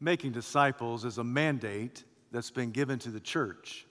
Making 0.00 0.32
disciples 0.32 1.04
is 1.04 1.18
a 1.18 1.24
mandate 1.24 2.04
that's 2.30 2.50
been 2.50 2.70
given 2.70 2.98
to 3.00 3.10
the 3.10 3.20
church. 3.20 3.86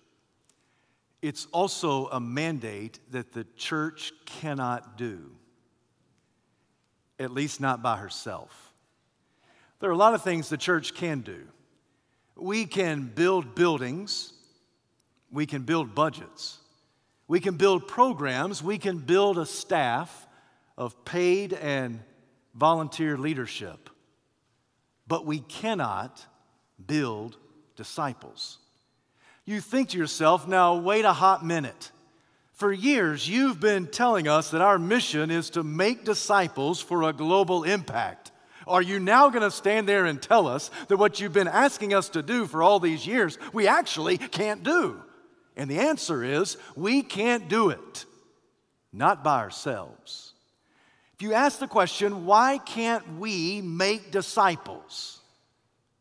It's 1.22 1.48
also 1.52 2.08
a 2.08 2.20
mandate 2.20 3.00
that 3.12 3.34
the 3.34 3.46
church 3.56 4.14
cannot 4.26 4.98
do, 4.98 5.32
at 7.20 7.32
least 7.32 7.60
not 7.60 7.82
by 7.82 7.98
herself. 7.98 8.74
There 9.80 9.90
are 9.90 9.94
a 9.94 9.98
lot 9.98 10.14
of 10.14 10.22
things 10.22 10.50
the 10.50 10.58
church 10.58 10.94
can 10.94 11.22
do. 11.22 11.48
We 12.36 12.66
can 12.66 13.12
build 13.14 13.56
buildings, 13.56 14.34
we 15.32 15.46
can 15.46 15.64
build 15.64 15.96
budgets, 15.96 16.60
we 17.28 17.40
can 17.40 17.58
build 17.58 17.88
programs, 17.88 18.64
we 18.64 18.78
can 18.78 19.00
build 19.00 19.38
a 19.38 19.46
staff 19.46 20.28
of 20.78 21.04
paid 21.04 21.54
and 21.54 22.00
volunteer 22.54 23.18
leadership, 23.18 23.90
but 25.08 25.26
we 25.26 25.40
cannot 25.40 26.26
build 26.86 27.38
disciples. 27.76 28.58
You 29.46 29.62
think 29.62 29.90
to 29.90 29.98
yourself, 29.98 30.48
now 30.48 30.76
wait 30.76 31.06
a 31.06 31.14
hot 31.14 31.46
minute. 31.46 31.92
For 32.54 32.74
years, 32.74 33.30
you've 33.30 33.60
been 33.60 33.88
telling 33.88 34.28
us 34.28 34.52
that 34.52 34.62
our 34.62 34.80
mission 34.80 35.32
is 35.32 35.52
to 35.52 35.64
make 35.64 36.04
disciples 36.04 36.82
for 36.82 37.04
a 37.04 37.14
global 37.14 37.64
impact. 37.64 38.32
Are 38.66 38.82
you 38.82 39.00
now 39.00 39.30
going 39.30 39.44
to 39.44 39.52
stand 39.52 39.88
there 39.88 40.06
and 40.06 40.22
tell 40.22 40.48
us 40.48 40.70
that 40.90 40.98
what 40.98 41.20
you've 41.20 41.34
been 41.34 41.48
asking 41.48 41.94
us 41.94 42.10
to 42.10 42.22
do 42.22 42.46
for 42.46 42.62
all 42.62 42.80
these 42.80 43.08
years, 43.08 43.38
we 43.54 43.68
actually 43.68 44.18
can't 44.18 44.64
do? 44.64 45.02
And 45.56 45.72
the 45.72 45.80
answer 45.80 46.24
is 46.24 46.58
we 46.76 47.02
can't 47.02 47.48
do 47.48 47.70
it, 47.70 48.06
not 48.92 49.24
by 49.24 49.40
ourselves. 49.40 50.34
If 51.18 51.24
you 51.24 51.34
ask 51.34 51.58
the 51.58 51.68
question, 51.68 52.26
why 52.28 52.60
can't 52.60 53.18
we 53.18 53.60
make 53.62 54.12
disciples? 54.12 55.20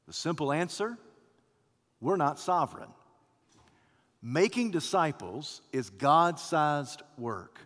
The 0.06 0.12
simple 0.12 0.52
answer 0.52 0.98
we're 2.02 2.16
not 2.16 2.38
sovereign. 2.38 2.90
Making 4.20 4.72
disciples 4.72 5.62
is 5.72 5.88
God 5.88 6.38
sized 6.38 7.02
work. 7.16 7.58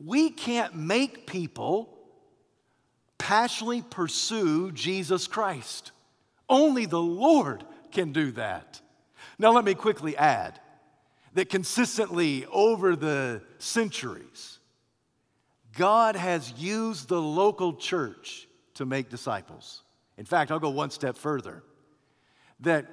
We 0.00 0.30
can't 0.30 0.74
make 0.74 1.28
people 1.28 1.96
passionately 3.16 3.82
pursue 3.82 4.72
Jesus 4.72 5.28
Christ. 5.28 5.92
Only 6.48 6.86
the 6.86 7.00
Lord 7.00 7.64
can 7.92 8.12
do 8.12 8.32
that. 8.32 8.80
Now, 9.38 9.52
let 9.52 9.64
me 9.64 9.74
quickly 9.74 10.16
add 10.16 10.58
that 11.34 11.48
consistently 11.48 12.44
over 12.46 12.96
the 12.96 13.42
centuries, 13.58 14.58
God 15.76 16.16
has 16.16 16.52
used 16.58 17.08
the 17.08 17.20
local 17.20 17.74
church 17.74 18.46
to 18.74 18.84
make 18.84 19.10
disciples. 19.10 19.82
In 20.18 20.24
fact, 20.24 20.50
I'll 20.50 20.58
go 20.58 20.70
one 20.70 20.90
step 20.90 21.16
further 21.16 21.62
that 22.60 22.86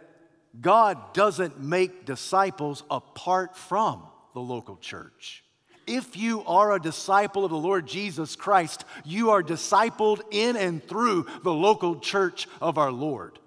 God 0.60 1.14
doesn't 1.14 1.62
make 1.62 2.06
disciples 2.06 2.84
apart 2.90 3.56
from 3.56 4.04
the 4.34 4.40
local 4.40 4.78
church. 4.78 5.44
If 5.86 6.16
you 6.16 6.44
are 6.46 6.74
a 6.74 6.82
disciple 6.82 7.46
of 7.46 7.52
the 7.52 7.58
Lord 7.58 7.88
Jesus 7.88 8.36
Christ, 8.36 8.86
you 9.04 9.32
are 9.32 9.44
discipled 9.44 10.22
in 10.32 10.56
and 10.56 10.84
through 10.84 11.26
the 11.44 11.54
local 11.54 12.00
church 12.00 12.48
of 12.62 12.78
our 12.78 12.92
Lord. 12.92 13.40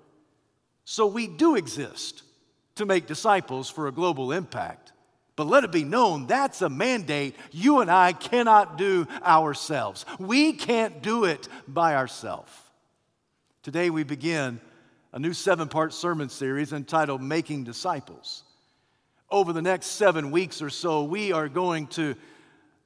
So 0.85 1.07
we 1.07 1.27
do 1.27 1.57
exist 1.57 2.23
to 2.75 2.87
make 2.87 3.07
disciples 3.07 3.71
for 3.71 3.87
a 3.87 3.93
global 3.93 4.33
impact. 4.33 4.92
But 5.35 5.47
let 5.47 5.65
it 5.65 5.73
be 5.73 5.85
known 5.85 6.27
that's 6.27 6.63
a 6.63 6.69
mandate 6.69 7.37
you 7.51 7.81
and 7.81 7.91
I 7.91 8.13
cannot 8.13 8.77
do 8.77 9.07
ourselves. 9.25 10.05
We 10.19 10.53
can't 10.53 11.03
do 11.03 11.25
it 11.25 11.49
by 11.67 11.95
ourselves. 11.97 12.53
Today 13.63 13.91
we 13.91 14.03
begin 14.03 14.61
a 15.13 15.19
new 15.19 15.33
seven 15.33 15.69
part 15.69 15.93
sermon 15.93 16.29
series 16.29 16.73
entitled 16.73 17.23
Making 17.23 17.65
Disciples. 17.65 18.45
Over 19.31 19.53
the 19.53 19.63
next 19.63 19.87
seven 19.87 20.31
weeks 20.31 20.61
or 20.61 20.69
so, 20.69 21.05
we 21.05 21.33
are 21.33 21.49
going 21.49 21.87
to 21.89 22.15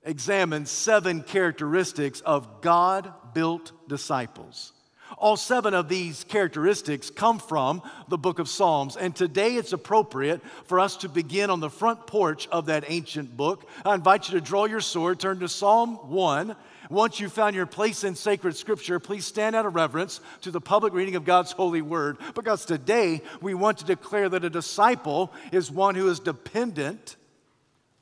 examine 0.05 0.67
seven 0.67 1.23
characteristics 1.23 2.21
of 2.21 2.61
God 2.61 3.13
built 3.35 3.73
disciples. 3.89 4.73
All 5.19 5.37
seven 5.39 5.73
of 5.73 5.89
these 5.89 6.25
characteristics 6.25 7.09
come 7.09 7.39
from 7.39 7.81
the 8.09 8.19
book 8.19 8.39
of 8.39 8.51
Psalms, 8.51 8.97
and 8.97 9.17
today 9.17 9.55
it's 9.55 9.73
appropriate 9.73 10.43
for 10.67 10.79
us 10.79 10.99
to 10.99 11.09
begin 11.09 11.49
on 11.49 11.61
the 11.61 11.71
front 11.71 12.07
porch 12.07 12.47
of 12.49 12.67
that 12.67 12.85
ancient 12.89 13.35
book. 13.35 13.67
I 13.85 13.95
invite 13.95 14.29
you 14.29 14.39
to 14.39 14.45
draw 14.45 14.67
your 14.67 14.83
sword, 14.83 15.19
turn 15.19 15.41
to 15.41 15.49
Psalm 15.49 15.95
1. 16.11 16.55
Once 16.91 17.19
you've 17.19 17.33
found 17.33 17.57
your 17.57 17.65
place 17.65 18.05
in 18.05 18.15
sacred 18.15 18.57
scripture, 18.57 19.01
please 19.01 19.25
stand 19.25 19.57
out 19.57 19.65
of 19.65 19.75
reverence 19.75 20.21
to 20.43 20.51
the 20.51 20.61
public 20.61 20.93
reading 20.93 21.17
of 21.17 21.25
God's 21.25 21.53
holy 21.53 21.83
word, 21.83 22.19
because 22.35 22.67
today 22.67 23.23
we 23.41 23.55
want 23.55 23.79
to 23.79 23.87
declare 23.87 24.29
that 24.29 24.45
a 24.45 24.51
disciple 24.51 25.33
is 25.51 25.71
one 25.71 25.95
who 25.95 26.11
is 26.11 26.21
dependent 26.21 27.17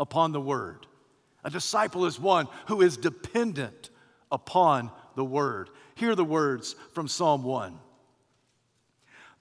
upon 0.00 0.32
the 0.32 0.41
word. 0.41 0.84
A 1.44 1.50
disciple 1.50 2.06
is 2.06 2.19
one 2.19 2.48
who 2.66 2.82
is 2.82 2.96
dependent 2.96 3.91
upon 4.32 4.91
the 5.14 5.25
word. 5.25 5.70
Hear 5.94 6.15
the 6.15 6.25
words 6.25 6.75
from 6.93 7.09
Psalm 7.09 7.43
1. 7.44 7.78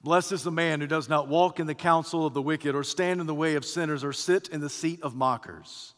Blessed 0.03 0.33
is 0.33 0.43
the 0.43 0.51
man 0.51 0.81
who 0.81 0.87
does 0.87 1.07
not 1.07 1.29
walk 1.29 1.59
in 1.59 1.67
the 1.67 1.73
counsel 1.73 2.25
of 2.25 2.33
the 2.33 2.41
wicked, 2.41 2.75
or 2.75 2.83
stand 2.83 3.21
in 3.21 3.27
the 3.27 3.33
way 3.33 3.55
of 3.55 3.63
sinners, 3.65 4.03
or 4.03 4.13
sit 4.13 4.49
in 4.49 4.59
the 4.59 4.69
seat 4.69 5.01
of 5.01 5.15
mockers. 5.15 5.93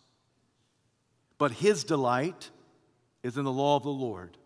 But 1.37 1.51
his 1.51 1.83
delight 1.83 2.51
is 3.23 3.37
in 3.37 3.43
the 3.43 3.51
law 3.51 3.75
of 3.75 3.83
the 3.83 3.89
Lord, 3.89 4.37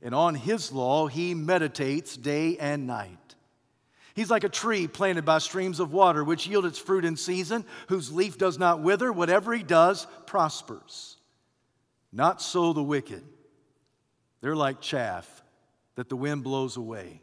and 0.00 0.14
on 0.14 0.34
his 0.34 0.70
law 0.70 1.08
he 1.08 1.34
meditates 1.34 2.16
day 2.16 2.56
and 2.56 2.86
night. 2.86 3.18
He's 4.14 4.30
like 4.30 4.44
a 4.44 4.48
tree 4.48 4.86
planted 4.86 5.24
by 5.24 5.38
streams 5.38 5.80
of 5.80 5.92
water, 5.92 6.22
which 6.22 6.46
yield 6.46 6.64
its 6.64 6.78
fruit 6.78 7.04
in 7.04 7.16
season, 7.16 7.64
whose 7.88 8.12
leaf 8.12 8.38
does 8.38 8.58
not 8.58 8.80
wither. 8.80 9.12
Whatever 9.12 9.52
he 9.52 9.64
does 9.64 10.06
prospers. 10.26 11.16
Not 12.12 12.40
so 12.40 12.72
the 12.72 12.82
wicked. 12.82 13.24
They're 14.44 14.54
like 14.54 14.82
chaff 14.82 15.42
that 15.94 16.10
the 16.10 16.16
wind 16.16 16.44
blows 16.44 16.76
away. 16.76 17.22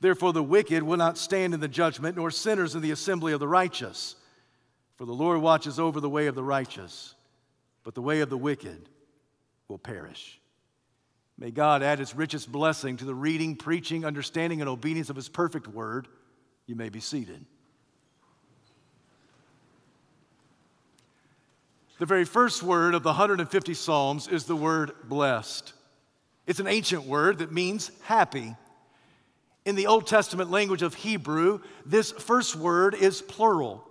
Therefore, 0.00 0.32
the 0.32 0.42
wicked 0.42 0.82
will 0.82 0.96
not 0.96 1.16
stand 1.16 1.54
in 1.54 1.60
the 1.60 1.68
judgment, 1.68 2.16
nor 2.16 2.32
sinners 2.32 2.74
in 2.74 2.82
the 2.82 2.90
assembly 2.90 3.32
of 3.32 3.38
the 3.38 3.46
righteous. 3.46 4.16
For 4.96 5.04
the 5.04 5.12
Lord 5.12 5.40
watches 5.40 5.78
over 5.78 6.00
the 6.00 6.10
way 6.10 6.26
of 6.26 6.34
the 6.34 6.42
righteous, 6.42 7.14
but 7.84 7.94
the 7.94 8.02
way 8.02 8.22
of 8.22 8.28
the 8.28 8.36
wicked 8.36 8.88
will 9.68 9.78
perish. 9.78 10.40
May 11.38 11.52
God 11.52 11.84
add 11.84 12.00
his 12.00 12.16
richest 12.16 12.50
blessing 12.50 12.96
to 12.96 13.04
the 13.04 13.14
reading, 13.14 13.54
preaching, 13.54 14.04
understanding, 14.04 14.60
and 14.60 14.68
obedience 14.68 15.10
of 15.10 15.14
his 15.14 15.28
perfect 15.28 15.68
word. 15.68 16.08
You 16.66 16.74
may 16.74 16.88
be 16.88 16.98
seated. 16.98 17.46
The 22.00 22.06
very 22.06 22.24
first 22.24 22.64
word 22.64 22.94
of 22.94 23.04
the 23.04 23.10
150 23.10 23.74
Psalms 23.74 24.26
is 24.26 24.46
the 24.46 24.56
word 24.56 24.90
blessed. 25.04 25.74
It's 26.48 26.60
an 26.60 26.66
ancient 26.66 27.04
word 27.04 27.38
that 27.38 27.52
means 27.52 27.90
happy. 28.04 28.56
In 29.66 29.76
the 29.76 29.86
Old 29.86 30.06
Testament 30.06 30.50
language 30.50 30.80
of 30.80 30.94
Hebrew, 30.94 31.60
this 31.84 32.10
first 32.10 32.56
word 32.56 32.94
is 32.94 33.20
plural 33.20 33.86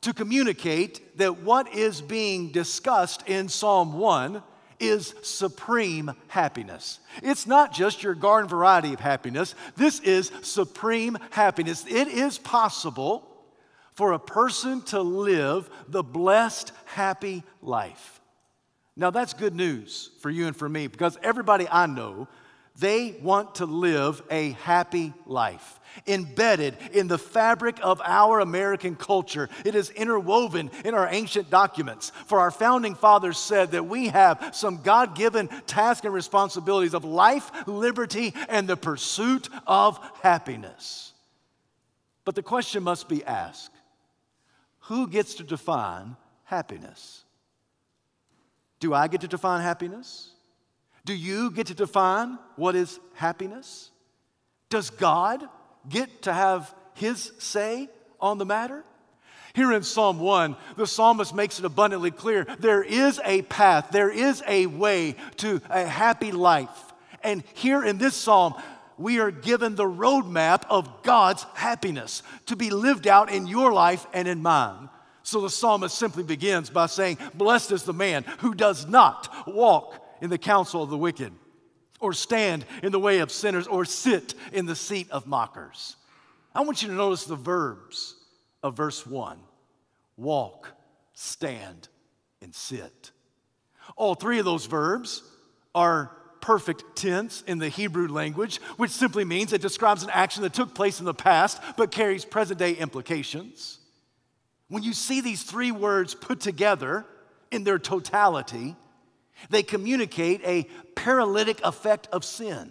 to 0.00 0.12
communicate 0.12 1.18
that 1.18 1.42
what 1.42 1.72
is 1.72 2.00
being 2.00 2.50
discussed 2.50 3.28
in 3.28 3.48
Psalm 3.48 3.92
1 3.92 4.42
is 4.80 5.14
supreme 5.22 6.10
happiness. 6.26 6.98
It's 7.22 7.46
not 7.46 7.72
just 7.72 8.02
your 8.02 8.16
garden 8.16 8.48
variety 8.48 8.92
of 8.92 8.98
happiness, 8.98 9.54
this 9.76 10.00
is 10.00 10.32
supreme 10.42 11.16
happiness. 11.30 11.84
It 11.86 12.08
is 12.08 12.38
possible 12.38 13.24
for 13.92 14.12
a 14.12 14.18
person 14.18 14.82
to 14.86 15.00
live 15.00 15.70
the 15.86 16.02
blessed, 16.02 16.72
happy 16.86 17.44
life. 17.62 18.19
Now, 18.96 19.10
that's 19.10 19.32
good 19.32 19.54
news 19.54 20.10
for 20.20 20.30
you 20.30 20.46
and 20.46 20.56
for 20.56 20.68
me 20.68 20.86
because 20.86 21.16
everybody 21.22 21.66
I 21.68 21.86
know, 21.86 22.28
they 22.78 23.16
want 23.22 23.56
to 23.56 23.66
live 23.66 24.22
a 24.30 24.52
happy 24.52 25.12
life. 25.26 25.78
Embedded 26.06 26.76
in 26.92 27.08
the 27.08 27.18
fabric 27.18 27.78
of 27.82 28.00
our 28.04 28.40
American 28.40 28.96
culture, 28.96 29.48
it 29.64 29.74
is 29.74 29.90
interwoven 29.90 30.70
in 30.84 30.94
our 30.94 31.08
ancient 31.10 31.50
documents. 31.50 32.10
For 32.26 32.40
our 32.40 32.50
founding 32.50 32.94
fathers 32.94 33.38
said 33.38 33.72
that 33.72 33.86
we 33.86 34.08
have 34.08 34.50
some 34.54 34.82
God 34.82 35.14
given 35.14 35.48
tasks 35.66 36.04
and 36.04 36.14
responsibilities 36.14 36.94
of 36.94 37.04
life, 37.04 37.50
liberty, 37.66 38.34
and 38.48 38.68
the 38.68 38.76
pursuit 38.76 39.48
of 39.66 39.98
happiness. 40.22 41.12
But 42.24 42.34
the 42.34 42.42
question 42.42 42.82
must 42.82 43.08
be 43.08 43.24
asked 43.24 43.70
who 44.84 45.06
gets 45.06 45.34
to 45.34 45.44
define 45.44 46.16
happiness? 46.44 47.24
Do 48.80 48.94
I 48.94 49.08
get 49.08 49.20
to 49.20 49.28
define 49.28 49.60
happiness? 49.60 50.30
Do 51.04 51.14
you 51.14 51.50
get 51.50 51.68
to 51.68 51.74
define 51.74 52.38
what 52.56 52.74
is 52.74 52.98
happiness? 53.14 53.90
Does 54.68 54.90
God 54.90 55.46
get 55.88 56.22
to 56.22 56.32
have 56.32 56.74
his 56.94 57.32
say 57.38 57.88
on 58.20 58.38
the 58.38 58.46
matter? 58.46 58.84
Here 59.54 59.72
in 59.72 59.82
Psalm 59.82 60.20
1, 60.20 60.56
the 60.76 60.86
psalmist 60.86 61.34
makes 61.34 61.58
it 61.58 61.64
abundantly 61.64 62.10
clear 62.10 62.46
there 62.60 62.82
is 62.82 63.20
a 63.24 63.42
path, 63.42 63.88
there 63.90 64.10
is 64.10 64.42
a 64.46 64.66
way 64.66 65.16
to 65.38 65.60
a 65.68 65.84
happy 65.84 66.32
life. 66.32 66.92
And 67.22 67.42
here 67.54 67.84
in 67.84 67.98
this 67.98 68.14
psalm, 68.14 68.54
we 68.96 69.18
are 69.18 69.30
given 69.30 69.74
the 69.74 69.84
roadmap 69.84 70.64
of 70.70 71.02
God's 71.02 71.44
happiness 71.54 72.22
to 72.46 72.54
be 72.54 72.70
lived 72.70 73.06
out 73.06 73.32
in 73.32 73.46
your 73.46 73.72
life 73.72 74.06
and 74.12 74.28
in 74.28 74.42
mine. 74.42 74.88
So 75.30 75.40
the 75.40 75.48
psalmist 75.48 75.96
simply 75.96 76.24
begins 76.24 76.70
by 76.70 76.86
saying, 76.86 77.18
Blessed 77.34 77.70
is 77.70 77.84
the 77.84 77.92
man 77.92 78.24
who 78.38 78.52
does 78.52 78.88
not 78.88 79.32
walk 79.46 79.94
in 80.20 80.28
the 80.28 80.38
counsel 80.38 80.82
of 80.82 80.90
the 80.90 80.98
wicked, 80.98 81.32
or 82.00 82.12
stand 82.12 82.64
in 82.82 82.90
the 82.90 82.98
way 82.98 83.20
of 83.20 83.30
sinners, 83.30 83.68
or 83.68 83.84
sit 83.84 84.34
in 84.52 84.66
the 84.66 84.74
seat 84.74 85.08
of 85.12 85.28
mockers. 85.28 85.94
I 86.52 86.62
want 86.62 86.82
you 86.82 86.88
to 86.88 86.94
notice 86.94 87.26
the 87.26 87.36
verbs 87.36 88.16
of 88.64 88.76
verse 88.76 89.06
1 89.06 89.38
walk, 90.16 90.72
stand, 91.14 91.86
and 92.42 92.52
sit. 92.52 93.12
All 93.94 94.16
three 94.16 94.40
of 94.40 94.44
those 94.44 94.66
verbs 94.66 95.22
are 95.76 96.10
perfect 96.40 96.96
tense 96.96 97.44
in 97.46 97.58
the 97.58 97.68
Hebrew 97.68 98.08
language, 98.08 98.56
which 98.78 98.90
simply 98.90 99.24
means 99.24 99.52
it 99.52 99.62
describes 99.62 100.02
an 100.02 100.10
action 100.12 100.42
that 100.42 100.54
took 100.54 100.74
place 100.74 100.98
in 100.98 101.06
the 101.06 101.14
past 101.14 101.62
but 101.76 101.92
carries 101.92 102.24
present 102.24 102.58
day 102.58 102.72
implications. 102.72 103.79
When 104.70 104.84
you 104.84 104.94
see 104.94 105.20
these 105.20 105.42
three 105.42 105.72
words 105.72 106.14
put 106.14 106.40
together 106.40 107.04
in 107.50 107.64
their 107.64 107.78
totality, 107.78 108.76
they 109.50 109.64
communicate 109.64 110.40
a 110.44 110.64
paralytic 110.94 111.60
effect 111.64 112.08
of 112.12 112.24
sin. 112.24 112.70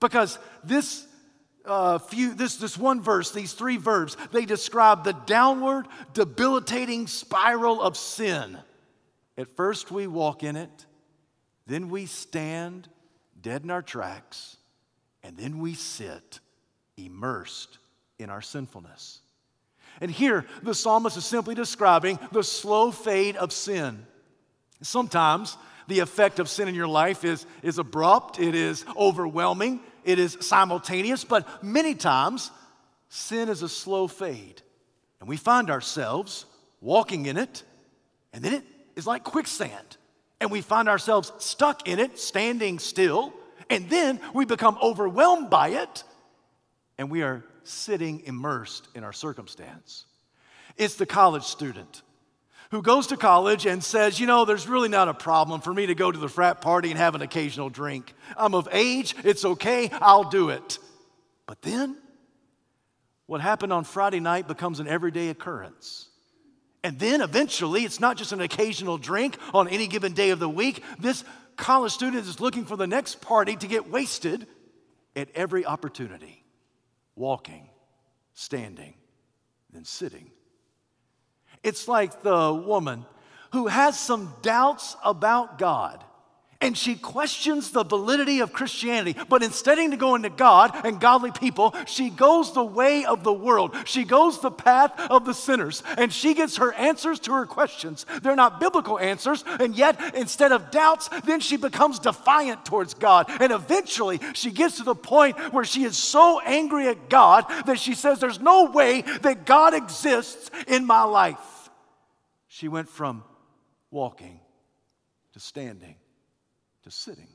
Because 0.00 0.38
this 0.62 1.06
uh, 1.64 1.98
few, 1.98 2.34
this, 2.34 2.56
this 2.56 2.76
one 2.76 3.00
verse, 3.00 3.32
these 3.32 3.54
three 3.54 3.78
verbs, 3.78 4.18
they 4.32 4.44
describe 4.44 5.02
the 5.02 5.12
downward, 5.12 5.86
debilitating 6.12 7.06
spiral 7.06 7.80
of 7.80 7.96
sin. 7.96 8.58
At 9.38 9.48
first, 9.56 9.90
we 9.90 10.06
walk 10.06 10.42
in 10.42 10.56
it, 10.56 10.86
then 11.66 11.88
we 11.88 12.04
stand 12.04 12.86
dead 13.40 13.62
in 13.62 13.70
our 13.70 13.82
tracks, 13.82 14.58
and 15.22 15.38
then 15.38 15.58
we 15.58 15.72
sit 15.72 16.40
immersed 16.98 17.78
in 18.18 18.28
our 18.28 18.42
sinfulness. 18.42 19.20
And 20.00 20.10
here, 20.10 20.46
the 20.62 20.74
psalmist 20.74 21.16
is 21.16 21.24
simply 21.24 21.54
describing 21.54 22.18
the 22.32 22.42
slow 22.42 22.90
fade 22.90 23.36
of 23.36 23.52
sin. 23.52 24.06
Sometimes 24.82 25.58
the 25.88 25.98
effect 25.98 26.38
of 26.38 26.48
sin 26.48 26.68
in 26.68 26.74
your 26.74 26.88
life 26.88 27.24
is, 27.24 27.44
is 27.62 27.78
abrupt, 27.78 28.38
it 28.40 28.54
is 28.54 28.84
overwhelming, 28.96 29.80
it 30.04 30.18
is 30.18 30.38
simultaneous, 30.40 31.24
but 31.24 31.62
many 31.62 31.94
times 31.94 32.50
sin 33.08 33.48
is 33.48 33.62
a 33.62 33.68
slow 33.68 34.06
fade. 34.06 34.62
And 35.20 35.28
we 35.28 35.36
find 35.36 35.70
ourselves 35.70 36.46
walking 36.80 37.26
in 37.26 37.36
it, 37.36 37.62
and 38.32 38.42
then 38.42 38.54
it 38.54 38.64
is 38.96 39.06
like 39.06 39.22
quicksand 39.22 39.98
and 40.40 40.50
we 40.50 40.62
find 40.62 40.88
ourselves 40.88 41.32
stuck 41.38 41.86
in 41.86 41.98
it, 41.98 42.18
standing 42.18 42.78
still, 42.78 43.32
and 43.68 43.88
then 43.90 44.18
we 44.34 44.44
become 44.44 44.78
overwhelmed 44.82 45.50
by 45.50 45.68
it, 45.68 46.02
and 46.98 47.10
we 47.10 47.22
are 47.22 47.44
sitting 47.70 48.22
immersed 48.26 48.88
in 48.94 49.04
our 49.04 49.12
circumstance. 49.12 50.06
It's 50.76 50.96
the 50.96 51.06
college 51.06 51.44
student 51.44 52.02
who 52.70 52.82
goes 52.82 53.08
to 53.08 53.16
college 53.16 53.66
and 53.66 53.82
says, 53.82 54.20
You 54.20 54.26
know, 54.26 54.44
there's 54.44 54.68
really 54.68 54.88
not 54.88 55.08
a 55.08 55.14
problem 55.14 55.60
for 55.60 55.72
me 55.72 55.86
to 55.86 55.94
go 55.94 56.10
to 56.10 56.18
the 56.18 56.28
frat 56.28 56.60
party 56.60 56.90
and 56.90 56.98
have 56.98 57.14
an 57.14 57.22
occasional 57.22 57.68
drink. 57.68 58.14
I'm 58.36 58.54
of 58.54 58.68
age, 58.72 59.14
it's 59.24 59.44
okay, 59.44 59.90
I'll 59.92 60.28
do 60.28 60.50
it. 60.50 60.78
But 61.46 61.62
then, 61.62 61.96
what 63.26 63.40
happened 63.40 63.72
on 63.72 63.84
Friday 63.84 64.20
night 64.20 64.48
becomes 64.48 64.80
an 64.80 64.88
everyday 64.88 65.28
occurrence. 65.28 66.08
And 66.82 66.98
then 66.98 67.20
eventually, 67.20 67.84
it's 67.84 68.00
not 68.00 68.16
just 68.16 68.32
an 68.32 68.40
occasional 68.40 68.96
drink 68.96 69.36
on 69.52 69.68
any 69.68 69.86
given 69.86 70.12
day 70.14 70.30
of 70.30 70.38
the 70.38 70.48
week. 70.48 70.82
This 70.98 71.24
college 71.56 71.92
student 71.92 72.26
is 72.26 72.40
looking 72.40 72.64
for 72.64 72.76
the 72.76 72.86
next 72.86 73.20
party 73.20 73.54
to 73.56 73.66
get 73.66 73.90
wasted 73.90 74.46
at 75.14 75.28
every 75.34 75.66
opportunity 75.66 76.39
walking, 77.20 77.68
standing, 78.32 78.94
then 79.70 79.84
sitting. 79.84 80.30
It's 81.62 81.86
like 81.86 82.22
the 82.22 82.54
woman 82.54 83.04
who 83.52 83.66
has 83.66 83.98
some 84.00 84.32
doubts 84.40 84.96
about 85.04 85.58
God 85.58 86.02
and 86.60 86.76
she 86.76 86.94
questions 86.94 87.70
the 87.70 87.84
validity 87.84 88.40
of 88.40 88.52
Christianity. 88.52 89.18
But 89.28 89.42
instead 89.42 89.78
of 89.78 89.98
going 89.98 90.22
to 90.22 90.30
God 90.30 90.72
and 90.84 91.00
godly 91.00 91.30
people, 91.30 91.74
she 91.86 92.10
goes 92.10 92.52
the 92.52 92.64
way 92.64 93.04
of 93.04 93.24
the 93.24 93.32
world. 93.32 93.74
She 93.86 94.04
goes 94.04 94.40
the 94.40 94.50
path 94.50 94.92
of 95.10 95.24
the 95.24 95.32
sinners, 95.32 95.82
and 95.96 96.12
she 96.12 96.34
gets 96.34 96.58
her 96.58 96.72
answers 96.74 97.18
to 97.20 97.32
her 97.32 97.46
questions. 97.46 98.04
They're 98.22 98.36
not 98.36 98.60
biblical 98.60 98.98
answers, 98.98 99.42
and 99.46 99.74
yet 99.74 100.14
instead 100.14 100.52
of 100.52 100.70
doubts, 100.70 101.08
then 101.24 101.40
she 101.40 101.56
becomes 101.56 101.98
defiant 101.98 102.64
towards 102.64 102.94
God. 102.94 103.26
And 103.40 103.52
eventually, 103.52 104.20
she 104.34 104.50
gets 104.50 104.76
to 104.76 104.82
the 104.82 104.94
point 104.94 105.38
where 105.52 105.64
she 105.64 105.84
is 105.84 105.96
so 105.96 106.40
angry 106.40 106.88
at 106.88 107.08
God 107.08 107.46
that 107.66 107.78
she 107.78 107.94
says, 107.94 108.20
There's 108.20 108.40
no 108.40 108.70
way 108.70 109.02
that 109.22 109.46
God 109.46 109.72
exists 109.72 110.50
in 110.66 110.84
my 110.84 111.04
life. 111.04 111.38
She 112.48 112.68
went 112.68 112.88
from 112.88 113.24
walking 113.90 114.40
to 115.32 115.40
standing 115.40 115.94
to 116.84 116.90
sitting. 116.90 117.28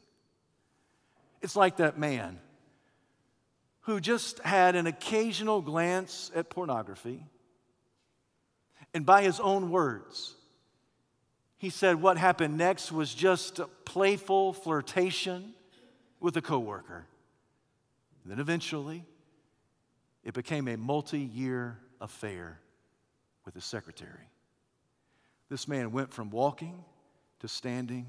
It's 1.42 1.56
like 1.56 1.78
that 1.78 1.98
man 1.98 2.40
who 3.82 4.00
just 4.00 4.40
had 4.40 4.76
an 4.76 4.88
occasional 4.88 5.62
glance 5.62 6.32
at 6.34 6.50
pornography, 6.50 7.24
and 8.94 9.06
by 9.06 9.22
his 9.22 9.40
own 9.40 9.70
words, 9.70 10.34
he 11.58 11.70
said 11.70 12.02
what 12.02 12.18
happened 12.18 12.58
next 12.58 12.92
was 12.92 13.14
just 13.14 13.60
a 13.60 13.68
playful 13.68 14.54
flirtation 14.54 15.54
with 16.20 16.36
a 16.38 16.42
coworker. 16.42 17.06
And 18.24 18.32
then 18.32 18.40
eventually, 18.40 19.06
it 20.24 20.34
became 20.34 20.68
a 20.68 20.78
multi 20.78 21.20
year 21.20 21.78
affair 22.02 22.60
with 23.46 23.54
his 23.54 23.66
secretary. 23.66 24.30
This 25.50 25.68
man 25.68 25.92
went 25.92 26.12
from 26.12 26.32
walking 26.32 26.84
to 27.40 27.48
standing 27.48 28.08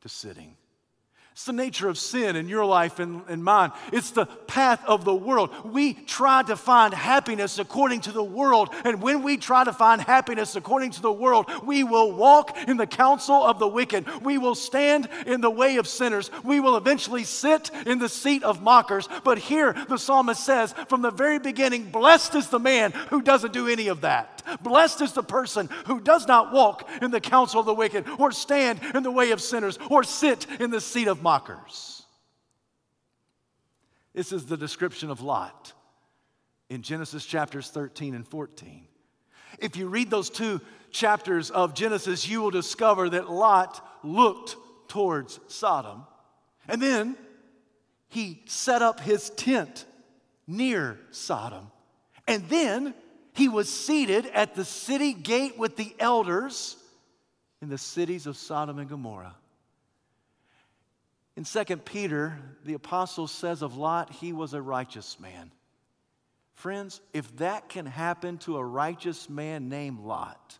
to 0.00 0.08
sitting. 0.08 0.56
It's 1.32 1.44
the 1.44 1.52
nature 1.52 1.88
of 1.88 1.96
sin 1.96 2.36
in 2.36 2.48
your 2.48 2.64
life 2.64 2.98
and, 2.98 3.22
and 3.28 3.42
mine. 3.42 3.70
It's 3.92 4.10
the 4.10 4.26
path 4.26 4.84
of 4.84 5.04
the 5.04 5.14
world. 5.14 5.50
We 5.64 5.94
try 5.94 6.42
to 6.42 6.56
find 6.56 6.92
happiness 6.92 7.58
according 7.58 8.02
to 8.02 8.12
the 8.12 8.22
world. 8.22 8.68
And 8.84 9.00
when 9.00 9.22
we 9.22 9.36
try 9.36 9.64
to 9.64 9.72
find 9.72 10.02
happiness 10.02 10.56
according 10.56 10.90
to 10.92 11.02
the 11.02 11.12
world, 11.12 11.46
we 11.64 11.84
will 11.84 12.12
walk 12.12 12.58
in 12.66 12.76
the 12.76 12.86
counsel 12.86 13.42
of 13.42 13.58
the 13.58 13.68
wicked. 13.68 14.06
We 14.22 14.38
will 14.38 14.56
stand 14.56 15.08
in 15.24 15.40
the 15.40 15.50
way 15.50 15.76
of 15.76 15.86
sinners. 15.86 16.30
We 16.42 16.58
will 16.58 16.76
eventually 16.76 17.24
sit 17.24 17.70
in 17.86 18.00
the 18.00 18.08
seat 18.08 18.42
of 18.42 18.60
mockers. 18.60 19.08
But 19.24 19.38
here 19.38 19.74
the 19.88 19.98
psalmist 19.98 20.44
says 20.44 20.74
from 20.88 21.00
the 21.00 21.12
very 21.12 21.38
beginning, 21.38 21.90
Blessed 21.90 22.34
is 22.34 22.48
the 22.48 22.58
man 22.58 22.90
who 23.08 23.22
doesn't 23.22 23.52
do 23.52 23.68
any 23.68 23.88
of 23.88 24.02
that. 24.02 24.40
Blessed 24.62 25.00
is 25.02 25.12
the 25.12 25.22
person 25.22 25.68
who 25.86 26.00
does 26.00 26.26
not 26.26 26.52
walk 26.52 26.88
in 27.00 27.10
the 27.10 27.20
counsel 27.20 27.60
of 27.60 27.66
the 27.66 27.74
wicked, 27.74 28.06
or 28.18 28.32
stand 28.32 28.80
in 28.94 29.02
the 29.02 29.10
way 29.10 29.30
of 29.30 29.40
sinners, 29.40 29.78
or 29.88 30.02
sit 30.04 30.46
in 30.58 30.70
the 30.70 30.80
seat 30.80 31.08
of 31.08 31.19
mockers. 31.22 32.04
This 34.14 34.32
is 34.32 34.46
the 34.46 34.56
description 34.56 35.10
of 35.10 35.20
Lot 35.20 35.72
in 36.68 36.82
Genesis 36.82 37.24
chapters 37.24 37.70
13 37.70 38.14
and 38.14 38.26
14. 38.26 38.86
If 39.58 39.76
you 39.76 39.88
read 39.88 40.10
those 40.10 40.30
two 40.30 40.60
chapters 40.90 41.50
of 41.50 41.74
Genesis, 41.74 42.28
you 42.28 42.40
will 42.42 42.50
discover 42.50 43.10
that 43.10 43.30
Lot 43.30 43.86
looked 44.02 44.56
towards 44.88 45.40
Sodom. 45.48 46.06
And 46.68 46.80
then 46.80 47.16
he 48.08 48.42
set 48.46 48.82
up 48.82 49.00
his 49.00 49.30
tent 49.30 49.84
near 50.46 50.98
Sodom. 51.10 51.70
And 52.26 52.48
then 52.48 52.94
he 53.32 53.48
was 53.48 53.72
seated 53.72 54.26
at 54.26 54.54
the 54.54 54.64
city 54.64 55.12
gate 55.12 55.58
with 55.58 55.76
the 55.76 55.94
elders 55.98 56.76
in 57.62 57.68
the 57.68 57.78
cities 57.78 58.26
of 58.26 58.36
Sodom 58.36 58.78
and 58.78 58.88
Gomorrah. 58.88 59.34
In 61.36 61.44
2 61.44 61.64
Peter, 61.78 62.38
the 62.64 62.74
apostle 62.74 63.26
says 63.26 63.62
of 63.62 63.76
Lot, 63.76 64.10
he 64.12 64.32
was 64.32 64.54
a 64.54 64.62
righteous 64.62 65.18
man. 65.20 65.50
Friends, 66.54 67.00
if 67.14 67.34
that 67.38 67.68
can 67.68 67.86
happen 67.86 68.38
to 68.38 68.58
a 68.58 68.64
righteous 68.64 69.30
man 69.30 69.68
named 69.68 70.00
Lot, 70.00 70.58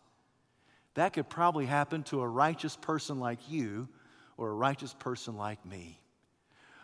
that 0.95 1.13
could 1.13 1.29
probably 1.29 1.67
happen 1.67 2.03
to 2.05 2.23
a 2.23 2.29
righteous 2.29 2.77
person 2.77 3.21
like 3.21 3.51
you 3.51 3.89
or 4.37 4.49
a 4.49 4.55
righteous 4.55 4.95
person 4.95 5.37
like 5.37 5.65
me. 5.67 6.01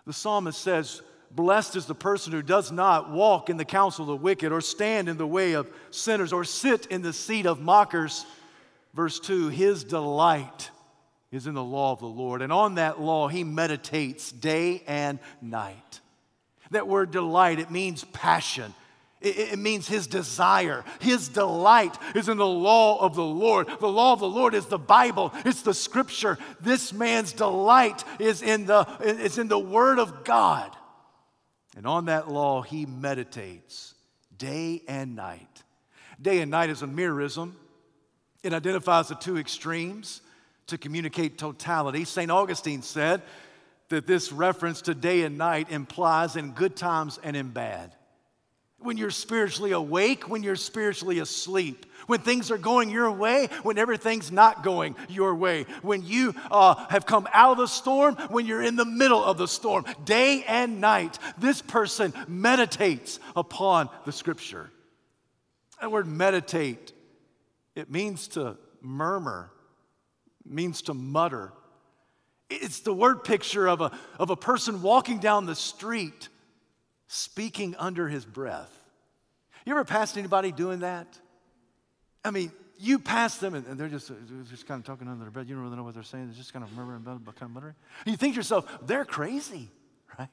The 0.07 0.13
psalmist 0.13 0.61
says, 0.61 1.03
Blessed 1.31 1.77
is 1.77 1.87
the 1.87 1.95
person 1.95 2.33
who 2.33 2.43
does 2.43 2.71
not 2.71 3.11
walk 3.11 3.51
in 3.51 3.57
the 3.57 3.65
counsel 3.65 4.03
of 4.05 4.09
the 4.09 4.17
wicked, 4.17 4.53
or 4.53 4.61
stand 4.61 5.09
in 5.09 5.17
the 5.17 5.27
way 5.27 5.55
of 5.55 5.69
sinners, 5.91 6.33
or 6.33 6.45
sit 6.45 6.87
in 6.87 7.03
the 7.03 7.13
seat 7.13 7.47
of 7.47 7.61
mockers. 7.61 8.25
Verse 8.95 9.19
2 9.19 9.49
His 9.49 9.83
delight 9.83 10.71
is 11.33 11.47
in 11.47 11.55
the 11.55 11.65
law 11.65 11.93
of 11.93 12.01
the 12.01 12.07
Lord, 12.07 12.43
and 12.43 12.53
on 12.53 12.77
that 12.77 13.01
law 13.01 13.29
he 13.29 13.45
meditates 13.45 14.31
day 14.31 14.83
and 14.87 15.19
night. 15.43 16.01
That 16.71 16.89
word 16.89 17.11
delight, 17.11 17.59
it 17.59 17.71
means 17.71 18.05
passion. 18.05 18.75
It, 19.21 19.59
means 19.59 19.89
his 19.89 20.07
desire. 20.07 20.85
His 21.01 21.29
delight 21.29 21.97
is 22.15 22.29
in 22.29 22.37
the 22.37 22.47
law 22.47 23.01
of 23.01 23.17
the 23.17 23.25
Lord. 23.25 23.67
The 23.81 23.89
law 23.89 24.13
of 24.13 24.21
the 24.21 24.29
Lord 24.29 24.55
is 24.55 24.67
the 24.67 24.79
Bible, 24.79 25.33
it's 25.45 25.63
the 25.63 25.75
scripture. 25.75 26.39
This 26.61 26.93
man's 26.93 27.33
delight 27.33 28.05
is 28.21 28.43
in 28.43 28.67
the, 28.67 28.87
is 29.01 29.39
in 29.39 29.49
the 29.49 29.59
word 29.59 29.99
of 29.99 30.25
God. 30.25 30.77
And 31.77 31.87
on 31.87 32.07
that 32.07 32.31
law 32.31 32.63
he 32.63 32.87
meditates 32.87 33.95
day 34.37 34.83
and 34.87 35.17
night. 35.17 35.63
Day 36.21 36.41
and 36.41 36.51
night 36.51 36.71
is 36.71 36.83
a 36.83 36.87
merism, 36.87 37.53
it 38.43 38.53
identifies 38.53 39.09
the 39.09 39.15
two 39.15 39.39
extremes 39.39 40.21
to 40.69 40.79
communicate 40.79 41.39
totality. 41.39 42.05
St. 42.05 42.31
Augustine 42.31 42.83
said 42.83 43.23
that 43.89 44.07
this 44.07 44.33
reference 44.33 44.83
to 44.83 44.95
day 44.95 45.23
and 45.23 45.39
night 45.39 45.71
implies 45.71 46.37
in 46.37 46.53
good 46.53 46.77
times 46.77 47.19
and 47.23 47.37
in 47.37 47.51
bad. 47.51 47.95
When 48.79 48.99
you're 48.99 49.11
spiritually 49.11 49.73
awake, 49.73 50.29
when 50.29 50.43
you're 50.43 50.55
spiritually 50.57 51.19
asleep, 51.21 51.87
when 52.07 52.21
things 52.21 52.51
are 52.51 52.59
going 52.59 52.91
your 52.91 53.11
way, 53.11 53.49
when 53.63 53.79
everything's 53.79 54.31
not 54.31 54.63
going 54.63 54.97
your 55.09 55.35
way, 55.35 55.65
when 55.83 56.05
you 56.05 56.35
uh, 56.51 56.75
have 56.89 57.07
come 57.07 57.27
out 57.33 57.53
of 57.53 57.59
the 57.59 57.69
storm, 57.69 58.17
when 58.29 58.45
you're 58.45 58.63
in 58.63 58.77
the 58.77 58.85
middle 58.85 59.25
of 59.25 59.39
the 59.39 59.49
storm, 59.49 59.87
day 60.05 60.45
and 60.47 60.81
night, 60.81 61.19
this 61.39 61.63
person 61.63 62.13
meditates 62.29 63.19
upon 63.35 63.89
the 64.05 64.13
scripture. 64.13 64.71
That 65.81 65.91
word 65.91 66.07
meditate, 66.07 66.93
it 67.75 67.91
means 67.91 68.29
to 68.29 68.57
murmur, 68.83 69.51
means 70.49 70.83
to 70.83 70.95
mutter. 70.95 71.53
It's 72.49 72.81
the 72.81 72.95
word 72.95 73.25
picture 73.25 73.67
of 73.67 73.81
a, 73.81 73.91
of 74.19 74.31
a 74.31 74.37
person 74.37 74.83
walking 74.83 75.19
down 75.19 75.47
the 75.47 75.55
street 75.55 76.29
speaking 77.09 77.75
under 77.77 78.09
his 78.09 78.25
breath. 78.25 78.71
You 79.65 79.73
ever 79.73 79.85
passed 79.85 80.17
anybody 80.17 80.53
doing 80.53 80.81
that? 80.81 81.07
I 82.25 82.31
mean, 82.31 82.53
you 82.79 82.99
pass 82.99 83.39
them 83.39 83.55
and 83.55 83.79
they're 83.79 83.89
just, 83.89 84.11
just 84.51 84.67
kind 84.67 84.81
of 84.81 84.87
talking 84.87 85.09
under 85.09 85.25
their 85.25 85.31
breath. 85.31 85.49
You 85.49 85.55
don't 85.55 85.65
really 85.65 85.77
know 85.77 85.83
what 85.83 85.95
they're 85.95 86.03
saying. 86.03 86.27
They're 86.27 86.37
just 86.37 86.53
kind 86.53 86.65
of 86.65 86.73
murmuring, 86.73 87.05
kind 87.05 87.21
of 87.43 87.51
muttering. 87.51 87.75
And 88.05 88.13
you 88.13 88.17
think 88.17 88.35
to 88.35 88.37
yourself, 88.37 88.67
they're 88.83 89.05
crazy, 89.05 89.71
right? 90.19 90.29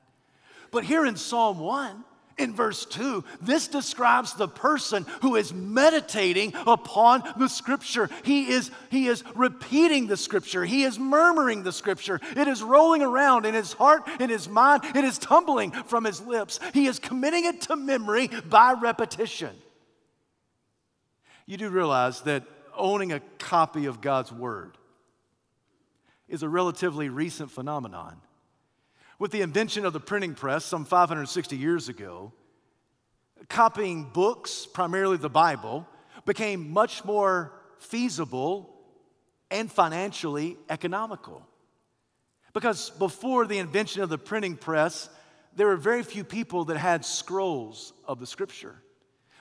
But 0.71 0.83
here 0.83 1.05
in 1.05 1.15
Psalm 1.15 1.59
1, 1.59 2.03
in 2.37 2.53
verse 2.53 2.85
2, 2.85 3.23
this 3.41 3.67
describes 3.67 4.33
the 4.33 4.47
person 4.47 5.05
who 5.21 5.35
is 5.35 5.53
meditating 5.53 6.53
upon 6.65 7.23
the 7.37 7.47
scripture. 7.47 8.09
He 8.23 8.49
is, 8.49 8.71
he 8.89 9.07
is 9.07 9.23
repeating 9.35 10.07
the 10.07 10.17
scripture. 10.17 10.65
He 10.65 10.83
is 10.83 10.97
murmuring 10.97 11.63
the 11.63 11.71
scripture. 11.71 12.19
It 12.35 12.47
is 12.47 12.63
rolling 12.63 13.01
around 13.01 13.45
in 13.45 13.53
his 13.53 13.73
heart, 13.73 14.07
in 14.19 14.29
his 14.29 14.49
mind. 14.49 14.83
It 14.95 15.03
is 15.03 15.17
tumbling 15.17 15.71
from 15.71 16.03
his 16.03 16.21
lips. 16.21 16.59
He 16.73 16.87
is 16.87 16.99
committing 16.99 17.45
it 17.45 17.61
to 17.61 17.75
memory 17.75 18.29
by 18.49 18.73
repetition. 18.73 19.55
You 21.45 21.57
do 21.57 21.69
realize 21.69 22.21
that 22.21 22.43
owning 22.75 23.11
a 23.11 23.21
copy 23.37 23.85
of 23.85 24.01
God's 24.01 24.31
word 24.31 24.77
is 26.27 26.41
a 26.41 26.49
relatively 26.49 27.09
recent 27.09 27.51
phenomenon. 27.51 28.19
With 29.23 29.31
the 29.31 29.39
invention 29.39 29.85
of 29.85 29.93
the 29.93 30.01
printing 30.01 30.35
press 30.35 30.65
some 30.65 30.83
560 30.83 31.55
years 31.55 31.87
ago, 31.87 32.33
copying 33.47 34.09
books, 34.11 34.65
primarily 34.65 35.15
the 35.15 35.29
Bible, 35.29 35.87
became 36.25 36.73
much 36.73 37.05
more 37.05 37.53
feasible 37.79 38.75
and 39.49 39.71
financially 39.71 40.57
economical. 40.69 41.41
Because 42.51 42.89
before 42.89 43.47
the 43.47 43.59
invention 43.59 44.01
of 44.01 44.09
the 44.09 44.17
printing 44.17 44.57
press, 44.57 45.07
there 45.55 45.67
were 45.67 45.77
very 45.77 46.03
few 46.03 46.25
people 46.25 46.65
that 46.65 46.77
had 46.77 47.05
scrolls 47.05 47.93
of 48.05 48.19
the 48.19 48.27
scripture. 48.27 48.75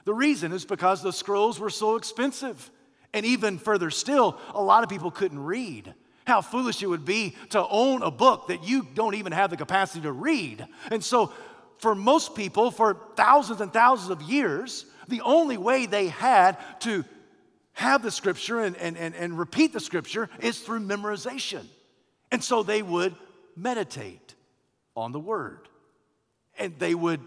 The 0.05 0.15
reason 0.15 0.53
is 0.53 0.65
because 0.65 1.03
the 1.03 1.13
scrolls 1.13 1.59
were 1.59 1.71
so 1.71 1.97
expensive. 1.97 2.71
And 3.13 3.27
even 3.27 3.59
further 3.59 3.91
still, 3.91 4.39
a 4.55 4.63
lot 4.63 4.85
of 4.85 4.89
people 4.89 5.11
couldn't 5.11 5.43
read. 5.43 5.93
How 6.27 6.41
foolish 6.41 6.83
it 6.83 6.87
would 6.87 7.05
be 7.05 7.37
to 7.51 7.67
own 7.67 8.03
a 8.03 8.11
book 8.11 8.49
that 8.49 8.65
you 8.65 8.87
don't 8.95 9.15
even 9.15 9.33
have 9.33 9.51
the 9.51 9.57
capacity 9.57 10.03
to 10.03 10.13
read. 10.13 10.67
And 10.91 11.03
so, 11.03 11.33
for 11.79 11.95
most 11.95 12.37
people, 12.37 12.71
for 12.71 12.97
thousands 13.17 13.61
and 13.61 13.73
thousands 13.73 14.11
of 14.11 14.23
years, 14.23 14.87
the 15.09 15.21
only 15.23 15.57
way 15.57 15.87
they 15.87 16.09
had 16.09 16.57
to 16.81 17.05
have 17.73 18.03
the 18.03 18.11
scripture 18.11 18.61
and, 18.61 18.77
and, 18.77 18.97
and, 18.97 19.15
and 19.15 19.37
repeat 19.37 19.73
the 19.73 19.81
scripture 19.81 20.29
is 20.41 20.61
through 20.61 20.81
memorization. 20.81 21.65
And 22.31 22.43
so 22.43 22.63
they 22.63 22.83
would 22.83 23.17
meditate 23.57 24.35
on 24.95 25.11
the 25.13 25.19
word. 25.19 25.69
And 26.59 26.79
they 26.79 26.95
would 26.95 27.21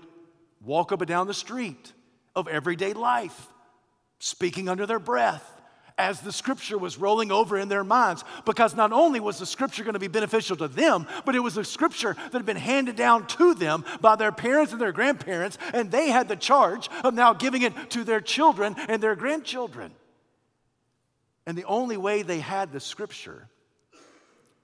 walk 0.64 0.92
up 0.92 1.02
and 1.02 1.08
down 1.08 1.28
the 1.28 1.34
street 1.34 1.92
of 2.36 2.48
everyday 2.48 2.94
life, 2.94 3.48
speaking 4.20 4.70
under 4.70 4.86
their 4.86 5.00
breath 5.00 5.55
as 5.98 6.20
the 6.20 6.32
scripture 6.32 6.78
was 6.78 6.98
rolling 6.98 7.32
over 7.32 7.58
in 7.58 7.70
their 7.70 7.84
minds. 7.84 8.24
Because 8.46 8.76
not 8.76 8.92
only 8.92 9.20
was 9.20 9.40
the 9.40 9.46
scripture 9.46 9.84
going 9.84 9.94
to 9.94 10.00
be 10.00 10.08
beneficial 10.08 10.58
to 10.58 10.68
them, 10.68 11.08
but 11.24 11.36
it 11.36 11.40
was 11.40 11.58
a 11.58 11.64
scripture 11.64 12.14
that 12.14 12.34
had 12.34 12.46
been 12.46 12.58
handed 12.58 12.96
down 12.96 13.28
to 13.28 13.54
them 13.54 13.86
by 14.02 14.16
their 14.16 14.32
parents 14.32 14.72
and 14.74 14.82
their 14.82 14.92
grandparents, 14.92 15.58
and 15.74 15.92
they 15.92 16.10
had 16.10 16.28
the 16.28 16.36
charge 16.36 16.90
of 17.04 17.14
now 17.14 17.34
giving 17.34 17.62
it 17.62 17.90
to 17.92 18.04
their 18.04 18.22
children 18.22 18.76
and 18.90 19.02
their 19.02 19.16
grandchildren. 19.16 19.92
And 21.46 21.58
the 21.58 21.66
only 21.66 21.98
way 21.98 22.24
they 22.24 22.40
had 22.40 22.72
the 22.72 22.80
scripture 22.80 23.48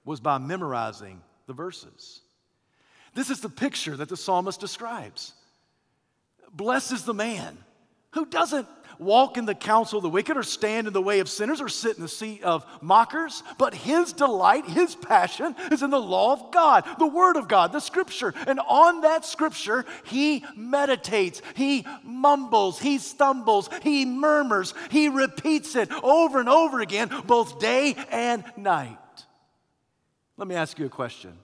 was 0.04 0.20
by 0.20 0.38
memorizing 0.38 1.22
the 1.46 1.52
verses. 1.52 2.20
This 3.14 3.30
is 3.30 3.40
the 3.40 3.48
picture 3.48 3.96
that 3.96 4.08
the 4.08 4.16
psalmist 4.16 4.58
describes. 4.58 5.34
Blessed 6.52 6.92
is 6.92 7.04
the 7.04 7.14
man 7.14 7.56
who 8.10 8.26
doesn't 8.26 8.66
walk 8.98 9.36
in 9.36 9.44
the 9.44 9.54
counsel 9.54 9.98
of 9.98 10.02
the 10.02 10.08
wicked 10.08 10.36
or 10.36 10.42
stand 10.42 10.86
in 10.86 10.92
the 10.92 11.02
way 11.02 11.20
of 11.20 11.28
sinners 11.28 11.60
or 11.60 11.68
sit 11.68 11.96
in 11.96 12.02
the 12.02 12.08
seat 12.08 12.42
of 12.42 12.64
mockers, 12.80 13.42
but 13.58 13.74
his 13.74 14.12
delight, 14.12 14.66
his 14.66 14.94
passion 14.94 15.54
is 15.70 15.82
in 15.82 15.90
the 15.90 16.00
law 16.00 16.32
of 16.32 16.52
God, 16.52 16.84
the 16.98 17.06
word 17.06 17.36
of 17.36 17.48
God, 17.48 17.72
the 17.72 17.80
scripture. 17.80 18.34
And 18.46 18.60
on 18.60 19.02
that 19.02 19.24
scripture, 19.24 19.84
he 20.04 20.44
meditates, 20.56 21.42
he 21.54 21.86
mumbles, 22.02 22.78
he 22.78 22.98
stumbles, 22.98 23.68
he 23.82 24.04
murmurs, 24.04 24.74
he 24.90 25.08
repeats 25.08 25.76
it 25.76 25.90
over 26.02 26.40
and 26.40 26.48
over 26.48 26.80
again, 26.80 27.10
both 27.26 27.58
day 27.58 27.96
and 28.10 28.44
night. 28.56 28.98
Let 30.36 30.48
me 30.48 30.54
ask 30.54 30.78
you 30.78 30.86
a 30.86 30.90
question. 30.90 31.38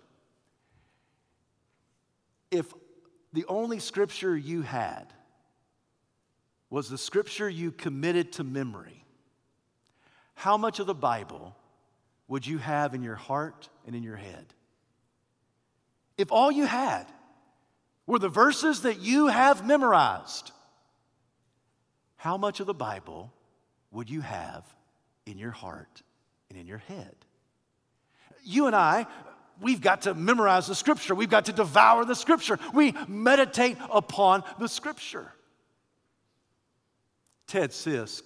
If 2.50 2.72
the 3.32 3.44
only 3.46 3.78
scripture 3.78 4.36
you 4.36 4.62
had 4.62 5.06
was 6.70 6.88
the 6.88 6.98
scripture 6.98 7.48
you 7.48 7.72
committed 7.72 8.32
to 8.32 8.44
memory, 8.44 9.04
how 10.34 10.56
much 10.56 10.78
of 10.78 10.86
the 10.86 10.94
Bible 10.94 11.56
would 12.28 12.46
you 12.46 12.58
have 12.58 12.94
in 12.94 13.02
your 13.02 13.16
heart 13.16 13.68
and 13.86 13.96
in 13.96 14.02
your 14.02 14.16
head? 14.16 14.46
If 16.16 16.30
all 16.30 16.52
you 16.52 16.66
had 16.66 17.06
were 18.06 18.18
the 18.18 18.28
verses 18.28 18.82
that 18.82 19.00
you 19.00 19.28
have 19.28 19.66
memorized, 19.66 20.52
how 22.16 22.36
much 22.36 22.60
of 22.60 22.66
the 22.66 22.74
Bible 22.74 23.32
would 23.90 24.10
you 24.10 24.20
have 24.20 24.64
in 25.26 25.38
your 25.38 25.50
heart 25.50 26.02
and 26.50 26.58
in 26.58 26.66
your 26.66 26.78
head? 26.78 27.14
You 28.44 28.66
and 28.66 28.76
I, 28.76 29.06
we've 29.60 29.80
got 29.80 30.02
to 30.02 30.14
memorize 30.14 30.66
the 30.66 30.74
scripture. 30.74 31.14
We've 31.14 31.30
got 31.30 31.46
to 31.46 31.52
devour 31.52 32.04
the 32.04 32.14
scripture. 32.14 32.58
We 32.74 32.94
meditate 33.06 33.76
upon 33.90 34.44
the 34.58 34.68
scripture. 34.68 35.32
Ted 37.48 37.70
Sisk 37.70 38.22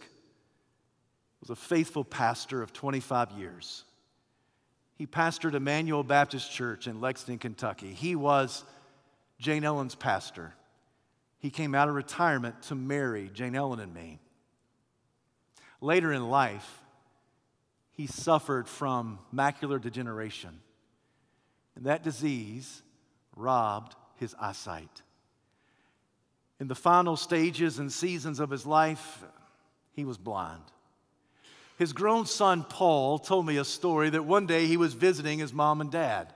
was 1.41 1.49
a 1.49 1.57
faithful 1.57 2.05
pastor 2.05 2.61
of 2.61 2.73
25 2.73 3.33
years. 3.33 3.85
He 4.97 5.07
pastored 5.07 5.55
Immanuel 5.55 6.03
Baptist 6.03 6.51
Church 6.51 6.87
in 6.87 7.01
Lexington, 7.01 7.39
Kentucky. 7.39 7.95
He 7.95 8.15
was 8.17 8.65
Jane 9.39 9.65
Ellen's 9.65 9.95
pastor. 9.95 10.53
He 11.39 11.51
came 11.51 11.75
out 11.75 11.89
of 11.89 11.95
retirement 11.95 12.63
to 12.65 12.75
marry 12.75 13.31
Jane 13.33 13.55
Ellen 13.55 13.81
and 13.81 13.95
me. 13.95 14.21
Later 15.81 16.13
in 16.13 16.29
life, 16.29 16.81
he 17.93 18.07
suffered 18.07 18.69
from 18.69 19.19
macular 19.35 19.81
degeneration, 19.81 20.61
and 21.77 21.87
that 21.87 22.03
disease 22.03 22.83
robbed 23.37 23.95
his 24.17 24.35
eyesight. 24.41 25.03
In 26.63 26.69
the 26.69 26.77
final 26.77 27.17
stages 27.17 27.81
and 27.81 27.93
seasons 27.93 28.39
of 28.39 28.49
his 28.49 28.65
life, 28.65 29.25
he 29.95 30.05
was 30.05 30.17
blind. 30.17 30.63
His 31.77 31.93
grown 31.93 32.25
son, 32.25 32.63
Paul, 32.63 33.19
told 33.19 33.47
me 33.47 33.57
a 33.57 33.65
story 33.65 34.11
that 34.11 34.25
one 34.25 34.47
day 34.47 34.69
he 34.69 34.77
was 34.77 34.95
visiting 34.95 35.41
his 35.41 35.53
mom 35.53 35.81
and 35.81 35.91
dad. 35.91 36.33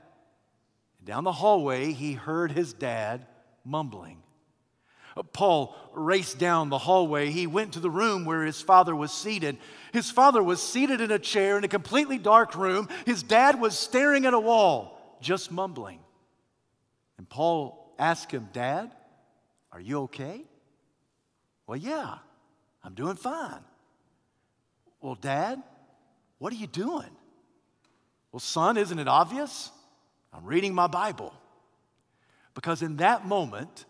Down 1.04 1.22
the 1.22 1.30
hallway, 1.30 1.92
he 1.92 2.14
heard 2.14 2.50
his 2.50 2.72
dad 2.72 3.24
mumbling. 3.64 4.20
Paul 5.32 5.76
raced 5.94 6.40
down 6.40 6.70
the 6.70 6.78
hallway. 6.78 7.30
He 7.30 7.46
went 7.46 7.74
to 7.74 7.80
the 7.80 7.88
room 7.88 8.24
where 8.24 8.42
his 8.42 8.60
father 8.60 8.96
was 8.96 9.12
seated. 9.12 9.58
His 9.92 10.10
father 10.10 10.42
was 10.42 10.60
seated 10.60 11.00
in 11.00 11.12
a 11.12 11.20
chair 11.20 11.56
in 11.56 11.62
a 11.62 11.68
completely 11.68 12.18
dark 12.18 12.56
room. 12.56 12.88
His 13.04 13.22
dad 13.22 13.60
was 13.60 13.78
staring 13.78 14.26
at 14.26 14.34
a 14.34 14.40
wall, 14.40 15.18
just 15.20 15.52
mumbling. 15.52 16.00
And 17.16 17.28
Paul 17.28 17.94
asked 17.96 18.32
him, 18.32 18.48
Dad, 18.52 18.90
are 19.76 19.80
you 19.80 20.00
okay? 20.04 20.42
Well, 21.66 21.76
yeah, 21.76 22.14
I'm 22.82 22.94
doing 22.94 23.16
fine. 23.16 23.60
Well, 25.02 25.16
Dad, 25.16 25.62
what 26.38 26.50
are 26.50 26.56
you 26.56 26.66
doing? 26.66 27.10
Well, 28.32 28.40
son, 28.40 28.78
isn't 28.78 28.98
it 28.98 29.06
obvious? 29.06 29.70
I'm 30.32 30.46
reading 30.46 30.74
my 30.74 30.86
Bible. 30.86 31.34
Because 32.54 32.80
in 32.80 32.96
that 32.96 33.26
moment, 33.26 33.84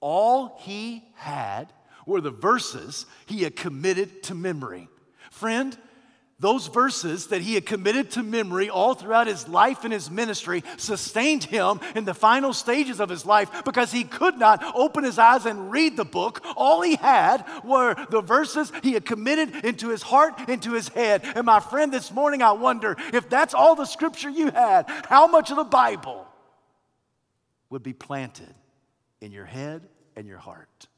All 0.00 0.56
he 0.60 1.04
had 1.14 1.72
were 2.06 2.20
the 2.20 2.30
verses 2.30 3.06
he 3.26 3.42
had 3.42 3.54
committed 3.54 4.22
to 4.24 4.34
memory. 4.34 4.88
Friend, 5.30 5.76
those 6.40 6.68
verses 6.68 7.26
that 7.26 7.42
he 7.42 7.54
had 7.54 7.66
committed 7.66 8.10
to 8.10 8.22
memory 8.22 8.70
all 8.70 8.94
throughout 8.94 9.26
his 9.26 9.46
life 9.46 9.84
and 9.84 9.92
his 9.92 10.10
ministry 10.10 10.64
sustained 10.78 11.44
him 11.44 11.78
in 11.94 12.06
the 12.06 12.14
final 12.14 12.54
stages 12.54 12.98
of 12.98 13.10
his 13.10 13.26
life 13.26 13.62
because 13.64 13.92
he 13.92 14.04
could 14.04 14.38
not 14.38 14.64
open 14.74 15.04
his 15.04 15.18
eyes 15.18 15.44
and 15.44 15.70
read 15.70 15.98
the 15.98 16.04
book. 16.04 16.42
All 16.56 16.80
he 16.80 16.96
had 16.96 17.44
were 17.62 17.94
the 18.08 18.22
verses 18.22 18.72
he 18.82 18.92
had 18.92 19.04
committed 19.04 19.64
into 19.66 19.90
his 19.90 20.00
heart, 20.00 20.48
into 20.48 20.72
his 20.72 20.88
head. 20.88 21.22
And 21.36 21.44
my 21.44 21.60
friend, 21.60 21.92
this 21.92 22.10
morning 22.10 22.40
I 22.40 22.52
wonder 22.52 22.96
if 23.12 23.28
that's 23.28 23.52
all 23.52 23.74
the 23.74 23.84
scripture 23.84 24.30
you 24.30 24.50
had, 24.50 24.86
how 25.08 25.26
much 25.26 25.50
of 25.50 25.56
the 25.56 25.64
Bible 25.64 26.26
would 27.68 27.82
be 27.82 27.92
planted 27.92 28.54
in 29.20 29.30
your 29.30 29.44
head 29.44 29.86
and 30.16 30.26
your 30.26 30.38
heart? 30.38 30.88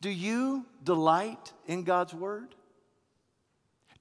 Do 0.00 0.10
you 0.10 0.64
delight 0.84 1.52
in 1.66 1.82
God's 1.82 2.14
word? 2.14 2.54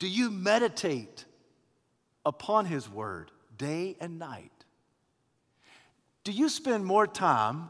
Do 0.02 0.08
you 0.08 0.32
meditate 0.32 1.26
upon 2.26 2.66
His 2.66 2.90
Word 2.90 3.30
day 3.56 3.96
and 4.00 4.18
night? 4.18 4.66
Do 6.24 6.32
you 6.32 6.50
spend 6.50 6.88
more 6.88 7.06
time 7.06 7.70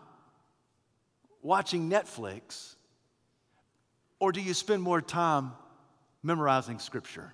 watching 1.41 1.89
Netflix 1.89 2.75
or 4.17 4.31
do 4.31 4.39
you 4.39 4.53
spend 4.53 4.81
more 4.81 5.01
time 5.01 5.51
memorizing 6.23 6.79
Scripture? 6.79 7.33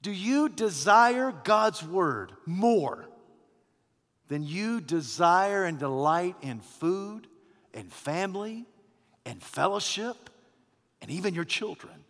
Do 0.00 0.10
you 0.10 0.48
desire 0.48 1.34
God's 1.44 1.82
Word 1.82 2.32
more 2.46 3.04
than 4.28 4.42
you 4.42 4.80
desire 4.80 5.64
and 5.64 5.78
delight 5.78 6.36
in 6.40 6.60
food 6.60 7.26
and 7.74 7.92
family 7.92 8.64
and 9.26 9.42
fellowship 9.42 10.30
and 11.02 11.10
even 11.10 11.34
your 11.34 11.44
children? 11.44 12.01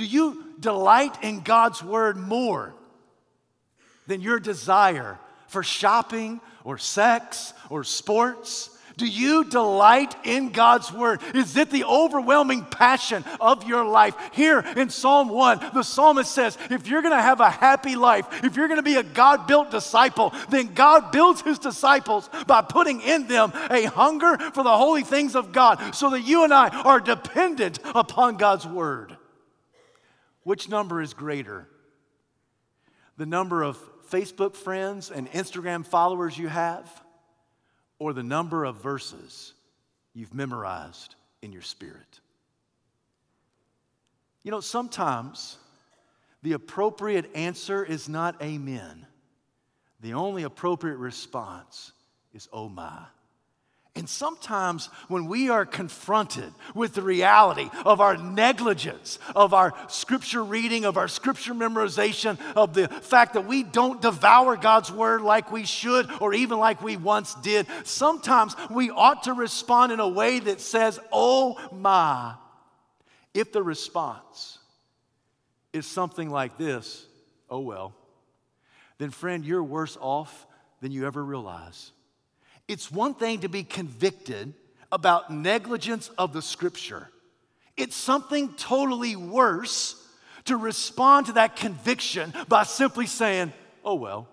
Do 0.00 0.06
you 0.06 0.42
delight 0.58 1.22
in 1.22 1.40
God's 1.40 1.84
word 1.84 2.16
more 2.16 2.72
than 4.06 4.22
your 4.22 4.40
desire 4.40 5.18
for 5.48 5.62
shopping 5.62 6.40
or 6.64 6.78
sex 6.78 7.52
or 7.68 7.84
sports? 7.84 8.70
Do 8.96 9.06
you 9.06 9.44
delight 9.44 10.16
in 10.24 10.52
God's 10.52 10.90
word? 10.90 11.20
Is 11.34 11.54
it 11.54 11.68
the 11.68 11.84
overwhelming 11.84 12.64
passion 12.64 13.26
of 13.42 13.68
your 13.68 13.84
life? 13.84 14.14
Here 14.32 14.60
in 14.74 14.88
Psalm 14.88 15.28
1, 15.28 15.72
the 15.74 15.82
psalmist 15.82 16.32
says, 16.32 16.56
if 16.70 16.86
you're 16.86 17.02
gonna 17.02 17.20
have 17.20 17.40
a 17.40 17.50
happy 17.50 17.94
life, 17.94 18.42
if 18.42 18.56
you're 18.56 18.68
gonna 18.68 18.82
be 18.82 18.96
a 18.96 19.02
God 19.02 19.46
built 19.46 19.70
disciple, 19.70 20.32
then 20.48 20.72
God 20.72 21.12
builds 21.12 21.42
his 21.42 21.58
disciples 21.58 22.30
by 22.46 22.62
putting 22.62 23.02
in 23.02 23.26
them 23.26 23.52
a 23.68 23.84
hunger 23.84 24.38
for 24.54 24.64
the 24.64 24.78
holy 24.78 25.02
things 25.02 25.36
of 25.36 25.52
God 25.52 25.94
so 25.94 26.08
that 26.08 26.22
you 26.22 26.44
and 26.44 26.54
I 26.54 26.70
are 26.70 27.00
dependent 27.00 27.80
upon 27.94 28.38
God's 28.38 28.66
word. 28.66 29.18
Which 30.42 30.68
number 30.68 31.00
is 31.00 31.14
greater? 31.14 31.68
The 33.16 33.26
number 33.26 33.62
of 33.62 33.78
Facebook 34.10 34.56
friends 34.56 35.10
and 35.10 35.30
Instagram 35.30 35.86
followers 35.86 36.36
you 36.36 36.48
have, 36.48 36.90
or 37.98 38.12
the 38.12 38.22
number 38.22 38.64
of 38.64 38.76
verses 38.76 39.52
you've 40.14 40.34
memorized 40.34 41.14
in 41.42 41.52
your 41.52 41.62
spirit? 41.62 42.20
You 44.42 44.50
know, 44.50 44.60
sometimes 44.60 45.58
the 46.42 46.54
appropriate 46.54 47.30
answer 47.34 47.84
is 47.84 48.08
not 48.08 48.40
amen. 48.42 49.06
The 50.00 50.14
only 50.14 50.44
appropriate 50.44 50.96
response 50.96 51.92
is 52.32 52.48
oh 52.52 52.68
my. 52.68 53.04
And 54.00 54.08
sometimes 54.08 54.86
when 55.08 55.26
we 55.26 55.50
are 55.50 55.66
confronted 55.66 56.54
with 56.74 56.94
the 56.94 57.02
reality 57.02 57.68
of 57.84 58.00
our 58.00 58.16
negligence, 58.16 59.18
of 59.36 59.52
our 59.52 59.74
scripture 59.90 60.42
reading, 60.42 60.86
of 60.86 60.96
our 60.96 61.06
scripture 61.06 61.52
memorization, 61.52 62.38
of 62.56 62.72
the 62.72 62.88
fact 62.88 63.34
that 63.34 63.46
we 63.46 63.62
don't 63.62 64.00
devour 64.00 64.56
God's 64.56 64.90
word 64.90 65.20
like 65.20 65.52
we 65.52 65.66
should 65.66 66.10
or 66.18 66.32
even 66.32 66.58
like 66.58 66.80
we 66.80 66.96
once 66.96 67.34
did, 67.42 67.66
sometimes 67.84 68.56
we 68.70 68.88
ought 68.88 69.24
to 69.24 69.34
respond 69.34 69.92
in 69.92 70.00
a 70.00 70.08
way 70.08 70.38
that 70.38 70.62
says, 70.62 70.98
Oh 71.12 71.58
my. 71.70 72.32
If 73.34 73.52
the 73.52 73.62
response 73.62 74.60
is 75.74 75.84
something 75.84 76.30
like 76.30 76.56
this, 76.56 77.04
oh 77.50 77.60
well, 77.60 77.94
then 78.96 79.10
friend, 79.10 79.44
you're 79.44 79.62
worse 79.62 79.98
off 80.00 80.46
than 80.80 80.90
you 80.90 81.06
ever 81.06 81.22
realize. 81.22 81.92
It's 82.70 82.88
one 82.88 83.14
thing 83.14 83.40
to 83.40 83.48
be 83.48 83.64
convicted 83.64 84.54
about 84.92 85.28
negligence 85.28 86.08
of 86.16 86.32
the 86.32 86.40
scripture, 86.40 87.08
it's 87.76 87.96
something 87.96 88.54
totally 88.54 89.16
worse 89.16 89.96
to 90.44 90.56
respond 90.56 91.26
to 91.26 91.32
that 91.32 91.56
conviction 91.56 92.32
by 92.46 92.62
simply 92.62 93.06
saying, 93.06 93.52
oh 93.84 93.96
well. 93.96 94.28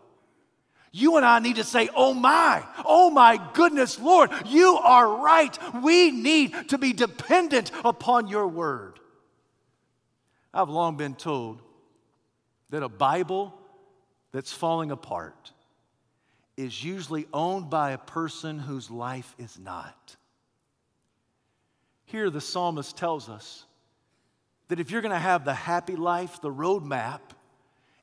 You 0.92 1.18
and 1.18 1.26
I 1.26 1.40
need 1.40 1.56
to 1.56 1.64
say, 1.64 1.90
Oh 1.96 2.14
my, 2.14 2.64
oh 2.86 3.10
my 3.10 3.42
goodness, 3.54 4.00
Lord, 4.00 4.30
you 4.46 4.78
are 4.78 5.18
right. 5.18 5.58
We 5.84 6.12
need 6.12 6.70
to 6.70 6.78
be 6.78 6.94
dependent 6.94 7.72
upon 7.84 8.28
your 8.28 8.48
word. 8.48 9.00
I've 10.54 10.70
long 10.70 10.96
been 10.96 11.16
told 11.16 11.62
that 12.70 12.84
a 12.84 12.90
Bible 12.90 13.54
that's 14.32 14.54
falling 14.54 14.92
apart 14.92 15.52
is 16.58 16.84
usually 16.84 17.28
owned 17.32 17.70
by 17.70 17.92
a 17.92 17.98
person 17.98 18.58
whose 18.58 18.90
life 18.90 19.36
is 19.38 19.58
not. 19.60 20.16
Here, 22.06 22.30
the 22.30 22.42
psalmist 22.42 22.98
tells 22.98 23.30
us 23.30 23.66
that 24.68 24.80
if 24.80 24.90
you're 24.90 25.02
going 25.02 25.14
to 25.14 25.20
have 25.20 25.46
the 25.46 25.54
happy 25.54 25.96
life, 25.96 26.42
the 26.42 26.52
roadmap 26.52 27.20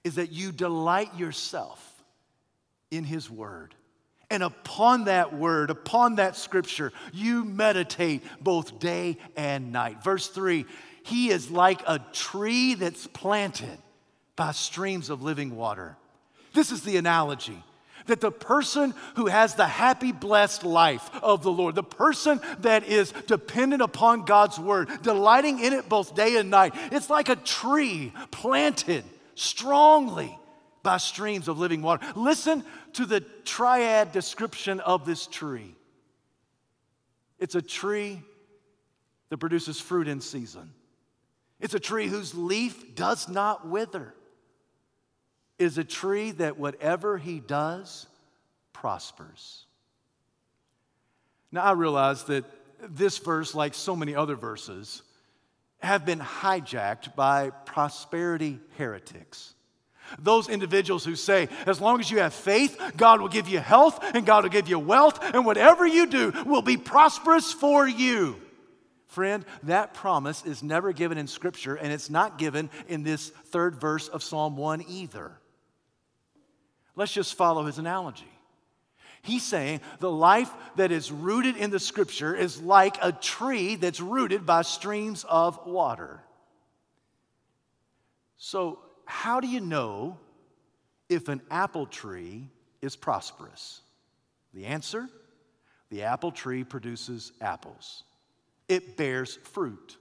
is 0.04 0.14
that 0.14 0.30
you 0.30 0.52
delight 0.52 1.18
yourself 1.18 2.04
in 2.90 3.04
His 3.04 3.28
Word. 3.28 3.74
And 4.30 4.42
upon 4.42 5.04
that 5.04 5.34
word, 5.34 5.70
upon 5.70 6.16
that 6.16 6.36
scripture, 6.36 6.92
you 7.12 7.44
meditate 7.44 8.22
both 8.40 8.78
day 8.78 9.18
and 9.36 9.72
night. 9.72 10.02
Verse 10.02 10.28
3 10.28 10.66
He 11.02 11.30
is 11.30 11.50
like 11.50 11.82
a 11.86 11.98
tree 12.12 12.74
that's 12.74 13.06
planted 13.06 13.78
by 14.36 14.52
streams 14.52 15.10
of 15.10 15.22
living 15.22 15.56
water. 15.56 15.96
This 16.52 16.72
is 16.72 16.82
the 16.82 16.96
analogy 16.96 17.62
that 18.06 18.20
the 18.20 18.30
person 18.30 18.94
who 19.16 19.26
has 19.26 19.54
the 19.54 19.66
happy, 19.66 20.12
blessed 20.12 20.64
life 20.64 21.08
of 21.22 21.42
the 21.42 21.50
Lord, 21.50 21.74
the 21.74 21.82
person 21.82 22.40
that 22.60 22.84
is 22.84 23.12
dependent 23.26 23.82
upon 23.82 24.24
God's 24.24 24.58
word, 24.58 24.88
delighting 25.02 25.58
in 25.60 25.72
it 25.72 25.88
both 25.88 26.14
day 26.14 26.36
and 26.36 26.50
night, 26.50 26.74
it's 26.92 27.10
like 27.10 27.28
a 27.28 27.36
tree 27.36 28.12
planted 28.30 29.04
strongly 29.34 30.38
by 30.82 30.98
streams 30.98 31.48
of 31.48 31.58
living 31.58 31.82
water. 31.82 32.06
Listen 32.14 32.62
to 32.92 33.06
the 33.06 33.20
triad 33.44 34.12
description 34.12 34.80
of 34.80 35.06
this 35.06 35.26
tree. 35.26 35.74
It's 37.38 37.54
a 37.54 37.62
tree 37.62 38.22
that 39.30 39.38
produces 39.38 39.80
fruit 39.80 40.06
in 40.08 40.20
season, 40.20 40.72
it's 41.60 41.74
a 41.74 41.80
tree 41.80 42.08
whose 42.08 42.34
leaf 42.34 42.94
does 42.94 43.28
not 43.28 43.66
wither 43.66 44.14
is 45.58 45.78
a 45.78 45.84
tree 45.84 46.32
that 46.32 46.58
whatever 46.58 47.16
he 47.18 47.40
does 47.40 48.06
prospers. 48.72 49.64
Now, 51.52 51.62
I 51.62 51.72
realize 51.72 52.24
that 52.24 52.44
this 52.80 53.18
verse, 53.18 53.54
like 53.54 53.74
so 53.74 53.94
many 53.94 54.14
other 54.14 54.34
verses, 54.34 55.02
have 55.78 56.04
been 56.04 56.18
hijacked 56.18 57.14
by 57.14 57.50
prosperity 57.50 58.58
heretics. 58.76 59.54
Those 60.18 60.48
individuals 60.48 61.04
who 61.04 61.16
say, 61.16 61.48
as 61.66 61.80
long 61.80 62.00
as 62.00 62.10
you 62.10 62.18
have 62.18 62.34
faith, 62.34 62.78
God 62.96 63.20
will 63.20 63.28
give 63.28 63.48
you 63.48 63.58
health 63.58 63.98
and 64.14 64.26
God 64.26 64.44
will 64.44 64.50
give 64.50 64.68
you 64.68 64.78
wealth, 64.78 65.18
and 65.22 65.46
whatever 65.46 65.86
you 65.86 66.06
do 66.06 66.32
will 66.44 66.62
be 66.62 66.76
prosperous 66.76 67.52
for 67.52 67.86
you. 67.88 68.40
Friend, 69.06 69.44
that 69.62 69.94
promise 69.94 70.44
is 70.44 70.62
never 70.62 70.92
given 70.92 71.18
in 71.18 71.26
Scripture, 71.26 71.76
and 71.76 71.92
it's 71.92 72.10
not 72.10 72.36
given 72.36 72.68
in 72.88 73.04
this 73.04 73.28
third 73.28 73.76
verse 73.76 74.08
of 74.08 74.22
Psalm 74.22 74.56
1 74.56 74.84
either. 74.88 75.38
Let's 76.96 77.12
just 77.12 77.34
follow 77.34 77.64
his 77.66 77.78
analogy. 77.78 78.30
He's 79.22 79.42
saying 79.42 79.80
the 80.00 80.10
life 80.10 80.52
that 80.76 80.92
is 80.92 81.10
rooted 81.10 81.56
in 81.56 81.70
the 81.70 81.80
scripture 81.80 82.34
is 82.36 82.60
like 82.60 82.98
a 83.00 83.10
tree 83.10 83.74
that's 83.76 84.00
rooted 84.00 84.44
by 84.44 84.62
streams 84.62 85.24
of 85.24 85.58
water. 85.66 86.20
So, 88.36 88.80
how 89.06 89.40
do 89.40 89.48
you 89.48 89.60
know 89.60 90.18
if 91.08 91.28
an 91.28 91.40
apple 91.50 91.86
tree 91.86 92.50
is 92.82 92.96
prosperous? 92.96 93.80
The 94.52 94.66
answer 94.66 95.08
the 95.90 96.02
apple 96.02 96.32
tree 96.32 96.64
produces 96.64 97.32
apples, 97.40 98.02
it 98.68 98.96
bears 98.96 99.36
fruit. 99.36 99.96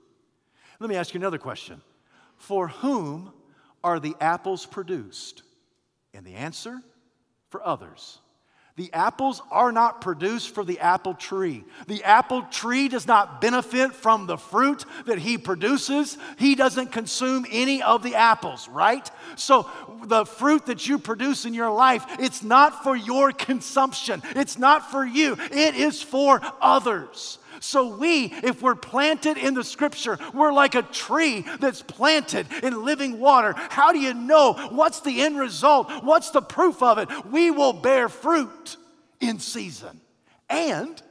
Let 0.79 0.89
me 0.89 0.95
ask 0.95 1.13
you 1.13 1.19
another 1.19 1.37
question 1.37 1.81
For 2.35 2.67
whom 2.67 3.31
are 3.83 3.99
the 3.99 4.15
apples 4.19 4.65
produced? 4.65 5.43
And 6.13 6.25
the 6.25 6.35
answer 6.35 6.81
for 7.49 7.65
others. 7.65 8.19
The 8.75 8.91
apples 8.91 9.39
are 9.51 9.71
not 9.71 10.01
produced 10.01 10.55
for 10.55 10.65
the 10.65 10.79
apple 10.79 11.13
tree. 11.13 11.63
The 11.85 12.03
apple 12.03 12.41
tree 12.41 12.87
does 12.87 13.05
not 13.05 13.39
benefit 13.39 13.93
from 13.93 14.25
the 14.25 14.37
fruit 14.37 14.83
that 15.05 15.19
he 15.19 15.37
produces. 15.37 16.17
He 16.39 16.55
doesn't 16.55 16.91
consume 16.91 17.45
any 17.51 17.83
of 17.83 18.01
the 18.01 18.15
apples, 18.15 18.67
right? 18.67 19.07
So 19.35 19.69
the 20.05 20.25
fruit 20.25 20.65
that 20.65 20.87
you 20.87 20.97
produce 20.97 21.45
in 21.45 21.53
your 21.53 21.69
life, 21.69 22.03
it's 22.17 22.41
not 22.41 22.83
for 22.83 22.95
your 22.95 23.31
consumption. 23.31 24.23
It's 24.35 24.57
not 24.57 24.89
for 24.89 25.05
you. 25.05 25.37
It 25.51 25.75
is 25.75 26.01
for 26.01 26.41
others. 26.59 27.37
So, 27.63 27.95
we, 27.95 28.25
if 28.25 28.61
we're 28.61 28.75
planted 28.75 29.37
in 29.37 29.53
the 29.53 29.63
scripture, 29.63 30.19
we're 30.33 30.51
like 30.51 30.75
a 30.75 30.81
tree 30.81 31.45
that's 31.61 31.81
planted 31.81 32.45
in 32.61 32.83
living 32.83 33.21
water. 33.21 33.53
How 33.55 33.93
do 33.93 33.99
you 33.99 34.13
know? 34.13 34.51
What's 34.71 34.99
the 34.99 35.21
end 35.21 35.39
result? 35.39 35.89
What's 36.03 36.31
the 36.31 36.41
proof 36.41 36.83
of 36.83 36.97
it? 36.97 37.07
We 37.31 37.51
will 37.51 37.71
bear 37.71 38.09
fruit 38.09 38.75
in 39.21 39.39
season, 39.39 40.01
and 40.49 41.01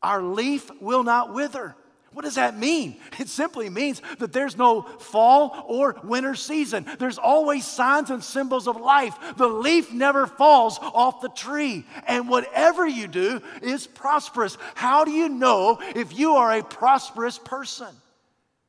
our 0.00 0.22
leaf 0.22 0.70
will 0.80 1.02
not 1.02 1.34
wither. 1.34 1.74
What 2.12 2.24
does 2.24 2.34
that 2.34 2.58
mean? 2.58 2.96
It 3.20 3.28
simply 3.28 3.70
means 3.70 4.02
that 4.18 4.32
there's 4.32 4.58
no 4.58 4.82
fall 4.82 5.64
or 5.68 5.96
winter 6.02 6.34
season. 6.34 6.84
There's 6.98 7.18
always 7.18 7.64
signs 7.64 8.10
and 8.10 8.22
symbols 8.22 8.66
of 8.66 8.80
life. 8.80 9.16
The 9.36 9.46
leaf 9.46 9.92
never 9.92 10.26
falls 10.26 10.78
off 10.80 11.20
the 11.20 11.28
tree. 11.28 11.84
And 12.08 12.28
whatever 12.28 12.84
you 12.84 13.06
do 13.06 13.40
is 13.62 13.86
prosperous. 13.86 14.58
How 14.74 15.04
do 15.04 15.12
you 15.12 15.28
know 15.28 15.78
if 15.94 16.18
you 16.18 16.32
are 16.32 16.52
a 16.52 16.64
prosperous 16.64 17.38
person? 17.38 17.94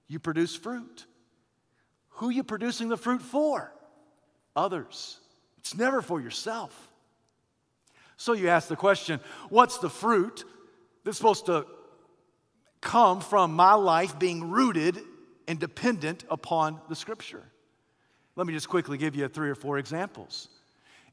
You 0.08 0.20
produce 0.20 0.56
fruit. 0.56 1.08
Who 2.10 2.30
are 2.30 2.34
you 2.34 2.44
producing 2.44 2.90
the 2.90 2.98
fruit 2.98 3.24
for? 3.24 3.74
Others. 4.56 5.18
It's 5.58 5.76
never 5.76 6.04
for 6.04 6.22
yourself. 6.22 6.90
So 8.18 8.34
you 8.34 8.50
ask 8.50 8.68
the 8.68 8.76
question 8.76 9.20
what's 9.50 9.80
the 9.80 9.90
fruit 9.90 10.46
that's 11.04 11.18
supposed 11.18 11.48
to 11.48 11.66
come 12.82 13.22
from 13.22 13.54
my 13.56 13.76
life 13.76 14.18
being 14.20 14.50
rooted 14.50 15.00
and 15.48 15.60
dependent 15.60 16.24
upon 16.30 16.82
the 16.90 16.96
scripture. 16.96 17.44
Let 18.36 18.48
me 18.48 18.54
just 18.54 18.70
quickly 18.70 18.98
give 18.98 19.16
you 19.16 19.28
three 19.28 19.50
or 19.50 19.56
four 19.56 19.78
examples. 19.78 20.50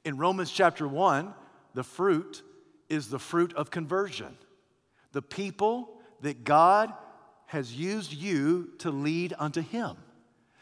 In 0.04 0.16
Romans 0.16 0.50
chapter 0.50 0.88
1, 0.88 1.35
the 1.74 1.85
fruit 1.85 2.42
is 2.88 3.09
the 3.09 3.18
fruit 3.18 3.52
of 3.54 3.70
conversion. 3.70 4.37
The 5.12 5.22
people 5.22 5.90
that 6.22 6.44
God 6.44 6.92
has 7.46 7.74
used 7.74 8.12
you 8.12 8.70
to 8.78 8.90
lead 8.90 9.35
unto 9.38 9.61
Him. 9.61 9.96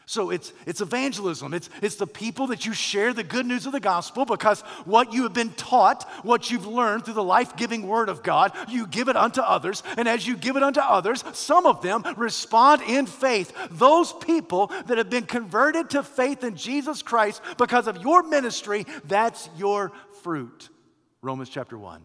So 0.09 0.29
it's, 0.29 0.53
it's 0.65 0.79
evangelism. 0.79 1.53
It's, 1.53 1.69
it's 1.81 1.97
the 1.97 2.07
people 2.07 2.47
that 2.47 2.65
you 2.65 2.71
share 2.71 3.11
the 3.11 3.25
good 3.25 3.45
news 3.45 3.65
of 3.65 3.73
the 3.73 3.81
gospel 3.81 4.23
because 4.23 4.61
what 4.85 5.11
you 5.11 5.23
have 5.23 5.33
been 5.33 5.51
taught, 5.51 6.09
what 6.23 6.49
you've 6.49 6.65
learned 6.65 7.03
through 7.03 7.15
the 7.15 7.23
life 7.23 7.57
giving 7.57 7.85
word 7.85 8.07
of 8.07 8.23
God, 8.23 8.53
you 8.69 8.87
give 8.87 9.09
it 9.09 9.17
unto 9.17 9.41
others. 9.41 9.83
And 9.97 10.07
as 10.07 10.25
you 10.25 10.37
give 10.37 10.55
it 10.55 10.63
unto 10.63 10.79
others, 10.79 11.25
some 11.33 11.65
of 11.65 11.81
them 11.81 12.05
respond 12.15 12.83
in 12.83 13.05
faith. 13.05 13.51
Those 13.69 14.13
people 14.13 14.67
that 14.85 14.97
have 14.97 15.09
been 15.09 15.25
converted 15.25 15.89
to 15.89 16.03
faith 16.03 16.41
in 16.41 16.55
Jesus 16.55 17.01
Christ 17.01 17.41
because 17.57 17.87
of 17.87 18.01
your 18.01 18.23
ministry, 18.23 18.85
that's 19.03 19.49
your 19.57 19.91
fruit. 20.23 20.69
Romans 21.21 21.49
chapter 21.49 21.77
1. 21.77 22.01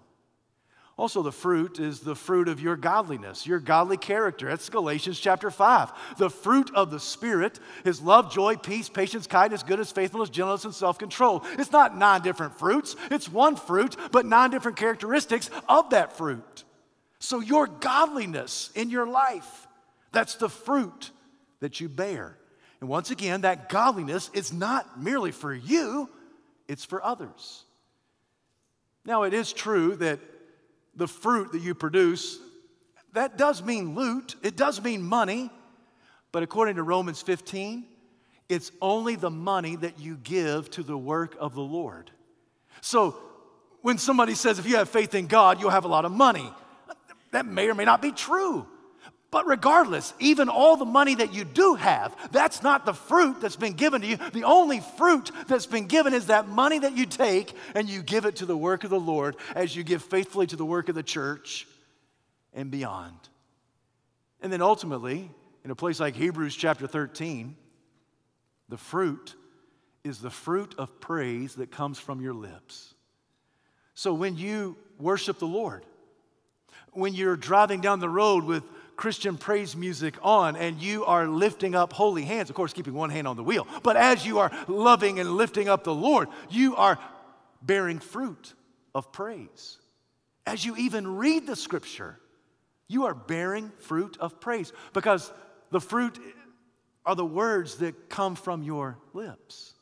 Also, 0.98 1.22
the 1.22 1.33
fruit 1.33 1.81
is 1.81 2.00
the 2.00 2.14
fruit 2.14 2.48
of 2.48 2.61
your 2.61 2.76
godliness, 2.76 3.46
your 3.46 3.59
godly 3.59 3.96
character. 3.96 4.48
That's 4.48 4.68
Galatians 4.68 5.18
chapter 5.18 5.50
5. 5.50 6.18
The 6.18 6.28
fruit 6.28 6.70
of 6.74 6.90
the 6.90 7.00
Spirit 7.00 7.59
is 7.85 8.02
love, 8.02 8.31
joy, 8.31 8.57
peace, 8.57 8.90
patience, 8.90 9.26
kindness, 9.26 9.62
goodness, 9.62 9.90
faithfulness, 9.90 10.28
gentleness, 10.28 10.66
and 10.66 10.74
self 10.74 10.98
control. 10.98 11.44
It's 11.59 11.72
not 11.72 11.96
nine 11.96 12.20
different 12.20 12.59
fruits, 12.59 12.94
it's 13.11 13.28
one 13.28 13.57
fruit, 13.57 13.96
but 14.12 14.26
nine 14.26 14.50
different 14.50 14.76
characteristics 14.76 15.48
of 15.68 15.90
that 15.90 16.16
fruit. 16.16 16.64
So, 17.18 17.40
your 17.40 17.68
godliness 17.68 18.70
in 18.74 18.90
your 18.90 19.07
life, 19.07 19.66
that's 20.12 20.35
the 20.35 20.50
fruit 20.50 21.11
that 21.61 21.81
you 21.81 21.88
bear. 21.88 22.37
And 22.81 22.88
once 22.90 23.11
again, 23.11 23.42
that 23.42 23.70
godliness 23.70 24.28
is 24.35 24.52
not 24.52 25.00
merely 25.00 25.31
for 25.31 25.55
you, 25.55 26.11
it's 26.68 26.85
for 26.85 27.02
others. 27.02 27.64
Now, 29.07 29.22
it 29.22 29.33
is 29.33 29.52
true 29.52 29.96
that 29.96 30.20
the 30.94 31.09
fruit 31.09 31.52
that 31.52 31.61
you 31.61 31.74
produce, 31.74 32.38
that 33.12 33.37
does 33.37 33.62
mean 33.62 33.94
loot, 33.94 34.37
it 34.42 34.57
does 34.57 34.83
mean 34.83 35.02
money, 35.02 35.50
but 36.33 36.42
according 36.42 36.76
to 36.76 36.83
Romans 36.83 37.20
15, 37.20 37.85
it's 38.48 38.72
only 38.81 39.16
the 39.16 39.31
money 39.31 39.76
that 39.76 39.98
you 39.98 40.16
give 40.16 40.70
to 40.72 40.83
the 40.83 40.96
work 40.96 41.37
of 41.38 41.55
the 41.55 41.62
Lord. 41.62 42.11
So 42.81 43.16
when 43.83 43.98
somebody 43.98 44.35
says, 44.35 44.59
if 44.59 44.66
you 44.66 44.76
have 44.76 44.88
faith 44.88 45.14
in 45.14 45.26
God, 45.26 45.61
you'll 45.61 45.70
have 45.70 45.85
a 45.85 45.88
lot 45.88 46.05
of 46.05 46.12
money, 46.12 46.50
that 47.31 47.46
may 47.46 47.68
or 47.68 47.74
may 47.74 47.85
not 47.85 48.02
be 48.02 48.12
true. 48.12 48.66
But 49.33 49.47
regardless, 49.47 50.12
even 50.21 50.51
all 50.51 50.77
the 50.77 50.85
money 50.85 51.14
that 51.14 51.33
you 51.33 51.45
do 51.45 51.75
have, 51.75 52.14
that's 52.33 52.62
not 52.62 52.85
the 52.85 52.92
fruit 52.92 53.40
that's 53.40 53.57
been 53.57 53.73
given 53.73 54.03
to 54.03 54.07
you. 54.07 54.18
The 54.18 54.45
only 54.45 54.81
fruit 54.99 55.31
that's 55.49 55.64
been 55.64 55.87
given 55.87 56.12
is 56.12 56.27
that 56.27 56.49
money 56.49 56.79
that 56.81 56.95
you 56.95 57.07
take 57.07 57.57
and 57.75 57.88
you 57.88 58.03
give 58.03 58.27
it 58.27 58.37
to 58.37 58.47
the 58.47 58.57
work 58.57 58.85
of 58.85 58.90
the 58.90 59.01
Lord 59.01 59.37
as 59.57 59.75
you 59.75 59.85
give 59.85 60.03
faithfully 60.03 60.47
to 60.49 60.57
the 60.57 60.66
work 60.66 60.90
of 60.90 60.95
the 60.95 61.03
church 61.03 61.66
and 62.53 62.71
beyond. 62.71 63.16
And 64.42 64.53
then 64.53 64.61
ultimately, 64.61 65.31
in 65.64 65.71
a 65.71 65.75
place 65.75 65.99
like 65.99 66.14
Hebrews 66.14 66.55
chapter 66.55 66.87
13, 66.87 67.57
the 68.68 68.77
fruit 68.77 69.35
is 70.05 70.18
the 70.18 70.31
fruit 70.31 70.75
of 70.77 71.01
praise 71.01 71.55
that 71.55 71.71
comes 71.71 71.99
from 71.99 72.21
your 72.21 72.35
lips. 72.35 72.92
So 73.95 74.12
when 74.12 74.37
you 74.37 74.77
worship 74.99 75.38
the 75.38 75.47
Lord, 75.47 75.87
when 76.92 77.14
you're 77.14 77.37
driving 77.37 77.81
down 77.81 78.01
the 78.01 78.11
road 78.11 78.45
with 78.45 78.64
Christian 79.02 79.36
praise 79.36 79.74
music 79.74 80.14
on 80.22 80.54
and 80.54 80.80
you 80.80 81.04
are 81.04 81.26
lifting 81.26 81.74
up 81.74 81.92
holy 81.92 82.22
hands, 82.22 82.50
of 82.50 82.54
course, 82.54 82.72
keeping 82.72 82.94
one 82.94 83.10
hand 83.10 83.26
on 83.26 83.34
the 83.34 83.42
wheel, 83.42 83.66
but 83.82 83.96
as 83.96 84.24
you 84.24 84.38
are 84.38 84.52
loving 84.68 85.18
and 85.18 85.32
lifting 85.32 85.68
up 85.68 85.82
the 85.82 85.92
Lord, 85.92 86.28
you 86.48 86.76
are 86.76 87.00
bearing 87.60 87.98
fruit 87.98 88.54
of 88.94 89.10
praise. 89.10 89.78
As 90.46 90.64
you 90.64 90.76
even 90.76 91.16
read 91.16 91.48
the 91.48 91.56
scripture, 91.56 92.16
you 92.86 93.06
are 93.06 93.12
bearing 93.12 93.72
fruit 93.80 94.16
of 94.20 94.38
praise 94.38 94.72
because 94.92 95.32
the 95.72 95.80
fruit 95.80 96.20
are 97.04 97.16
the 97.16 97.26
words 97.26 97.78
that 97.78 98.08
come 98.08 98.36
from 98.36 98.62
your 98.62 98.98
lips. 99.14 99.74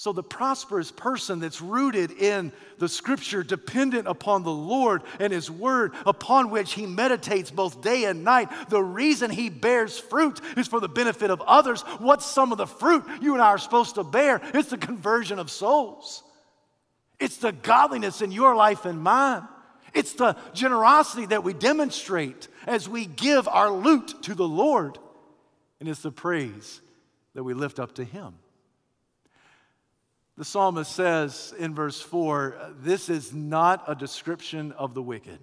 So, 0.00 0.14
the 0.14 0.22
prosperous 0.22 0.90
person 0.90 1.40
that's 1.40 1.60
rooted 1.60 2.10
in 2.12 2.52
the 2.78 2.88
scripture, 2.88 3.42
dependent 3.42 4.08
upon 4.08 4.44
the 4.44 4.50
Lord 4.50 5.02
and 5.18 5.30
His 5.30 5.50
word, 5.50 5.92
upon 6.06 6.48
which 6.48 6.72
he 6.72 6.86
meditates 6.86 7.50
both 7.50 7.82
day 7.82 8.04
and 8.04 8.24
night, 8.24 8.48
the 8.70 8.82
reason 8.82 9.30
he 9.30 9.50
bears 9.50 9.98
fruit 9.98 10.40
is 10.56 10.66
for 10.66 10.80
the 10.80 10.88
benefit 10.88 11.30
of 11.30 11.42
others. 11.42 11.82
What's 11.98 12.24
some 12.24 12.50
of 12.50 12.56
the 12.56 12.66
fruit 12.66 13.04
you 13.20 13.34
and 13.34 13.42
I 13.42 13.48
are 13.48 13.58
supposed 13.58 13.96
to 13.96 14.02
bear? 14.02 14.40
It's 14.54 14.70
the 14.70 14.78
conversion 14.78 15.38
of 15.38 15.50
souls, 15.50 16.22
it's 17.18 17.36
the 17.36 17.52
godliness 17.52 18.22
in 18.22 18.32
your 18.32 18.56
life 18.56 18.86
and 18.86 19.02
mine, 19.02 19.46
it's 19.92 20.14
the 20.14 20.34
generosity 20.54 21.26
that 21.26 21.44
we 21.44 21.52
demonstrate 21.52 22.48
as 22.66 22.88
we 22.88 23.04
give 23.04 23.46
our 23.48 23.70
loot 23.70 24.22
to 24.22 24.34
the 24.34 24.48
Lord, 24.48 24.98
and 25.78 25.90
it's 25.90 26.00
the 26.00 26.10
praise 26.10 26.80
that 27.34 27.44
we 27.44 27.52
lift 27.52 27.78
up 27.78 27.96
to 27.96 28.04
Him. 28.04 28.32
The 30.40 30.46
psalmist 30.46 30.90
says 30.96 31.52
in 31.58 31.74
verse 31.74 32.00
4 32.00 32.72
this 32.78 33.10
is 33.10 33.34
not 33.34 33.84
a 33.86 33.94
description 33.94 34.72
of 34.72 34.94
the 34.94 35.02
wicked. 35.02 35.38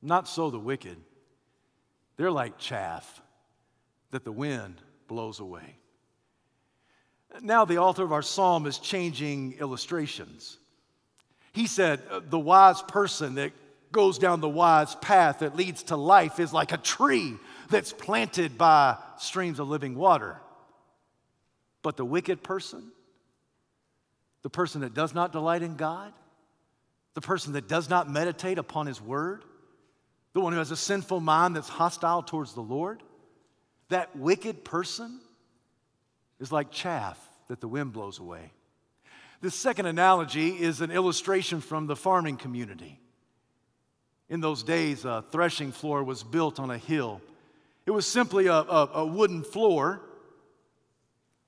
Not 0.00 0.28
so 0.28 0.50
the 0.50 0.58
wicked. 0.60 0.96
They're 2.16 2.30
like 2.30 2.58
chaff 2.58 3.20
that 4.12 4.22
the 4.22 4.30
wind 4.30 4.80
blows 5.08 5.40
away. 5.40 5.78
Now, 7.42 7.64
the 7.64 7.78
author 7.78 8.04
of 8.04 8.12
our 8.12 8.22
psalm 8.22 8.66
is 8.66 8.78
changing 8.78 9.54
illustrations. 9.54 10.56
He 11.50 11.66
said, 11.66 12.02
uh, 12.08 12.20
The 12.24 12.38
wise 12.38 12.82
person 12.82 13.34
that 13.34 13.50
goes 13.90 14.18
down 14.18 14.40
the 14.40 14.48
wise 14.48 14.94
path 14.94 15.40
that 15.40 15.56
leads 15.56 15.82
to 15.84 15.96
life 15.96 16.38
is 16.38 16.52
like 16.52 16.70
a 16.70 16.78
tree 16.78 17.34
that's 17.68 17.92
planted 17.92 18.56
by 18.56 18.96
streams 19.18 19.58
of 19.58 19.68
living 19.68 19.96
water. 19.96 20.40
But 21.82 21.96
the 21.96 22.04
wicked 22.04 22.44
person, 22.44 22.92
the 24.42 24.50
person 24.50 24.80
that 24.82 24.94
does 24.94 25.14
not 25.14 25.32
delight 25.32 25.62
in 25.62 25.76
God, 25.76 26.12
the 27.14 27.20
person 27.20 27.52
that 27.54 27.68
does 27.68 27.90
not 27.90 28.10
meditate 28.10 28.58
upon 28.58 28.86
His 28.86 29.00
Word, 29.00 29.44
the 30.32 30.40
one 30.40 30.52
who 30.52 30.58
has 30.58 30.70
a 30.70 30.76
sinful 30.76 31.20
mind 31.20 31.56
that's 31.56 31.68
hostile 31.68 32.22
towards 32.22 32.54
the 32.54 32.60
Lord, 32.60 33.02
that 33.88 34.16
wicked 34.16 34.64
person 34.64 35.20
is 36.38 36.52
like 36.52 36.70
chaff 36.70 37.18
that 37.48 37.60
the 37.60 37.68
wind 37.68 37.92
blows 37.92 38.18
away. 38.18 38.52
This 39.40 39.54
second 39.54 39.86
analogy 39.86 40.50
is 40.50 40.80
an 40.80 40.90
illustration 40.90 41.60
from 41.60 41.86
the 41.86 41.96
farming 41.96 42.36
community. 42.36 43.00
In 44.28 44.40
those 44.40 44.62
days, 44.62 45.04
a 45.04 45.24
threshing 45.30 45.72
floor 45.72 46.04
was 46.04 46.22
built 46.22 46.60
on 46.60 46.70
a 46.70 46.78
hill. 46.78 47.20
It 47.86 47.90
was 47.90 48.06
simply 48.06 48.46
a, 48.46 48.54
a, 48.54 48.90
a 48.94 49.06
wooden 49.06 49.42
floor 49.42 50.02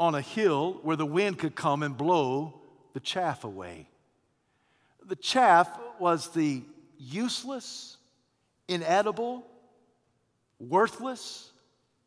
on 0.00 0.14
a 0.16 0.20
hill 0.20 0.80
where 0.82 0.96
the 0.96 1.06
wind 1.06 1.38
could 1.38 1.54
come 1.54 1.82
and 1.82 1.96
blow 1.96 2.61
the 2.92 3.00
chaff 3.00 3.44
away. 3.44 3.88
The 5.04 5.16
chaff 5.16 5.68
was 5.98 6.28
the 6.28 6.62
useless, 6.98 7.96
inedible, 8.68 9.44
worthless 10.60 11.50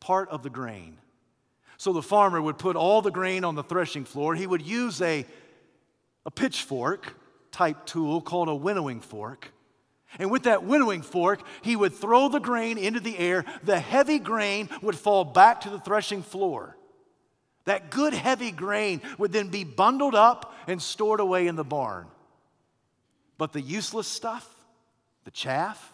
part 0.00 0.28
of 0.30 0.42
the 0.42 0.50
grain. 0.50 0.98
So 1.76 1.92
the 1.92 2.02
farmer 2.02 2.40
would 2.40 2.58
put 2.58 2.76
all 2.76 3.02
the 3.02 3.10
grain 3.10 3.44
on 3.44 3.54
the 3.54 3.62
threshing 3.62 4.04
floor. 4.04 4.34
He 4.34 4.46
would 4.46 4.62
use 4.62 5.02
a, 5.02 5.26
a 6.24 6.30
pitchfork 6.30 7.14
type 7.52 7.84
tool 7.86 8.20
called 8.20 8.48
a 8.48 8.54
winnowing 8.54 9.00
fork. 9.00 9.52
And 10.18 10.30
with 10.30 10.44
that 10.44 10.64
winnowing 10.64 11.02
fork, 11.02 11.42
he 11.62 11.76
would 11.76 11.92
throw 11.92 12.28
the 12.28 12.38
grain 12.38 12.78
into 12.78 13.00
the 13.00 13.18
air. 13.18 13.44
The 13.64 13.78
heavy 13.78 14.18
grain 14.18 14.70
would 14.80 14.96
fall 14.96 15.24
back 15.24 15.62
to 15.62 15.70
the 15.70 15.80
threshing 15.80 16.22
floor. 16.22 16.76
That 17.66 17.90
good 17.90 18.14
heavy 18.14 18.50
grain 18.50 19.02
would 19.18 19.32
then 19.32 19.48
be 19.48 19.64
bundled 19.64 20.14
up 20.14 20.54
and 20.66 20.80
stored 20.80 21.20
away 21.20 21.46
in 21.46 21.56
the 21.56 21.64
barn. 21.64 22.06
But 23.38 23.52
the 23.52 23.60
useless 23.60 24.06
stuff, 24.06 24.48
the 25.24 25.30
chaff, 25.30 25.92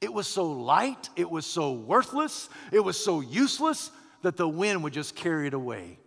it 0.00 0.12
was 0.12 0.26
so 0.26 0.44
light, 0.44 1.08
it 1.16 1.30
was 1.30 1.46
so 1.46 1.72
worthless, 1.72 2.48
it 2.70 2.80
was 2.80 3.02
so 3.02 3.20
useless 3.20 3.90
that 4.22 4.36
the 4.36 4.48
wind 4.48 4.84
would 4.84 4.92
just 4.92 5.16
carry 5.16 5.46
it 5.46 5.54
away. 5.54 5.98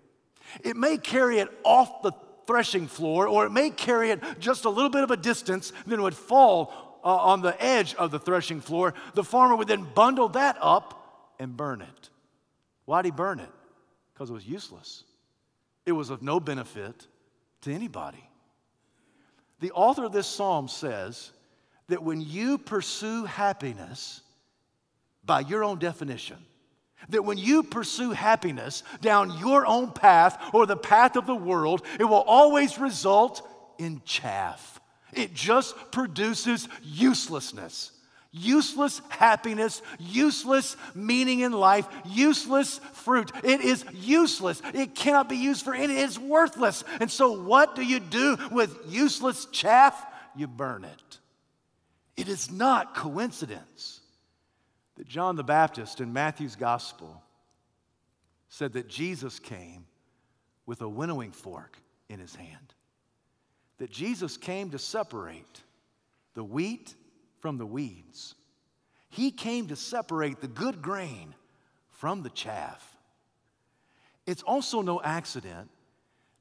It 0.63 0.77
may 0.77 0.97
carry 0.97 1.39
it 1.39 1.49
off 1.63 2.03
the 2.03 2.11
threshing 2.45 2.87
floor, 2.87 3.27
or 3.27 3.45
it 3.45 3.51
may 3.51 3.71
carry 3.71 4.11
it 4.11 4.21
just 4.39 4.65
a 4.65 4.69
little 4.69 4.89
bit 4.89 5.03
of 5.03 5.11
a 5.11 5.17
distance, 5.17 5.73
then 5.85 5.99
it 5.99 6.01
would 6.03 6.15
fall 6.15 6.99
uh, 7.03 7.15
on 7.15 7.41
the 7.41 7.61
edge 7.61 7.93
of 7.95 8.11
the 8.11 8.19
threshing 8.19 8.61
floor. 8.61 8.93
The 9.15 9.23
farmer 9.23 9.55
would 9.55 9.67
then 9.67 9.87
bundle 9.95 10.29
that 10.29 10.57
up 10.61 11.33
and 11.39 11.57
burn 11.57 11.81
it. 11.81 12.09
Why'd 12.85 13.05
he 13.05 13.11
burn 13.11 13.39
it? 13.39 13.49
Because 14.17 14.32
it 14.32 14.34
was 14.34 14.47
useless. 14.47 15.03
It 15.86 15.91
was 15.91 16.10
of 16.10 16.23
no 16.23 16.39
benefit 16.39 17.06
to 17.62 17.71
anybody. 17.71 18.27
The 19.60 19.71
author 19.73 20.06
of 20.06 20.12
this 20.12 20.25
psalm 20.25 20.67
says 20.67 21.30
that 21.88 22.01
when 22.01 22.21
you 22.21 22.58
pursue 22.58 23.25
happiness 23.25 24.21
by 25.23 25.41
your 25.41 25.63
own 25.63 25.77
definition, 25.77 26.38
that 27.10 27.25
when 27.25 27.38
you 27.38 27.62
pursue 27.62 28.10
happiness 28.10 28.82
down 29.01 29.38
your 29.38 29.67
own 29.67 29.91
path 29.91 30.49
or 30.51 30.65
the 30.65 30.75
path 30.75 31.15
of 31.15 31.27
the 31.27 31.36
world, 31.36 31.84
it 31.99 32.06
will 32.06 32.23
always 32.25 32.80
result 32.80 33.47
in 33.77 34.01
chaff. 34.03 34.82
It 35.13 35.36
just 35.36 35.75
produces 35.91 36.67
uselessness. 36.82 37.91
Useless 38.31 39.01
happiness, 39.09 39.81
useless 39.99 40.75
meaning 40.93 41.39
in 41.39 41.51
life, 41.51 41.87
useless 42.05 42.79
fruit. 42.93 43.31
It 43.43 43.61
is 43.61 43.85
useless. 43.93 44.61
It 44.73 44.95
cannot 44.95 45.29
be 45.29 45.37
used 45.37 45.63
for. 45.63 45.73
It's 45.73 46.19
worthless. 46.19 46.83
And 46.99 47.09
so, 47.09 47.41
what 47.41 47.75
do 47.75 47.83
you 47.83 47.99
do 47.99 48.37
with 48.51 48.77
useless 48.87 49.45
chaff? 49.51 50.05
You 50.35 50.47
burn 50.47 50.83
it. 50.83 51.19
It 52.15 52.27
is 52.27 52.51
not 52.51 52.95
coincidence 52.95 54.01
that 54.95 55.07
John 55.07 55.35
the 55.35 55.43
Baptist 55.43 56.01
in 56.01 56.11
Matthew's 56.11 56.55
gospel 56.55 57.21
said 58.49 58.73
that 58.73 58.87
Jesus 58.87 59.39
came 59.39 59.85
with 60.65 60.81
a 60.81 60.89
winnowing 60.89 61.31
fork 61.31 61.77
in 62.09 62.19
his 62.19 62.35
hand. 62.35 62.73
That 63.77 63.91
Jesus 63.91 64.37
came 64.37 64.71
to 64.71 64.79
separate 64.79 65.61
the 66.33 66.43
wheat 66.43 66.95
from 67.39 67.58
the 67.58 67.65
weeds. 67.65 68.36
He 69.10 69.32
came 69.32 69.67
to 69.67 69.76
separate 69.76 70.41
the 70.41 70.47
good 70.47 70.82
grain 70.82 71.34
from 71.91 72.23
the 72.23 72.30
chaff. 72.30 72.95
It's 74.26 74.43
also 74.43 74.82
no 74.82 75.02
accident 75.02 75.69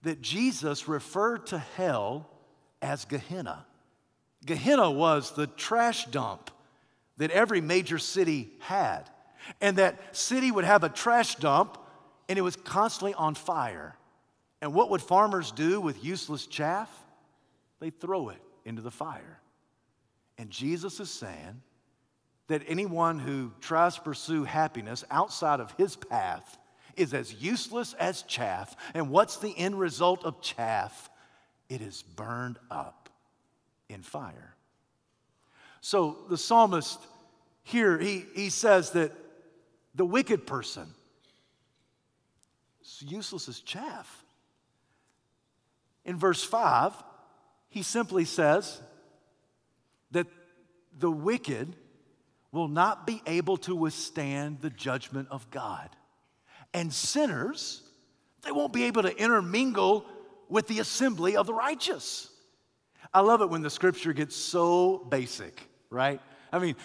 that 0.02 0.20
Jesus 0.20 0.88
referred 0.88 1.46
to 1.46 1.58
hell 1.58 2.28
as 2.82 3.04
Gehenna. 3.04 3.64
Gehenna 4.44 4.90
was 4.90 5.32
the 5.32 5.46
trash 5.46 6.06
dump 6.06 6.50
that 7.16 7.30
every 7.30 7.60
major 7.60 7.98
city 7.98 8.50
had. 8.58 9.04
And 9.60 9.78
that 9.78 10.16
city 10.16 10.50
would 10.50 10.64
have 10.64 10.84
a 10.84 10.88
trash 10.88 11.36
dump 11.36 11.78
and 12.28 12.38
it 12.38 12.42
was 12.42 12.56
constantly 12.56 13.14
on 13.14 13.34
fire. 13.34 13.96
And 14.60 14.74
what 14.74 14.90
would 14.90 15.00
farmers 15.00 15.52
do 15.52 15.80
with 15.80 16.04
useless 16.04 16.46
chaff? 16.46 16.90
They 17.78 17.90
throw 17.90 18.30
it 18.30 18.42
into 18.64 18.82
the 18.82 18.90
fire. 18.90 19.40
And 20.38 20.50
Jesus 20.50 21.00
is 21.00 21.10
saying 21.10 21.62
that 22.48 22.62
anyone 22.66 23.18
who 23.18 23.52
tries 23.60 23.96
to 23.96 24.00
pursue 24.02 24.44
happiness 24.44 25.04
outside 25.10 25.60
of 25.60 25.72
his 25.72 25.96
path 25.96 26.58
is 26.96 27.12
as 27.12 27.34
useless 27.34 27.94
as 27.94 28.22
chaff. 28.22 28.76
And 28.94 29.10
what's 29.10 29.36
the 29.38 29.56
end 29.56 29.78
result 29.78 30.24
of 30.24 30.40
chaff? 30.40 31.10
It 31.68 31.80
is 31.80 32.02
burned 32.02 32.58
up 32.70 33.08
in 33.88 34.02
fire. 34.02 34.54
So 35.80 36.18
the 36.28 36.38
psalmist 36.38 36.98
here, 37.62 37.98
he, 37.98 38.24
he 38.34 38.50
says 38.50 38.90
that 38.90 39.12
the 39.94 40.06
wicked 40.06 40.46
person 40.46 40.86
is 42.82 43.02
useless 43.02 43.48
as 43.48 43.60
chaff. 43.60 44.24
In 46.04 46.16
verse 46.16 46.44
5, 46.44 46.92
he 47.68 47.82
simply 47.82 48.24
says 48.24 48.80
that 50.12 50.26
the 50.98 51.10
wicked 51.10 51.76
will 52.52 52.68
not 52.68 53.06
be 53.06 53.22
able 53.26 53.56
to 53.58 53.74
withstand 53.74 54.60
the 54.60 54.70
judgment 54.70 55.28
of 55.30 55.50
God. 55.50 55.90
And 56.72 56.92
sinners, 56.92 57.82
they 58.42 58.52
won't 58.52 58.72
be 58.72 58.84
able 58.84 59.02
to 59.02 59.16
intermingle 59.16 60.06
with 60.48 60.66
the 60.68 60.78
assembly 60.78 61.36
of 61.36 61.46
the 61.46 61.54
righteous. 61.54 62.30
I 63.12 63.20
love 63.20 63.42
it 63.42 63.50
when 63.50 63.62
the 63.62 63.70
scripture 63.70 64.12
gets 64.12 64.36
so 64.36 64.98
basic 64.98 65.68
right? 65.90 66.20
I 66.52 66.58
mean, 66.58 66.76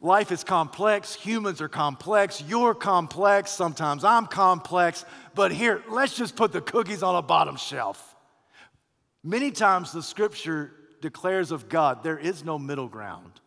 life 0.00 0.32
is 0.32 0.44
complex, 0.44 1.14
humans 1.14 1.60
are 1.60 1.68
complex, 1.68 2.42
you're 2.46 2.74
complex, 2.74 3.50
sometimes 3.50 4.04
I'm 4.04 4.26
complex, 4.26 5.04
but 5.34 5.52
here, 5.52 5.82
let's 5.88 6.16
just 6.16 6.36
put 6.36 6.52
the 6.52 6.60
cookies 6.60 7.02
on 7.02 7.16
a 7.16 7.22
bottom 7.22 7.56
shelf. 7.56 8.16
Many 9.22 9.50
times 9.50 9.92
the 9.92 10.02
scripture 10.02 10.72
declares 11.00 11.50
of 11.50 11.68
God 11.68 12.02
there 12.02 12.18
is 12.18 12.44
no 12.44 12.58
middle 12.58 12.88
ground. 12.88 13.40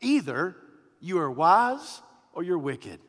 Either 0.00 0.56
you 1.00 1.18
are 1.18 1.30
wise 1.30 2.02
or 2.32 2.42
you're 2.42 2.58
wicked. 2.58 3.00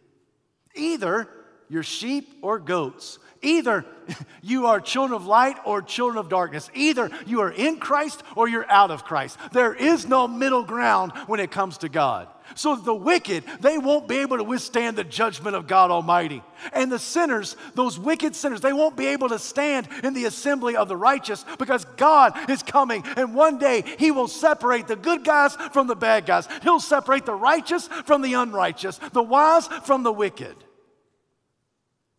Either 0.75 1.27
you're 1.71 1.83
sheep 1.83 2.37
or 2.41 2.59
goats. 2.59 3.17
Either 3.41 3.85
you 4.41 4.65
are 4.67 4.81
children 4.81 5.15
of 5.15 5.25
light 5.25 5.55
or 5.65 5.81
children 5.81 6.17
of 6.17 6.27
darkness. 6.27 6.69
Either 6.73 7.09
you 7.25 7.39
are 7.39 7.49
in 7.49 7.77
Christ 7.77 8.23
or 8.35 8.49
you're 8.49 8.69
out 8.69 8.91
of 8.91 9.05
Christ. 9.05 9.37
There 9.53 9.73
is 9.73 10.05
no 10.05 10.27
middle 10.27 10.63
ground 10.63 11.13
when 11.27 11.39
it 11.39 11.49
comes 11.49 11.77
to 11.79 11.87
God. 11.87 12.27
So 12.55 12.75
the 12.75 12.93
wicked, 12.93 13.45
they 13.61 13.77
won't 13.77 14.09
be 14.09 14.17
able 14.17 14.35
to 14.35 14.43
withstand 14.43 14.97
the 14.97 15.05
judgment 15.05 15.55
of 15.55 15.65
God 15.65 15.91
Almighty. 15.91 16.43
And 16.73 16.91
the 16.91 16.99
sinners, 16.99 17.55
those 17.73 17.97
wicked 17.97 18.35
sinners, 18.35 18.59
they 18.59 18.73
won't 18.73 18.97
be 18.97 19.07
able 19.07 19.29
to 19.29 19.39
stand 19.39 19.87
in 20.03 20.13
the 20.13 20.25
assembly 20.25 20.75
of 20.75 20.89
the 20.89 20.97
righteous 20.97 21.45
because 21.57 21.85
God 21.95 22.49
is 22.49 22.61
coming. 22.61 23.05
And 23.15 23.33
one 23.33 23.59
day 23.59 23.85
He 23.97 24.11
will 24.11 24.27
separate 24.27 24.87
the 24.87 24.97
good 24.97 25.23
guys 25.23 25.55
from 25.71 25.87
the 25.87 25.95
bad 25.95 26.25
guys. 26.25 26.49
He'll 26.63 26.81
separate 26.81 27.25
the 27.25 27.33
righteous 27.33 27.87
from 27.87 28.21
the 28.21 28.33
unrighteous, 28.33 28.97
the 29.13 29.23
wise 29.23 29.67
from 29.67 30.03
the 30.03 30.11
wicked. 30.11 30.57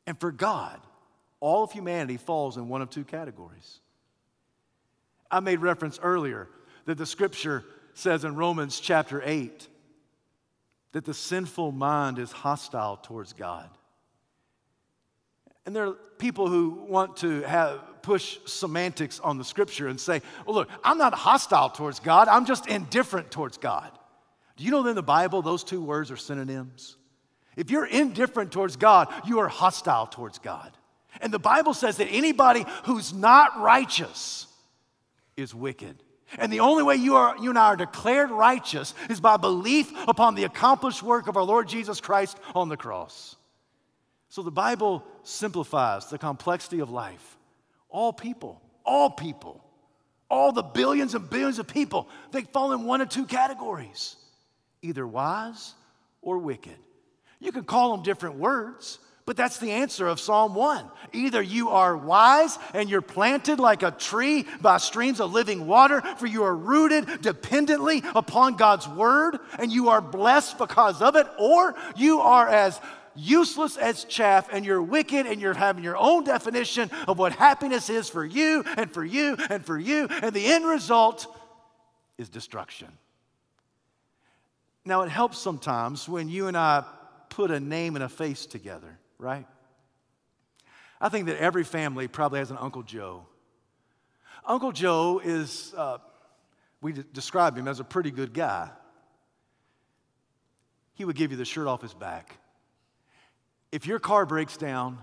And 0.06 0.18
for 0.18 0.32
God, 0.32 0.80
all 1.40 1.64
of 1.64 1.72
humanity 1.72 2.16
falls 2.16 2.56
in 2.56 2.68
one 2.68 2.82
of 2.82 2.90
two 2.90 3.04
categories. 3.04 3.80
I 5.30 5.40
made 5.40 5.60
reference 5.60 5.98
earlier 6.02 6.48
that 6.84 6.98
the 6.98 7.06
scripture 7.06 7.64
says 7.94 8.24
in 8.24 8.36
Romans 8.36 8.80
chapter 8.80 9.22
8 9.24 9.68
that 10.92 11.04
the 11.04 11.14
sinful 11.14 11.72
mind 11.72 12.18
is 12.18 12.30
hostile 12.30 12.96
towards 12.96 13.32
God. 13.32 13.68
And 15.64 15.74
there 15.74 15.86
are 15.86 15.96
people 16.18 16.48
who 16.48 16.84
want 16.88 17.18
to 17.18 17.42
have 17.42 17.80
push 18.02 18.38
semantics 18.46 19.20
on 19.20 19.38
the 19.38 19.44
scripture 19.44 19.88
and 19.88 19.98
say, 19.98 20.20
well, 20.44 20.56
look, 20.56 20.68
I'm 20.82 20.98
not 20.98 21.14
hostile 21.14 21.70
towards 21.70 22.00
God, 22.00 22.28
I'm 22.28 22.44
just 22.44 22.66
indifferent 22.66 23.30
towards 23.30 23.58
God. 23.58 23.90
Do 24.56 24.64
you 24.64 24.70
know 24.70 24.82
that 24.82 24.90
in 24.90 24.96
the 24.96 25.02
Bible 25.02 25.40
those 25.40 25.64
two 25.64 25.82
words 25.82 26.10
are 26.10 26.16
synonyms? 26.16 26.96
If 27.56 27.70
you're 27.70 27.86
indifferent 27.86 28.52
towards 28.52 28.76
God, 28.76 29.12
you 29.26 29.40
are 29.40 29.48
hostile 29.48 30.06
towards 30.06 30.38
God. 30.38 30.70
And 31.20 31.32
the 31.32 31.38
Bible 31.38 31.74
says 31.74 31.98
that 31.98 32.08
anybody 32.08 32.64
who's 32.84 33.12
not 33.12 33.60
righteous 33.60 34.46
is 35.36 35.54
wicked. 35.54 36.02
And 36.38 36.50
the 36.50 36.60
only 36.60 36.82
way 36.82 36.96
you, 36.96 37.16
are, 37.16 37.36
you 37.38 37.50
and 37.50 37.58
I 37.58 37.66
are 37.66 37.76
declared 37.76 38.30
righteous 38.30 38.94
is 39.10 39.20
by 39.20 39.36
belief 39.36 39.92
upon 40.08 40.34
the 40.34 40.44
accomplished 40.44 41.02
work 41.02 41.28
of 41.28 41.36
our 41.36 41.42
Lord 41.42 41.68
Jesus 41.68 42.00
Christ 42.00 42.38
on 42.54 42.68
the 42.70 42.76
cross. 42.76 43.36
So 44.30 44.42
the 44.42 44.50
Bible 44.50 45.04
simplifies 45.24 46.06
the 46.06 46.16
complexity 46.16 46.80
of 46.80 46.88
life. 46.88 47.36
All 47.90 48.14
people, 48.14 48.62
all 48.82 49.10
people, 49.10 49.62
all 50.30 50.52
the 50.52 50.62
billions 50.62 51.14
and 51.14 51.28
billions 51.28 51.58
of 51.58 51.68
people, 51.68 52.08
they 52.30 52.40
fall 52.40 52.72
in 52.72 52.84
one 52.84 53.02
of 53.02 53.10
two 53.10 53.26
categories 53.26 54.16
either 54.80 55.06
wise 55.06 55.74
or 56.22 56.38
wicked. 56.38 56.76
You 57.42 57.50
can 57.50 57.64
call 57.64 57.90
them 57.90 58.04
different 58.04 58.36
words, 58.36 59.00
But 59.24 59.36
that's 59.36 59.58
the 59.58 59.70
answer 59.70 60.08
of 60.08 60.18
Psalm 60.18 60.54
1. 60.54 60.84
Either 61.12 61.40
you 61.40 61.68
are 61.68 61.96
wise 61.96 62.58
and 62.74 62.90
you're 62.90 63.00
planted 63.00 63.60
like 63.60 63.84
a 63.84 63.92
tree 63.92 64.46
by 64.60 64.78
streams 64.78 65.20
of 65.20 65.32
living 65.32 65.66
water, 65.66 66.00
for 66.18 66.26
you 66.26 66.42
are 66.42 66.54
rooted 66.54 67.22
dependently 67.22 68.02
upon 68.16 68.56
God's 68.56 68.88
word 68.88 69.38
and 69.58 69.70
you 69.70 69.90
are 69.90 70.00
blessed 70.00 70.58
because 70.58 71.00
of 71.00 71.14
it, 71.14 71.26
or 71.38 71.76
you 71.96 72.20
are 72.20 72.48
as 72.48 72.80
useless 73.14 73.76
as 73.76 74.04
chaff 74.04 74.48
and 74.50 74.64
you're 74.64 74.82
wicked 74.82 75.26
and 75.26 75.40
you're 75.40 75.54
having 75.54 75.84
your 75.84 75.96
own 75.96 76.24
definition 76.24 76.90
of 77.06 77.18
what 77.18 77.32
happiness 77.32 77.90
is 77.90 78.08
for 78.08 78.24
you 78.24 78.64
and 78.76 78.90
for 78.90 79.04
you 79.04 79.36
and 79.50 79.64
for 79.64 79.78
you, 79.78 80.08
and 80.10 80.34
the 80.34 80.46
end 80.46 80.66
result 80.66 81.26
is 82.18 82.28
destruction. 82.28 82.88
Now, 84.84 85.02
it 85.02 85.10
helps 85.10 85.38
sometimes 85.38 86.08
when 86.08 86.28
you 86.28 86.48
and 86.48 86.56
I 86.56 86.82
put 87.34 87.50
a 87.50 87.60
name 87.60 87.96
and 87.96 88.04
a 88.04 88.08
face 88.08 88.46
together 88.46 88.98
right? 89.22 89.46
I 91.00 91.08
think 91.08 91.26
that 91.26 91.38
every 91.38 91.64
family 91.64 92.08
probably 92.08 92.40
has 92.40 92.50
an 92.50 92.58
Uncle 92.60 92.82
Joe. 92.82 93.26
Uncle 94.44 94.72
Joe 94.72 95.20
is, 95.24 95.72
uh, 95.76 95.98
we 96.80 96.92
describe 96.92 97.56
him 97.56 97.68
as 97.68 97.80
a 97.80 97.84
pretty 97.84 98.10
good 98.10 98.34
guy. 98.34 98.68
He 100.94 101.04
would 101.04 101.16
give 101.16 101.30
you 101.30 101.36
the 101.36 101.44
shirt 101.44 101.68
off 101.68 101.80
his 101.80 101.94
back. 101.94 102.36
If 103.70 103.86
your 103.86 103.98
car 103.98 104.26
breaks 104.26 104.56
down 104.56 104.98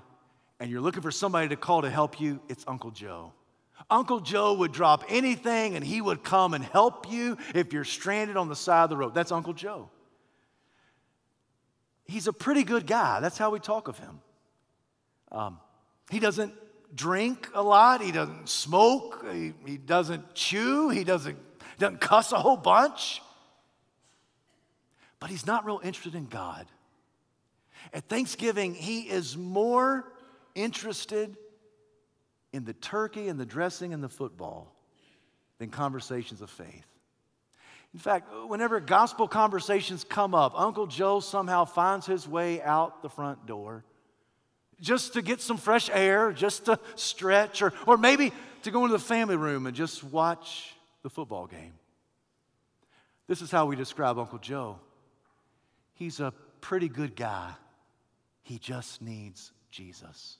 and 0.59 0.69
you're 0.69 0.81
looking 0.81 1.01
for 1.01 1.11
somebody 1.11 1.47
to 1.49 1.55
call 1.55 1.81
to 1.81 1.89
help 1.89 2.19
you, 2.19 2.41
it's 2.49 2.65
Uncle 2.67 2.91
Joe. 2.91 3.33
Uncle 3.89 4.19
Joe 4.19 4.53
would 4.55 4.73
drop 4.73 5.05
anything 5.07 5.75
and 5.75 5.83
he 5.83 6.01
would 6.01 6.23
come 6.23 6.53
and 6.53 6.63
help 6.63 7.09
you 7.09 7.37
if 7.55 7.71
you're 7.71 7.85
stranded 7.85 8.35
on 8.35 8.49
the 8.49 8.55
side 8.55 8.83
of 8.83 8.89
the 8.89 8.97
road. 8.97 9.15
That's 9.15 9.31
Uncle 9.31 9.53
Joe 9.53 9.89
he's 12.09 12.27
a 12.27 12.33
pretty 12.33 12.63
good 12.63 12.85
guy. 12.87 13.19
That's 13.19 13.37
how 13.37 13.51
we 13.51 13.59
talk 13.59 13.87
of 13.87 13.97
him. 13.99 14.19
Um, 15.31 15.59
he 16.09 16.19
doesn't 16.19 16.53
drink 16.95 17.49
a 17.53 17.61
lot, 17.61 18.01
he 18.01 18.11
doesn't 18.11 18.49
smoke, 18.49 19.25
he, 19.31 19.53
he 19.65 19.77
doesn't 19.77 20.33
chew, 20.33 20.89
he 20.89 21.03
doesn't, 21.03 21.37
doesn't 21.77 22.01
cuss 22.01 22.31
a 22.31 22.39
whole 22.39 22.57
bunch. 22.57 23.21
But 25.19 25.29
he's 25.29 25.45
not 25.45 25.65
real 25.65 25.81
interested 25.83 26.15
in 26.15 26.25
God. 26.25 26.65
At 27.93 28.05
Thanksgiving, 28.05 28.73
he 28.73 29.01
is 29.01 29.37
more 29.37 30.11
interested 30.55 31.37
in 32.51 32.65
the 32.65 32.73
turkey 32.73 33.27
and 33.27 33.39
the 33.39 33.45
dressing 33.45 33.93
and 33.93 34.03
the 34.03 34.09
football 34.09 34.73
than 35.59 35.69
conversations 35.69 36.41
of 36.41 36.49
faith. 36.49 36.88
In 37.93 37.99
fact, 37.99 38.31
whenever 38.47 38.79
gospel 38.79 39.27
conversations 39.27 40.03
come 40.03 40.35
up, 40.35 40.53
Uncle 40.55 40.85
Joe 40.85 41.19
somehow 41.19 41.65
finds 41.65 42.05
his 42.05 42.27
way 42.27 42.61
out 42.61 43.01
the 43.01 43.09
front 43.09 43.45
door 43.45 43.83
just 44.79 45.13
to 45.13 45.21
get 45.21 45.41
some 45.41 45.57
fresh 45.57 45.89
air, 45.91 46.31
just 46.31 46.65
to 46.65 46.79
stretch, 46.95 47.61
or, 47.61 47.73
or 47.85 47.97
maybe 47.97 48.31
to 48.63 48.71
go 48.71 48.85
into 48.85 48.93
the 48.93 49.03
family 49.03 49.35
room 49.35 49.65
and 49.65 49.75
just 49.75 50.03
watch 50.03 50.73
the 51.01 51.09
football 51.09 51.47
game. 51.47 51.73
This 53.27 53.41
is 53.41 53.51
how 53.51 53.65
we 53.65 53.75
describe 53.75 54.17
Uncle 54.17 54.39
Joe. 54.39 54.79
He's 55.93 56.19
a 56.19 56.33
pretty 56.61 56.89
good 56.89 57.15
guy. 57.15 57.51
He 58.43 58.57
just 58.57 59.01
needs 59.01 59.51
Jesus. 59.69 60.37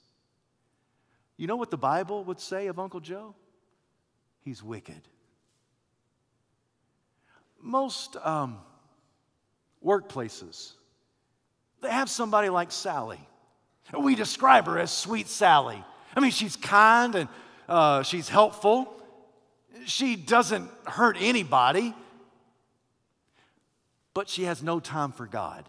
You 1.38 1.47
know 1.47 1.55
what 1.55 1.71
the 1.71 1.77
Bible 1.77 2.23
would 2.25 2.39
say 2.39 2.67
of 2.67 2.79
Uncle 2.79 2.99
Joe? 2.99 3.35
He's 4.41 4.63
wicked 4.63 5.01
most 7.62 8.15
um, 8.24 8.58
workplaces, 9.86 10.74
they 11.82 11.89
have 11.89 12.10
somebody 12.10 12.50
like 12.50 12.72
Sally. 12.72 13.19
We 13.98 14.15
describe 14.15 14.65
her 14.65 14.78
as 14.78 14.91
Sweet 14.91 15.28
Sally. 15.28 15.84
I 16.15 16.19
mean, 16.19 16.32
she's 16.32 16.56
kind 16.56 17.15
and 17.15 17.30
uh, 17.67 18.04
she's 18.04 18.30
helpful. 18.30 18.93
She 19.86 20.15
doesn't 20.15 20.69
hurt 20.86 21.17
anybody, 21.19 21.93
but 24.13 24.30
she 24.30 24.43
has 24.43 24.62
no 24.62 24.80
time 24.80 25.12
for 25.12 25.26
God. 25.26 25.65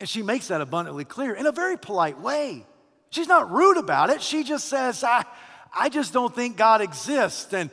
And 0.00 0.08
she 0.08 0.22
makes 0.22 0.48
that 0.48 0.60
abundantly 0.60 1.04
clear 1.04 1.34
in 1.34 1.46
a 1.46 1.52
very 1.52 1.76
polite 1.76 2.20
way. 2.20 2.64
She's 3.10 3.28
not 3.28 3.50
rude 3.50 3.76
about 3.76 4.10
it. 4.10 4.22
She 4.22 4.44
just 4.44 4.66
says, 4.66 5.02
I, 5.02 5.24
I 5.76 5.88
just 5.88 6.12
don't 6.12 6.34
think 6.34 6.56
God 6.56 6.80
exists. 6.80 7.52
And 7.52 7.70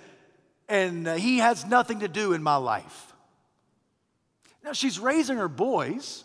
and 0.68 1.08
uh, 1.08 1.16
he 1.16 1.40
has 1.40 1.66
nothing 1.66 2.00
to 2.00 2.08
do 2.08 2.34
in 2.34 2.44
my 2.44 2.56
life. 2.56 3.14
Now, 4.64 4.74
she's 4.74 5.00
raising 5.00 5.38
her 5.38 5.48
boys 5.48 6.24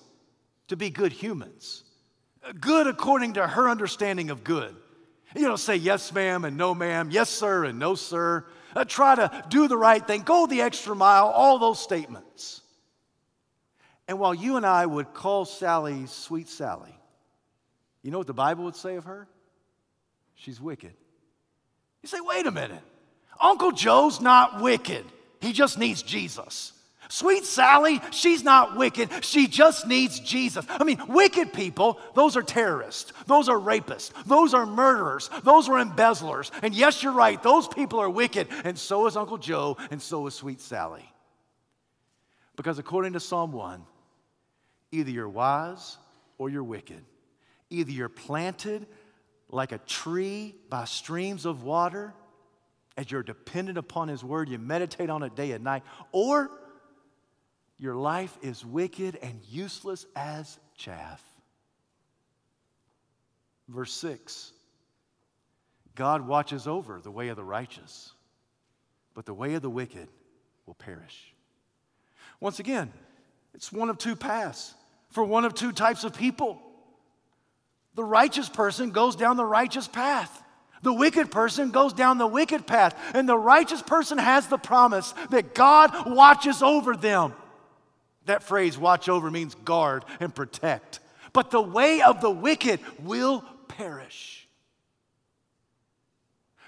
to 0.68 0.76
be 0.76 0.88
good 0.88 1.12
humans, 1.12 1.84
good 2.58 2.86
according 2.86 3.34
to 3.34 3.46
her 3.46 3.68
understanding 3.68 4.30
of 4.30 4.44
good. 4.44 4.74
You 5.36 5.42
know, 5.42 5.56
say 5.56 5.76
yes, 5.76 6.12
ma'am, 6.12 6.44
and 6.44 6.56
no, 6.56 6.74
ma'am, 6.74 7.10
yes, 7.10 7.28
sir, 7.28 7.64
and 7.64 7.78
no, 7.78 7.94
sir. 7.94 8.44
Uh, 8.74 8.84
try 8.84 9.14
to 9.14 9.44
do 9.48 9.68
the 9.68 9.76
right 9.76 10.04
thing, 10.04 10.22
go 10.22 10.46
the 10.46 10.62
extra 10.62 10.94
mile, 10.94 11.26
all 11.26 11.58
those 11.58 11.78
statements. 11.78 12.62
And 14.08 14.18
while 14.18 14.34
you 14.34 14.56
and 14.56 14.66
I 14.66 14.86
would 14.86 15.12
call 15.12 15.44
Sally 15.44 16.06
Sweet 16.06 16.48
Sally, 16.48 16.94
you 18.02 18.10
know 18.10 18.18
what 18.18 18.26
the 18.26 18.32
Bible 18.32 18.64
would 18.64 18.76
say 18.76 18.96
of 18.96 19.04
her? 19.04 19.28
She's 20.34 20.60
wicked. 20.60 20.94
You 22.02 22.08
say, 22.08 22.20
wait 22.20 22.46
a 22.46 22.50
minute. 22.50 22.82
Uncle 23.40 23.72
Joe's 23.72 24.20
not 24.20 24.60
wicked, 24.60 25.04
he 25.40 25.52
just 25.52 25.78
needs 25.78 26.02
Jesus. 26.02 26.72
Sweet 27.10 27.44
Sally, 27.44 28.00
she's 28.12 28.44
not 28.44 28.76
wicked. 28.76 29.10
She 29.24 29.48
just 29.48 29.84
needs 29.88 30.20
Jesus. 30.20 30.64
I 30.68 30.84
mean, 30.84 31.02
wicked 31.08 31.52
people, 31.52 31.98
those 32.14 32.36
are 32.36 32.42
terrorists. 32.42 33.12
Those 33.26 33.48
are 33.48 33.58
rapists. 33.58 34.12
Those 34.26 34.54
are 34.54 34.64
murderers. 34.64 35.28
Those 35.42 35.68
are 35.68 35.80
embezzlers. 35.80 36.52
And 36.62 36.72
yes, 36.72 37.02
you're 37.02 37.12
right, 37.12 37.42
those 37.42 37.66
people 37.66 37.98
are 37.98 38.08
wicked. 38.08 38.46
And 38.62 38.78
so 38.78 39.08
is 39.08 39.16
Uncle 39.16 39.38
Joe, 39.38 39.76
and 39.90 40.00
so 40.00 40.28
is 40.28 40.34
Sweet 40.34 40.60
Sally. 40.60 41.02
Because 42.54 42.78
according 42.78 43.14
to 43.14 43.20
Psalm 43.20 43.50
1, 43.50 43.82
either 44.92 45.10
you're 45.10 45.28
wise 45.28 45.96
or 46.38 46.48
you're 46.48 46.62
wicked. 46.62 47.04
Either 47.70 47.90
you're 47.90 48.08
planted 48.08 48.86
like 49.48 49.72
a 49.72 49.78
tree 49.78 50.54
by 50.68 50.84
streams 50.84 51.44
of 51.44 51.64
water 51.64 52.14
as 53.00 53.10
you're 53.10 53.22
dependent 53.22 53.78
upon 53.78 54.08
His 54.08 54.22
Word, 54.22 54.50
you 54.50 54.58
meditate 54.58 55.08
on 55.08 55.22
it 55.22 55.34
day 55.34 55.52
and 55.52 55.64
night, 55.64 55.82
or 56.12 56.50
your 57.78 57.94
life 57.94 58.36
is 58.42 58.62
wicked 58.62 59.18
and 59.22 59.40
useless 59.48 60.04
as 60.14 60.58
chaff. 60.76 61.24
Verse 63.68 63.92
6 63.94 64.52
God 65.94 66.26
watches 66.26 66.66
over 66.66 67.00
the 67.00 67.10
way 67.10 67.28
of 67.28 67.36
the 67.36 67.42
righteous, 67.44 68.12
but 69.14 69.24
the 69.24 69.32
way 69.32 69.54
of 69.54 69.62
the 69.62 69.70
wicked 69.70 70.08
will 70.66 70.74
perish. 70.74 71.32
Once 72.38 72.58
again, 72.58 72.92
it's 73.54 73.72
one 73.72 73.88
of 73.88 73.96
two 73.96 74.14
paths 74.14 74.74
for 75.08 75.24
one 75.24 75.46
of 75.46 75.54
two 75.54 75.72
types 75.72 76.04
of 76.04 76.14
people. 76.14 76.60
The 77.94 78.04
righteous 78.04 78.50
person 78.50 78.90
goes 78.90 79.16
down 79.16 79.38
the 79.38 79.44
righteous 79.46 79.88
path. 79.88 80.42
The 80.82 80.92
wicked 80.92 81.30
person 81.30 81.70
goes 81.70 81.92
down 81.92 82.18
the 82.18 82.26
wicked 82.26 82.66
path, 82.66 82.96
and 83.14 83.28
the 83.28 83.36
righteous 83.36 83.82
person 83.82 84.18
has 84.18 84.46
the 84.46 84.58
promise 84.58 85.12
that 85.30 85.54
God 85.54 86.10
watches 86.10 86.62
over 86.62 86.96
them. 86.96 87.34
That 88.26 88.42
phrase, 88.42 88.78
watch 88.78 89.08
over, 89.08 89.30
means 89.30 89.54
guard 89.54 90.04
and 90.20 90.34
protect. 90.34 91.00
But 91.32 91.50
the 91.50 91.60
way 91.60 92.00
of 92.00 92.20
the 92.20 92.30
wicked 92.30 92.80
will 93.00 93.44
perish. 93.68 94.48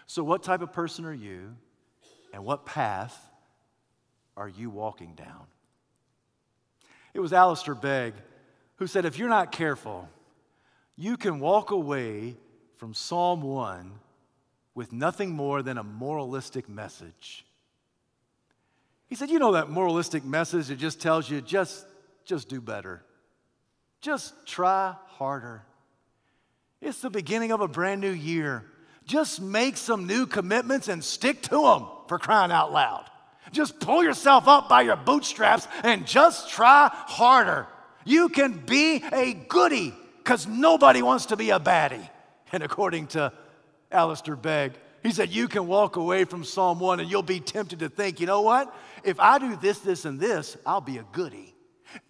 So, 0.07 0.22
what 0.22 0.42
type 0.42 0.61
of 0.61 0.72
person 0.72 1.07
are 1.07 1.14
you, 1.14 1.57
and 2.35 2.44
what 2.44 2.66
path 2.66 3.18
are 4.37 4.48
you 4.48 4.68
walking 4.68 5.14
down? 5.14 5.46
It 7.14 7.20
was 7.20 7.33
Alistair 7.33 7.75
Begg 7.75 8.14
who 8.77 8.87
said, 8.87 9.05
If 9.05 9.18
you're 9.18 9.29
not 9.29 9.53
careful, 9.53 10.09
you 10.96 11.16
can 11.16 11.40
walk 11.40 11.70
away 11.70 12.37
from 12.77 12.94
Psalm 12.94 13.42
1 13.42 13.92
with 14.75 14.93
nothing 14.93 15.31
more 15.31 15.63
than 15.63 15.79
a 15.79 15.83
moralistic 15.83 16.69
message. 16.69 17.45
He 19.09 19.14
said, 19.14 19.31
You 19.31 19.39
know 19.39 19.53
that 19.53 19.68
moralistic 19.68 20.25
message 20.25 20.68
that 20.68 20.79
just 20.79 21.01
tells 21.01 21.29
you, 21.29 21.41
just, 21.41 21.85
just 22.25 22.49
do 22.49 22.61
better. 22.61 23.03
Just 24.01 24.35
try 24.47 24.95
harder. 25.07 25.62
It's 26.81 27.01
the 27.01 27.11
beginning 27.11 27.53
of 27.53 27.61
a 27.61 27.68
brand 27.68 28.01
new 28.01 28.11
year. 28.11 28.64
Just 29.05 29.41
make 29.41 29.77
some 29.77 30.07
new 30.07 30.27
commitments 30.27 30.89
and 30.89 31.03
stick 31.03 31.43
to 31.43 31.62
them 31.62 31.87
for 32.09 32.18
crying 32.18 32.51
out 32.51 32.73
loud. 32.73 33.05
Just 33.53 33.79
pull 33.81 34.03
yourself 34.03 34.49
up 34.49 34.68
by 34.68 34.83
your 34.83 34.97
bootstraps 34.97 35.68
and 35.83 36.07
just 36.07 36.51
try 36.51 36.89
harder. 36.93 37.66
You 38.05 38.29
can 38.29 38.53
be 38.53 39.03
a 39.12 39.35
goody 39.35 39.95
because 40.18 40.47
nobody 40.47 41.03
wants 41.03 41.27
to 41.27 41.37
be 41.37 41.51
a 41.51 41.61
baddie. 41.61 42.09
And 42.51 42.62
according 42.62 43.09
to 43.09 43.33
Alistair 43.93 44.36
Begg. 44.36 44.72
He 45.03 45.12
said, 45.12 45.30
You 45.30 45.49
can 45.49 45.66
walk 45.66 45.97
away 45.97 46.24
from 46.24 46.45
Psalm 46.45 46.78
1 46.78 47.01
and 47.01 47.11
you'll 47.11 47.22
be 47.22 47.40
tempted 47.40 47.80
to 47.80 47.88
think, 47.88 48.20
you 48.20 48.26
know 48.26 48.43
what? 48.43 48.74
If 49.05 49.18
I 49.18 49.38
do 49.38 49.57
this, 49.57 49.78
this, 49.80 50.05
and 50.05 50.20
this, 50.20 50.57
I'll 50.64 50.80
be 50.80 50.99
a 50.99 51.05
goody. 51.12 51.55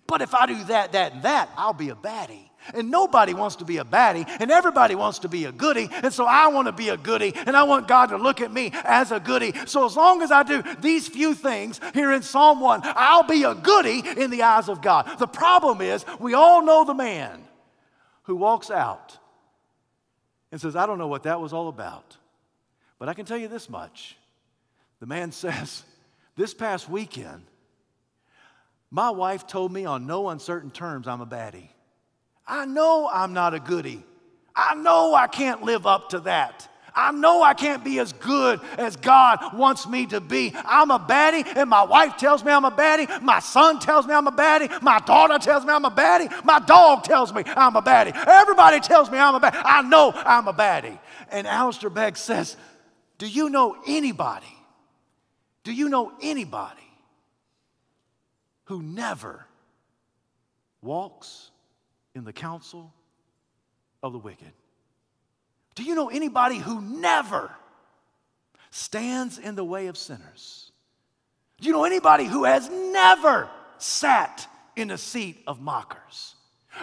But 0.06 0.20
if 0.20 0.34
I 0.34 0.46
do 0.46 0.62
that, 0.64 0.92
that, 0.92 1.14
and 1.14 1.22
that, 1.22 1.50
I'll 1.56 1.72
be 1.72 1.88
a 1.88 1.94
baddie. 1.94 2.50
And 2.74 2.90
nobody 2.90 3.34
wants 3.34 3.56
to 3.56 3.64
be 3.64 3.78
a 3.78 3.84
baddie, 3.84 4.24
and 4.38 4.50
everybody 4.50 4.94
wants 4.94 5.20
to 5.20 5.28
be 5.28 5.46
a 5.46 5.52
goody. 5.52 5.88
And 5.90 6.12
so 6.12 6.26
I 6.26 6.46
want 6.48 6.66
to 6.68 6.72
be 6.72 6.90
a 6.90 6.96
goody, 6.96 7.32
and 7.34 7.56
I 7.56 7.64
want 7.64 7.88
God 7.88 8.10
to 8.10 8.16
look 8.16 8.40
at 8.40 8.52
me 8.52 8.70
as 8.84 9.10
a 9.10 9.18
goody. 9.18 9.52
So 9.66 9.84
as 9.84 9.96
long 9.96 10.22
as 10.22 10.30
I 10.30 10.44
do 10.44 10.62
these 10.80 11.08
few 11.08 11.34
things 11.34 11.80
here 11.92 12.12
in 12.12 12.22
Psalm 12.22 12.60
1, 12.60 12.82
I'll 12.84 13.24
be 13.24 13.42
a 13.42 13.54
goody 13.54 14.02
in 14.16 14.30
the 14.30 14.44
eyes 14.44 14.68
of 14.68 14.80
God. 14.80 15.18
The 15.18 15.26
problem 15.26 15.80
is, 15.80 16.04
we 16.20 16.34
all 16.34 16.62
know 16.62 16.84
the 16.84 16.94
man 16.94 17.42
who 18.24 18.36
walks 18.36 18.70
out 18.70 19.18
and 20.52 20.60
says, 20.60 20.76
I 20.76 20.86
don't 20.86 20.98
know 20.98 21.08
what 21.08 21.24
that 21.24 21.40
was 21.40 21.52
all 21.52 21.68
about. 21.68 22.16
But 22.98 23.08
I 23.08 23.14
can 23.14 23.24
tell 23.24 23.38
you 23.38 23.48
this 23.48 23.68
much. 23.68 24.16
The 25.00 25.06
man 25.06 25.32
says, 25.32 25.82
This 26.36 26.54
past 26.54 26.88
weekend, 26.88 27.42
my 28.90 29.10
wife 29.10 29.46
told 29.46 29.72
me 29.72 29.86
on 29.86 30.06
no 30.06 30.28
uncertain 30.28 30.70
terms 30.70 31.08
I'm 31.08 31.22
a 31.22 31.26
baddie. 31.26 31.70
I 32.46 32.66
know 32.66 33.08
I'm 33.12 33.32
not 33.32 33.54
a 33.54 33.60
goody. 33.60 34.04
I 34.54 34.74
know 34.74 35.14
I 35.14 35.28
can't 35.28 35.62
live 35.62 35.86
up 35.86 36.10
to 36.10 36.20
that. 36.20 36.68
I 36.94 37.12
know 37.12 37.42
I 37.42 37.54
can't 37.54 37.84
be 37.84 37.98
as 37.98 38.12
good 38.12 38.60
as 38.76 38.96
God 38.96 39.54
wants 39.54 39.86
me 39.86 40.06
to 40.06 40.20
be. 40.20 40.52
I'm 40.64 40.90
a 40.90 40.98
baddie, 40.98 41.44
and 41.56 41.68
my 41.68 41.82
wife 41.82 42.16
tells 42.16 42.44
me 42.44 42.52
I'm 42.52 42.64
a 42.64 42.70
baddie. 42.70 43.22
My 43.22 43.40
son 43.40 43.78
tells 43.78 44.06
me 44.06 44.14
I'm 44.14 44.26
a 44.26 44.32
baddie. 44.32 44.82
My 44.82 44.98
daughter 45.00 45.38
tells 45.38 45.64
me 45.64 45.72
I'm 45.72 45.84
a 45.84 45.90
baddie. 45.90 46.44
My 46.44 46.58
dog 46.58 47.04
tells 47.04 47.32
me 47.32 47.42
I'm 47.46 47.76
a 47.76 47.82
baddie. 47.82 48.14
Everybody 48.14 48.80
tells 48.80 49.10
me 49.10 49.18
I'm 49.18 49.34
a 49.34 49.40
baddie. 49.40 49.62
I 49.64 49.82
know 49.82 50.12
I'm 50.14 50.48
a 50.48 50.52
baddie. 50.52 50.98
And 51.30 51.46
Alistair 51.46 51.90
Begg 51.90 52.16
says, 52.16 52.56
Do 53.18 53.26
you 53.26 53.48
know 53.48 53.76
anybody? 53.86 54.46
Do 55.64 55.72
you 55.72 55.88
know 55.88 56.12
anybody 56.20 56.80
who 58.64 58.82
never 58.82 59.46
walks 60.82 61.50
in 62.14 62.24
the 62.24 62.32
counsel 62.32 62.92
of 64.02 64.12
the 64.12 64.18
wicked? 64.18 64.52
Do 65.74 65.82
you 65.82 65.94
know 65.94 66.08
anybody 66.08 66.58
who 66.58 66.80
never 66.80 67.50
stands 68.70 69.38
in 69.38 69.54
the 69.54 69.64
way 69.64 69.86
of 69.86 69.96
sinners? 69.96 70.70
Do 71.60 71.68
you 71.68 71.72
know 71.72 71.84
anybody 71.84 72.24
who 72.24 72.44
has 72.44 72.68
never 72.68 73.48
sat 73.78 74.46
in 74.76 74.88
the 74.88 74.98
seat 74.98 75.42
of 75.46 75.60
mockers? 75.60 76.34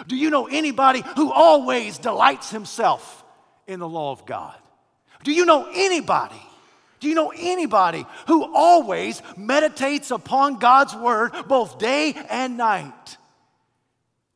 Do 0.06 0.16
you 0.16 0.30
know 0.30 0.46
anybody 0.46 1.02
who 1.16 1.32
always 1.32 1.98
delights 1.98 2.50
himself 2.50 3.24
in 3.66 3.80
the 3.80 3.88
law 3.88 4.12
of 4.12 4.24
God? 4.24 4.56
Do 5.22 5.32
you 5.32 5.44
know 5.44 5.68
anybody? 5.74 6.40
Do 7.00 7.08
you 7.08 7.14
know 7.14 7.32
anybody 7.34 8.06
who 8.26 8.54
always 8.54 9.22
meditates 9.36 10.10
upon 10.10 10.58
God's 10.58 10.94
word 10.94 11.32
both 11.48 11.78
day 11.78 12.14
and 12.28 12.56
night? 12.56 13.16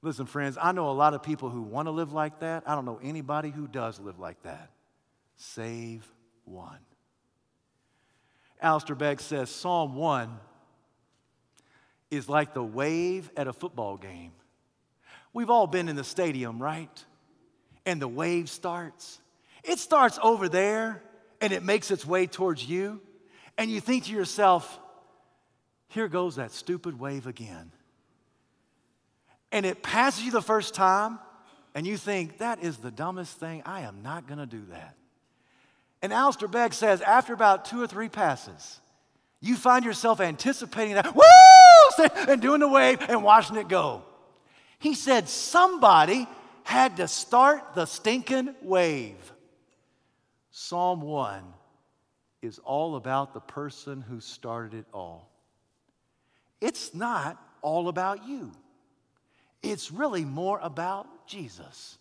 Listen, 0.05 0.27
friends, 0.27 0.59
I 0.61 0.73
know 0.73 0.91
a 0.91 0.93
lot 0.93 1.15
of 1.15 1.23
people 1.23 1.49
who 1.49 1.63
want 1.63 1.87
to 1.87 1.91
live 1.91 2.13
like 2.13 2.41
that. 2.41 2.65
I 2.67 2.75
don't 2.75 2.85
know 2.85 3.01
anybody 3.03 3.49
who 3.49 3.67
does 3.67 3.99
live 3.99 4.19
like 4.19 4.43
that. 4.43 4.69
Save 5.37 6.07
one. 6.45 6.79
Alistair 8.61 8.97
Begg 8.97 9.19
says 9.19 9.49
Psalm 9.49 9.97
1 9.97 10.29
is 12.11 12.29
like 12.29 12.53
the 12.53 12.63
wave 12.63 13.31
at 13.35 13.49
a 13.49 13.53
football 13.55 13.97
game. 13.97 14.33
We've 15.33 15.49
all 15.49 15.67
been 15.67 15.89
in 15.89 15.97
the 15.97 16.05
stadium, 16.05 16.63
right? 16.63 17.05
And 17.87 18.01
the 18.01 18.07
wave 18.07 18.51
starts. 18.51 19.19
It 19.63 19.79
starts 19.79 20.19
over 20.23 20.51
there 20.51 21.03
and 21.41 21.51
it 21.51 21.63
makes 21.63 21.91
its 21.91 22.05
way 22.05 22.27
towards 22.27 22.63
you. 22.63 23.01
And 23.57 23.71
you 23.71 23.81
think 23.81 24.05
to 24.05 24.13
yourself, 24.13 24.79
here 25.89 26.09
goes 26.09 26.37
that 26.37 26.53
stupid 26.53 27.01
wave 27.01 27.27
again 27.27 27.73
and 29.55 29.65
it 29.65 29.85
passes 29.85 30.25
you 30.25 30.33
the 30.33 30.43
first 30.43 30.75
time, 30.75 31.21
and 31.77 31.87
you 31.87 31.97
think, 31.97 32.39
that 32.39 32.65
is 32.65 32.79
the 32.79 32.91
dumbest 32.91 33.39
thing, 33.39 33.63
I 33.65 33.83
am 33.83 34.03
not 34.03 34.27
gonna 34.27 34.47
do 34.47 34.65
that. 34.71 34.97
And 36.03 36.13
Alistair 36.13 36.49
Begg 36.49 36.75
says, 36.75 37.01
after 37.01 37.33
about 37.33 37.65
two 37.65 37.81
or 37.81 37.87
three 37.87 38.09
passes, 38.09 38.81
you 39.41 39.55
find 39.55 39.85
yourself 39.85 40.21
anticipating 40.21 40.95
that, 40.95 41.15
woo, 41.15 42.05
and 42.29 42.43
doing 42.43 42.59
the 42.59 42.69
wave 42.69 42.99
and 43.09 43.23
watching 43.23 43.55
it 43.55 43.69
go. 43.69 44.03
He 44.81 44.93
said, 44.93 45.29
somebody 45.29 46.27
had 46.65 46.97
to 46.97 47.07
start 47.07 47.75
the 47.77 47.87
stinking 47.87 48.57
wave. 48.61 49.33
Psalm 50.51 51.01
1 51.01 51.45
is 52.43 52.59
all 52.59 52.97
about 52.97 53.33
the 53.33 53.41
person 53.41 54.01
who 54.01 54.19
started 54.19 54.81
it 54.81 54.87
all. 54.93 55.31
It's 56.61 56.93
not 56.93 57.41
all 57.63 57.87
about 57.87 58.27
you 58.27 58.51
it's 59.65 59.91
really 59.91 60.25
more 60.25 60.59
about 60.63 61.27
Jesus. 61.27 61.99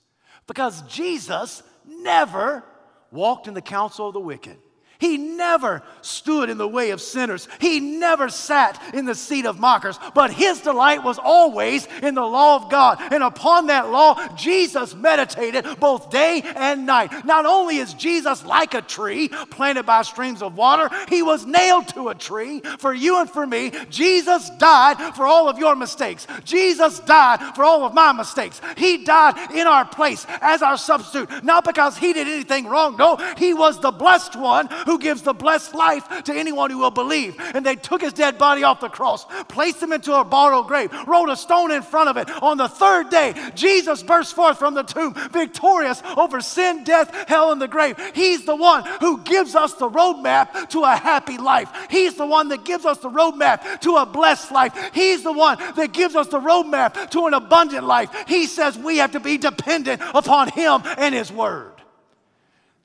Because 0.47 0.81
Jesus 0.83 1.63
never 1.87 2.63
walked 3.11 3.47
in 3.47 3.53
the 3.53 3.61
counsel 3.61 4.07
of 4.07 4.13
the 4.13 4.19
wicked. 4.19 4.57
He 4.99 5.17
never 5.17 5.83
stood 6.01 6.49
in 6.49 6.57
the 6.57 6.67
way 6.67 6.91
of 6.91 7.01
sinners. 7.01 7.47
He 7.59 7.79
never 7.79 8.29
sat 8.29 8.81
in 8.93 9.05
the 9.05 9.15
seat 9.15 9.45
of 9.45 9.59
mockers. 9.59 9.99
But 10.13 10.31
his 10.31 10.61
delight 10.61 11.03
was 11.03 11.19
always 11.19 11.87
in 12.01 12.15
the 12.15 12.25
law 12.25 12.55
of 12.55 12.71
God. 12.71 12.99
And 13.11 13.23
upon 13.23 13.67
that 13.67 13.89
law, 13.89 14.15
Jesus 14.35 14.95
meditated 14.95 15.65
both 15.79 16.09
day 16.09 16.41
and 16.55 16.85
night. 16.85 17.25
Not 17.25 17.45
only 17.45 17.77
is 17.77 17.93
Jesus 17.93 18.45
like 18.45 18.73
a 18.73 18.81
tree 18.81 19.27
planted 19.27 19.83
by 19.83 20.03
streams 20.03 20.41
of 20.41 20.55
water, 20.55 20.89
he 21.09 21.21
was 21.21 21.45
nailed 21.45 21.87
to 21.89 22.09
a 22.09 22.15
tree 22.15 22.61
for 22.79 22.93
you 22.93 23.19
and 23.19 23.29
for 23.29 23.45
me. 23.45 23.71
Jesus 23.89 24.49
died 24.51 25.15
for 25.15 25.25
all 25.25 25.49
of 25.49 25.57
your 25.57 25.75
mistakes. 25.75 26.27
Jesus 26.45 26.99
died 26.99 27.55
for 27.55 27.63
all 27.63 27.83
of 27.83 27.93
my 27.93 28.11
mistakes. 28.11 28.61
He 28.77 29.03
died 29.03 29.51
in 29.51 29.67
our 29.67 29.85
place 29.85 30.25
as 30.41 30.61
our 30.61 30.77
substitute, 30.77 31.43
not 31.43 31.65
because 31.65 31.97
he 31.97 32.13
did 32.13 32.27
anything 32.27 32.67
wrong. 32.67 32.95
No, 32.97 33.17
he 33.37 33.53
was 33.53 33.79
the 33.79 33.91
blessed 33.91 34.35
one 34.35 34.69
who 34.85 34.99
gives 34.99 35.21
the 35.21 35.33
blessed 35.33 35.73
life 35.73 36.23
to 36.23 36.33
anyone 36.33 36.69
who 36.69 36.79
will 36.79 36.91
believe. 36.91 37.35
And 37.53 37.65
they 37.65 37.75
took 37.75 38.01
his 38.01 38.13
dead 38.13 38.37
body 38.37 38.63
off 38.63 38.79
the 38.79 38.89
cross, 38.89 39.25
placed 39.47 39.81
him 39.81 39.93
into 39.93 40.13
a 40.13 40.23
borrowed 40.23 40.67
grave, 40.67 40.91
rolled 41.07 41.29
a 41.29 41.35
stone 41.35 41.71
in 41.71 41.81
front 41.81 42.09
of 42.09 42.17
it. 42.17 42.29
On 42.41 42.57
the 42.57 42.67
third 42.67 43.09
day, 43.09 43.33
Jesus 43.55 44.03
burst 44.03 44.35
forth 44.35 44.59
from 44.59 44.73
the 44.73 44.83
tomb, 44.83 45.13
victorious 45.31 46.01
over 46.17 46.41
sin, 46.41 46.83
death, 46.83 47.27
hell, 47.27 47.51
and 47.51 47.61
the 47.61 47.67
grave. 47.67 47.97
He's 48.13 48.45
the 48.45 48.55
one 48.55 48.83
who 48.99 49.21
gives 49.21 49.55
us 49.55 49.73
the 49.73 49.89
roadmap 49.89 50.69
to 50.69 50.83
a 50.83 50.95
happy 50.95 51.37
life. 51.37 51.69
He's 51.89 52.15
the 52.15 52.25
one 52.25 52.49
that 52.49 52.65
gives 52.65 52.85
us 52.85 52.99
the 52.99 53.09
roadmap 53.09 53.81
to 53.81 53.97
a 53.97 54.05
blessed 54.05 54.51
life. 54.51 54.91
He's 54.93 55.23
the 55.23 55.33
one 55.33 55.57
that 55.75 55.93
gives 55.93 56.15
us 56.15 56.27
the 56.27 56.39
roadmap 56.39 57.09
to 57.11 57.27
an 57.27 57.33
abundant 57.33 57.85
life. 57.85 58.09
He 58.27 58.45
says 58.45 58.77
we 58.77 58.97
have 58.97 59.11
to 59.11 59.19
be 59.19 59.37
dependent 59.37 60.01
upon 60.13 60.49
him 60.49 60.81
and 60.97 61.13
his 61.13 61.31
word. 61.31 61.73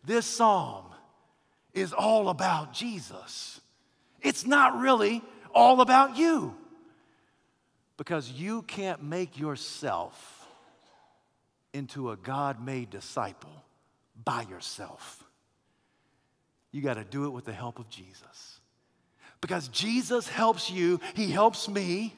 This 0.05 0.27
psalm 0.27 0.88
is 1.81 1.93
all 1.93 2.29
about 2.29 2.73
Jesus. 2.73 3.61
It's 4.21 4.47
not 4.47 4.79
really 4.79 5.23
all 5.55 5.81
about 5.81 6.17
you 6.17 6.55
because 7.97 8.31
you 8.31 8.63
can't 8.63 9.03
make 9.03 9.39
yourself 9.39 10.47
into 11.73 12.11
a 12.11 12.17
God 12.17 12.65
made 12.65 12.91
disciple 12.91 13.65
by 14.25 14.43
yourself. 14.43 15.23
You 16.73 16.83
got 16.83 16.95
to 16.95 17.05
do 17.05 17.27
it 17.27 17.31
with 17.31 17.45
the 17.45 17.53
help 17.53 17.79
of 17.79 17.89
Jesus. 17.89 18.61
Because 19.41 19.69
Jesus 19.69 20.29
helps 20.29 20.71
you, 20.71 21.01
He 21.15 21.31
helps 21.31 21.69
me 21.69 22.15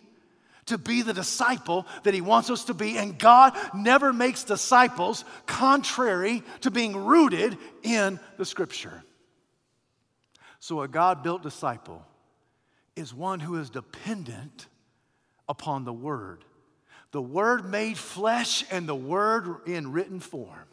to 0.67 0.79
be 0.79 1.03
the 1.03 1.13
disciple 1.13 1.87
that 2.05 2.15
He 2.15 2.21
wants 2.21 2.51
us 2.51 2.65
to 2.65 2.75
be. 2.75 2.97
And 2.97 3.19
God 3.19 3.57
never 3.75 4.13
makes 4.13 4.45
disciples 4.45 5.25
contrary 5.47 6.43
to 6.63 6.71
being 6.71 6.97
rooted 6.97 7.59
in 7.83 8.19
the 8.37 8.45
Scripture. 8.45 9.03
So, 10.61 10.83
a 10.83 10.89
God 10.89 11.23
built 11.23 11.43
disciple 11.43 12.05
is 12.95 13.15
one 13.15 13.41
who 13.41 13.57
is 13.57 13.71
dependent 13.71 14.67
upon 15.49 15.85
the 15.85 15.93
Word, 15.93 16.45
the 17.13 17.23
Word 17.23 17.69
made 17.69 17.99
flesh 17.99 18.65
and 18.71 18.89
the 18.89 18.95
Word 18.95 19.67
in 19.67 19.91
written 19.91 20.21
form. 20.21 20.69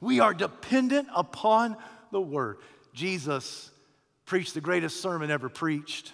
We 0.00 0.20
are 0.20 0.34
dependent 0.34 1.08
upon 1.14 1.76
the 2.10 2.20
Word. 2.20 2.58
Jesus 2.92 3.70
preached 4.24 4.54
the 4.54 4.60
greatest 4.60 5.00
sermon 5.00 5.30
ever 5.30 5.48
preached. 5.48 6.12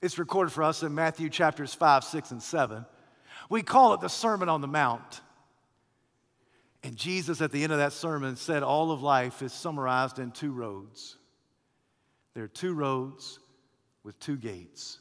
It's 0.00 0.18
recorded 0.18 0.52
for 0.52 0.62
us 0.62 0.82
in 0.82 0.94
Matthew 0.94 1.28
chapters 1.28 1.74
5, 1.74 2.04
6, 2.04 2.30
and 2.30 2.42
7. 2.42 2.86
We 3.50 3.62
call 3.62 3.94
it 3.94 4.00
the 4.00 4.08
Sermon 4.08 4.48
on 4.48 4.60
the 4.60 4.68
Mount. 4.68 5.20
And 6.84 6.96
Jesus, 6.96 7.40
at 7.40 7.50
the 7.50 7.64
end 7.64 7.72
of 7.72 7.78
that 7.78 7.92
sermon, 7.92 8.36
said 8.36 8.62
all 8.62 8.92
of 8.92 9.02
life 9.02 9.42
is 9.42 9.52
summarized 9.52 10.20
in 10.20 10.30
two 10.30 10.52
roads 10.52 11.17
there 12.38 12.44
are 12.44 12.46
two 12.46 12.72
roads 12.72 13.40
with 14.04 14.16
two 14.20 14.36
gates. 14.36 15.00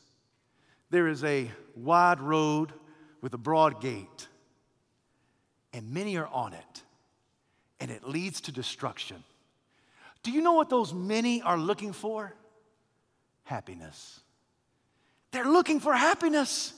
There 0.89 1.07
is 1.07 1.23
a 1.23 1.51
wide 1.75 2.19
road 2.19 2.73
with 3.21 3.31
a 3.35 3.37
broad 3.37 3.79
gate, 3.79 4.27
and 5.71 5.93
many 5.93 6.17
are 6.17 6.25
on 6.25 6.53
it, 6.53 6.83
and 7.79 7.91
it 7.91 8.03
leads 8.03 8.41
to 8.41 8.51
destruction. 8.51 9.23
Do 10.23 10.31
you 10.31 10.41
know 10.41 10.53
what 10.53 10.71
those 10.71 10.95
many 10.95 11.43
are 11.43 11.59
looking 11.59 11.93
for? 11.93 12.33
Happiness. 13.43 14.19
They're 15.29 15.45
looking 15.45 15.79
for 15.79 15.93
happiness, 15.93 16.73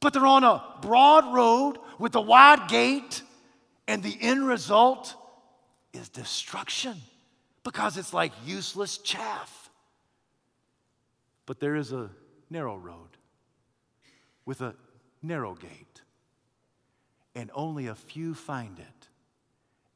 but 0.00 0.14
they're 0.14 0.24
on 0.24 0.42
a 0.42 0.64
broad 0.80 1.34
road 1.34 1.76
with 1.98 2.14
a 2.14 2.22
wide 2.22 2.66
gate, 2.70 3.20
And 3.86 4.02
the 4.02 4.16
end 4.22 4.48
result 4.48 5.14
is 5.92 6.08
destruction 6.08 6.96
because 7.62 7.98
it's 7.98 8.14
like 8.14 8.32
useless 8.46 8.96
chaff. 8.96 9.67
But 11.48 11.60
there 11.60 11.76
is 11.76 11.92
a 11.92 12.10
narrow 12.50 12.76
road 12.76 13.16
with 14.44 14.60
a 14.60 14.74
narrow 15.22 15.54
gate, 15.54 16.02
and 17.34 17.50
only 17.54 17.86
a 17.86 17.94
few 17.94 18.34
find 18.34 18.78
it. 18.78 19.08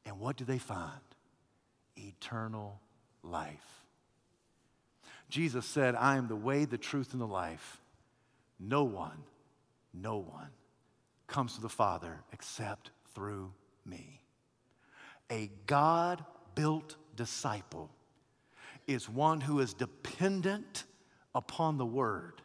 And 0.03 0.19
what 0.19 0.35
do 0.35 0.45
they 0.45 0.57
find? 0.57 0.99
Eternal 1.95 2.81
life. 3.21 3.85
Jesus 5.29 5.63
said, 5.67 5.93
I 5.93 6.17
am 6.17 6.27
the 6.27 6.35
way, 6.35 6.65
the 6.65 6.79
truth, 6.79 7.13
and 7.13 7.21
the 7.21 7.27
life. 7.27 7.79
No 8.59 8.83
one, 8.83 9.21
no 9.93 10.17
one 10.17 10.49
comes 11.27 11.53
to 11.53 11.61
the 11.61 11.69
Father 11.69 12.23
except 12.31 12.89
through 13.13 13.53
me. 13.85 14.23
A 15.31 15.51
God 15.67 16.25
built 16.55 16.95
disciple 17.15 17.91
is 18.87 19.07
one 19.07 19.39
who 19.39 19.59
is 19.59 19.75
dependent 19.75 20.85
upon 21.35 21.77
the 21.77 21.85
Word. 21.85 22.41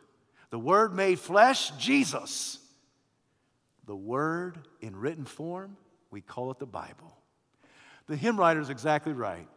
The 0.50 0.58
Word 0.58 0.94
made 0.94 1.18
flesh, 1.18 1.70
Jesus. 1.72 2.58
The 3.86 3.96
Word 3.96 4.58
in 4.80 4.96
written 4.96 5.24
form, 5.24 5.76
we 6.10 6.20
call 6.20 6.50
it 6.50 6.58
the 6.58 6.66
Bible. 6.66 7.16
The 8.06 8.16
hymn 8.16 8.38
writer 8.38 8.60
is 8.60 8.70
exactly 8.70 9.12
right. 9.12 9.48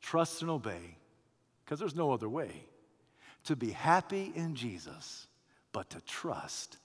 Trust 0.00 0.42
and 0.42 0.50
obey, 0.50 0.96
because 1.64 1.78
there's 1.78 1.94
no 1.94 2.12
other 2.12 2.28
way 2.28 2.64
to 3.44 3.56
be 3.56 3.70
happy 3.70 4.32
in 4.34 4.54
Jesus 4.54 5.26
but 5.72 5.90
to 5.90 6.00
trust 6.02 6.76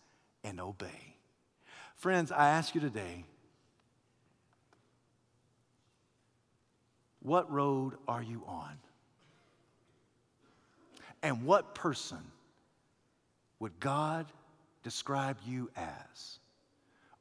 and 0.44 0.60
obey. 0.60 1.16
Friends, 1.96 2.32
I 2.32 2.50
ask 2.50 2.76
you 2.76 2.82
today 2.82 3.26
what 7.22 7.52
road 7.52 7.94
are 8.08 8.22
you 8.22 8.44
on? 8.48 8.78
And 11.26 11.44
what 11.44 11.74
person 11.74 12.20
would 13.58 13.80
God 13.80 14.28
describe 14.84 15.38
you 15.44 15.72
as? 15.76 16.38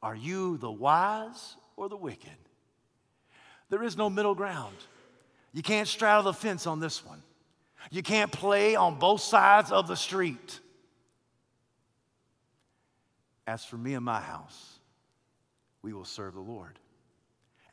Are 0.03 0.15
you 0.15 0.59
the 0.59 0.71
wise 0.71 1.57
or 1.75 1.89
the 1.89 1.97
wicked? 1.97 2.37
There 3.71 3.83
is 3.83 3.97
no 3.97 4.11
middle 4.11 4.35
ground. 4.35 4.77
You 5.55 5.63
can't 5.63 5.89
straddle 5.89 6.25
the 6.25 6.35
fence 6.35 6.67
on 6.67 6.81
this 6.81 7.03
one. 7.03 7.23
You 7.91 8.03
can't 8.03 8.31
play 8.31 8.77
on 8.77 8.99
both 8.99 9.23
sides 9.23 9.73
of 9.73 9.89
the 9.89 9.97
street. 9.97 10.61
As 13.47 13.65
for 13.65 13.79
me 13.79 13.95
and 13.95 14.05
my 14.05 14.21
house, 14.21 14.79
we 15.81 15.95
will 15.95 16.05
serve 16.05 16.35
the 16.35 16.41
Lord. 16.41 16.79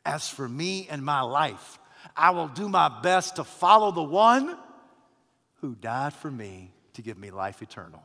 As 0.06 0.30
for 0.30 0.48
me 0.48 0.88
and 0.90 1.04
my 1.04 1.20
life, 1.20 1.78
I 2.16 2.30
will 2.30 2.48
do 2.48 2.70
my 2.70 2.88
best 3.02 3.36
to 3.36 3.44
follow 3.44 3.92
the 3.92 4.02
one 4.02 4.56
who 5.62 5.74
died 5.76 6.12
for 6.12 6.30
me 6.30 6.72
to 6.92 7.00
give 7.00 7.16
me 7.16 7.30
life 7.30 7.62
eternal. 7.62 8.02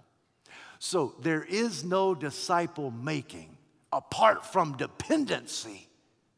So 0.80 1.16
there 1.20 1.44
is 1.44 1.84
no 1.84 2.16
disciple 2.16 2.92
making 2.92 3.58
apart 3.92 4.46
from 4.46 4.78
dependency 4.78 5.90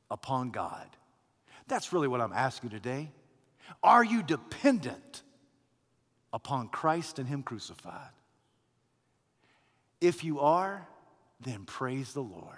upon 0.10 0.50
God. 0.50 0.88
That's 1.68 1.94
really 1.94 2.08
what 2.08 2.22
I'm 2.22 2.34
asking 2.34 2.72
today. 2.72 3.12
Are 3.84 4.04
you 4.04 4.24
dependent 4.24 5.22
upon 6.34 6.70
Christ 6.70 7.20
and 7.20 7.28
Him 7.28 7.44
crucified? 7.44 8.10
If 10.00 10.24
you 10.24 10.40
are, 10.40 10.88
then 11.42 11.66
praise 11.66 12.14
the 12.14 12.24
Lord. 12.24 12.56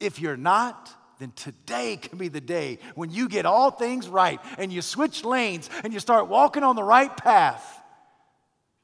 If 0.00 0.20
you're 0.20 0.36
not, 0.36 0.92
then 1.20 1.32
today 1.36 1.96
can 1.98 2.18
be 2.18 2.28
the 2.28 2.40
day 2.40 2.78
when 2.94 3.10
you 3.10 3.28
get 3.28 3.46
all 3.46 3.70
things 3.70 4.08
right 4.08 4.40
and 4.58 4.72
you 4.72 4.82
switch 4.82 5.24
lanes 5.24 5.68
and 5.84 5.92
you 5.92 6.00
start 6.00 6.28
walking 6.28 6.62
on 6.62 6.74
the 6.74 6.82
right 6.82 7.14
path 7.14 7.80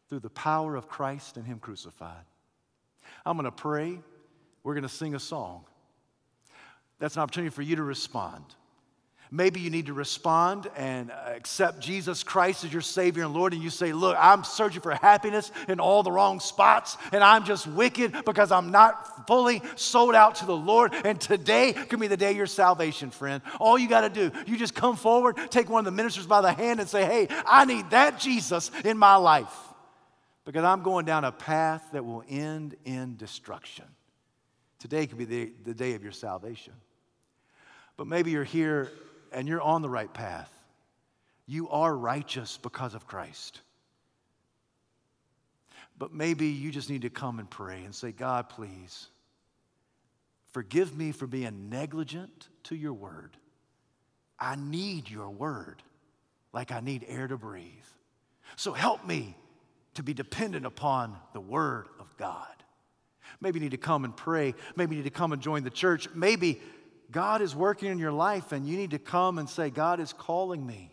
through 0.09 0.21
the 0.21 0.31
power 0.31 0.77
of 0.77 0.87
Christ 0.87 1.37
and 1.37 1.47
Him 1.47 1.59
crucified. 1.59 2.25
I'm 3.25 3.37
going 3.37 3.45
to 3.47 3.51
pray. 3.51 3.99
We're 4.63 4.75
going 4.75 4.83
to 4.83 4.89
sing 4.89 5.15
a 5.15 5.19
song. 5.19 5.65
That's 6.99 7.17
an 7.17 7.23
opportunity 7.23 7.51
for 7.51 7.63
you 7.63 7.77
to 7.77 7.83
respond. 7.83 8.45
Maybe 9.31 9.61
you 9.61 9.71
need 9.71 9.87
to 9.87 9.93
respond 9.93 10.71
and 10.77 11.11
accept 11.11 11.81
Jesus 11.81 12.23
Christ 12.23 12.65
as 12.65 12.73
your 12.73 12.83
Savior 12.83 13.25
and 13.25 13.35
Lord, 13.35 13.53
and 13.53 13.63
you 13.63 13.71
say, 13.71 13.93
Look, 13.93 14.17
I'm 14.19 14.45
searching 14.45 14.81
for 14.81 14.95
happiness 14.95 15.51
in 15.69 15.81
all 15.81 16.03
the 16.03 16.13
wrong 16.13 16.39
spots, 16.39 16.97
and 17.13 17.25
I'm 17.25 17.45
just 17.45 17.67
wicked 17.67 18.25
because 18.25 18.53
I'm 18.53 18.71
not 18.71 19.27
fully 19.27 19.63
sold 19.75 20.15
out 20.15 20.37
to 20.37 20.47
the 20.47 20.57
Lord. 20.57 20.95
And 21.05 21.21
today 21.21 21.73
can 21.73 21.99
be 21.99 22.07
the 22.07 22.17
day 22.17 22.31
of 22.31 22.37
your 22.37 22.47
salvation, 22.47 23.11
friend. 23.11 23.43
All 23.59 23.79
you 23.79 23.89
got 23.89 24.03
to 24.03 24.09
do, 24.09 24.31
you 24.47 24.57
just 24.57 24.75
come 24.75 24.97
forward, 24.97 25.37
take 25.51 25.69
one 25.69 25.81
of 25.81 25.85
the 25.85 25.97
ministers 25.97 26.27
by 26.27 26.41
the 26.41 26.53
hand, 26.53 26.79
and 26.79 26.89
say, 26.89 27.05
Hey, 27.05 27.29
I 27.47 27.65
need 27.65 27.91
that 27.91 28.21
Jesus 28.21 28.71
in 28.85 28.97
my 28.97 29.17
life 29.17 29.55
because 30.45 30.65
I'm 30.65 30.83
going 30.83 31.05
down 31.05 31.25
a 31.25 31.33
path 31.33 31.83
that 31.93 32.05
will 32.05 32.23
end 32.29 32.77
in 32.85 33.17
destruction. 33.17 33.85
Today 34.79 35.07
could 35.07 35.19
be 35.19 35.25
the, 35.25 35.53
the 35.65 35.75
day 35.75 35.95
of 35.95 36.03
your 36.05 36.13
salvation. 36.13 36.73
But 37.97 38.07
maybe 38.07 38.31
you're 38.31 38.45
here 38.45 38.91
and 39.33 39.49
you're 39.49 39.63
on 39.63 39.83
the 39.83 39.89
right 39.89 40.13
path. 40.13 40.51
You 41.47 41.69
are 41.69 41.97
righteous 41.97 42.59
because 42.63 42.95
of 42.95 43.07
Christ. 43.07 43.61
But 45.99 46.13
maybe 46.13 46.47
you 46.47 46.71
just 46.71 46.91
need 46.91 47.03
to 47.03 47.11
come 47.11 47.39
and 47.39 47.49
pray 47.49 47.85
and 47.85 47.95
say, 47.95 48.13
God, 48.13 48.49
please, 48.49 49.07
forgive 50.53 50.97
me 50.97 51.13
for 51.13 51.27
being 51.27 51.71
negligent 51.71 52.49
to 52.65 52.77
your 52.77 52.93
word. 52.93 53.37
I 54.39 54.57
need 54.57 55.09
your 55.09 55.31
word 55.31 55.83
like 56.53 56.73
I 56.73 56.81
need 56.81 57.05
air 57.09 57.27
to 57.29 57.37
breathe. 57.37 57.71
So 58.57 58.73
help 58.73 59.07
me 59.07 59.37
to 59.95 60.03
be 60.03 60.13
dependent 60.13 60.67
upon 60.67 61.17
the 61.33 61.41
word 61.41 61.89
of 61.99 62.15
God. 62.17 62.47
Maybe 63.41 63.59
you 63.59 63.65
need 63.65 63.73
to 63.73 63.77
come 63.77 64.05
and 64.05 64.17
pray. 64.17 64.55
Maybe 64.77 64.97
you 64.97 65.03
need 65.03 65.09
to 65.09 65.17
come 65.17 65.33
and 65.33 65.43
join 65.43 65.65
the 65.65 65.71
church. 65.71 66.09
Maybe 66.15 66.61
God 67.11 67.43
is 67.43 67.55
working 67.55 67.91
in 67.91 67.99
your 67.99 68.13
life 68.13 68.53
and 68.53 68.67
you 68.67 68.77
need 68.77 68.91
to 68.91 68.99
come 68.99 69.39
and 69.39 69.49
say, 69.49 69.71
God 69.71 70.01
is 70.01 70.13
calling 70.13 70.67
me 70.67 70.93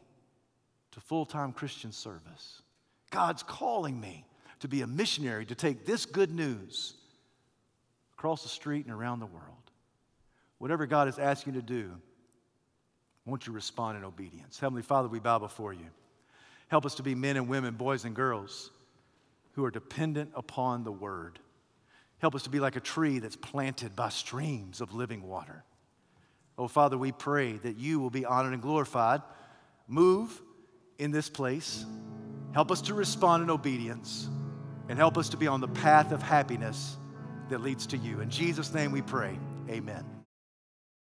to 0.91 0.99
full 0.99 1.25
time 1.25 1.51
Christian 1.53 1.91
service. 1.91 2.61
God's 3.09 3.43
calling 3.43 3.99
me 3.99 4.25
to 4.59 4.67
be 4.67 4.81
a 4.81 4.87
missionary, 4.87 5.45
to 5.45 5.55
take 5.55 5.85
this 5.85 6.05
good 6.05 6.31
news 6.31 6.93
across 8.17 8.43
the 8.43 8.49
street 8.49 8.85
and 8.85 8.93
around 8.93 9.19
the 9.19 9.25
world. 9.25 9.71
Whatever 10.57 10.85
God 10.85 11.07
is 11.07 11.19
asking 11.19 11.55
you 11.55 11.61
to 11.61 11.65
do, 11.65 11.91
won't 13.25 13.45
you 13.47 13.53
respond 13.53 13.97
in 13.97 14.03
obedience? 14.03 14.59
Heavenly 14.59 14.81
Father, 14.81 15.07
we 15.07 15.19
bow 15.19 15.39
before 15.39 15.73
you. 15.73 15.87
Help 16.67 16.85
us 16.85 16.95
to 16.95 17.03
be 17.03 17.15
men 17.15 17.37
and 17.37 17.47
women, 17.47 17.75
boys 17.75 18.05
and 18.05 18.15
girls, 18.15 18.71
who 19.53 19.65
are 19.65 19.71
dependent 19.71 20.31
upon 20.35 20.83
the 20.83 20.91
word. 20.91 21.39
Help 22.19 22.35
us 22.35 22.43
to 22.43 22.49
be 22.49 22.59
like 22.59 22.75
a 22.75 22.79
tree 22.79 23.19
that's 23.19 23.35
planted 23.35 23.95
by 23.95 24.09
streams 24.09 24.79
of 24.81 24.93
living 24.93 25.23
water. 25.23 25.63
Oh, 26.57 26.67
Father, 26.67 26.97
we 26.97 27.11
pray 27.11 27.53
that 27.53 27.77
you 27.77 27.99
will 27.99 28.09
be 28.09 28.25
honored 28.25 28.53
and 28.53 28.61
glorified. 28.61 29.21
Move 29.87 30.41
in 30.99 31.11
this 31.11 31.29
place. 31.29 31.85
Help 32.53 32.71
us 32.71 32.81
to 32.81 32.93
respond 32.93 33.43
in 33.43 33.49
obedience 33.49 34.29
and 34.89 34.97
help 34.97 35.17
us 35.17 35.29
to 35.29 35.37
be 35.37 35.47
on 35.47 35.61
the 35.61 35.67
path 35.67 36.11
of 36.11 36.21
happiness 36.21 36.97
that 37.49 37.61
leads 37.61 37.87
to 37.87 37.97
you. 37.97 38.21
In 38.21 38.29
Jesus' 38.29 38.73
name 38.73 38.91
we 38.91 39.01
pray. 39.01 39.37
Amen. 39.69 40.12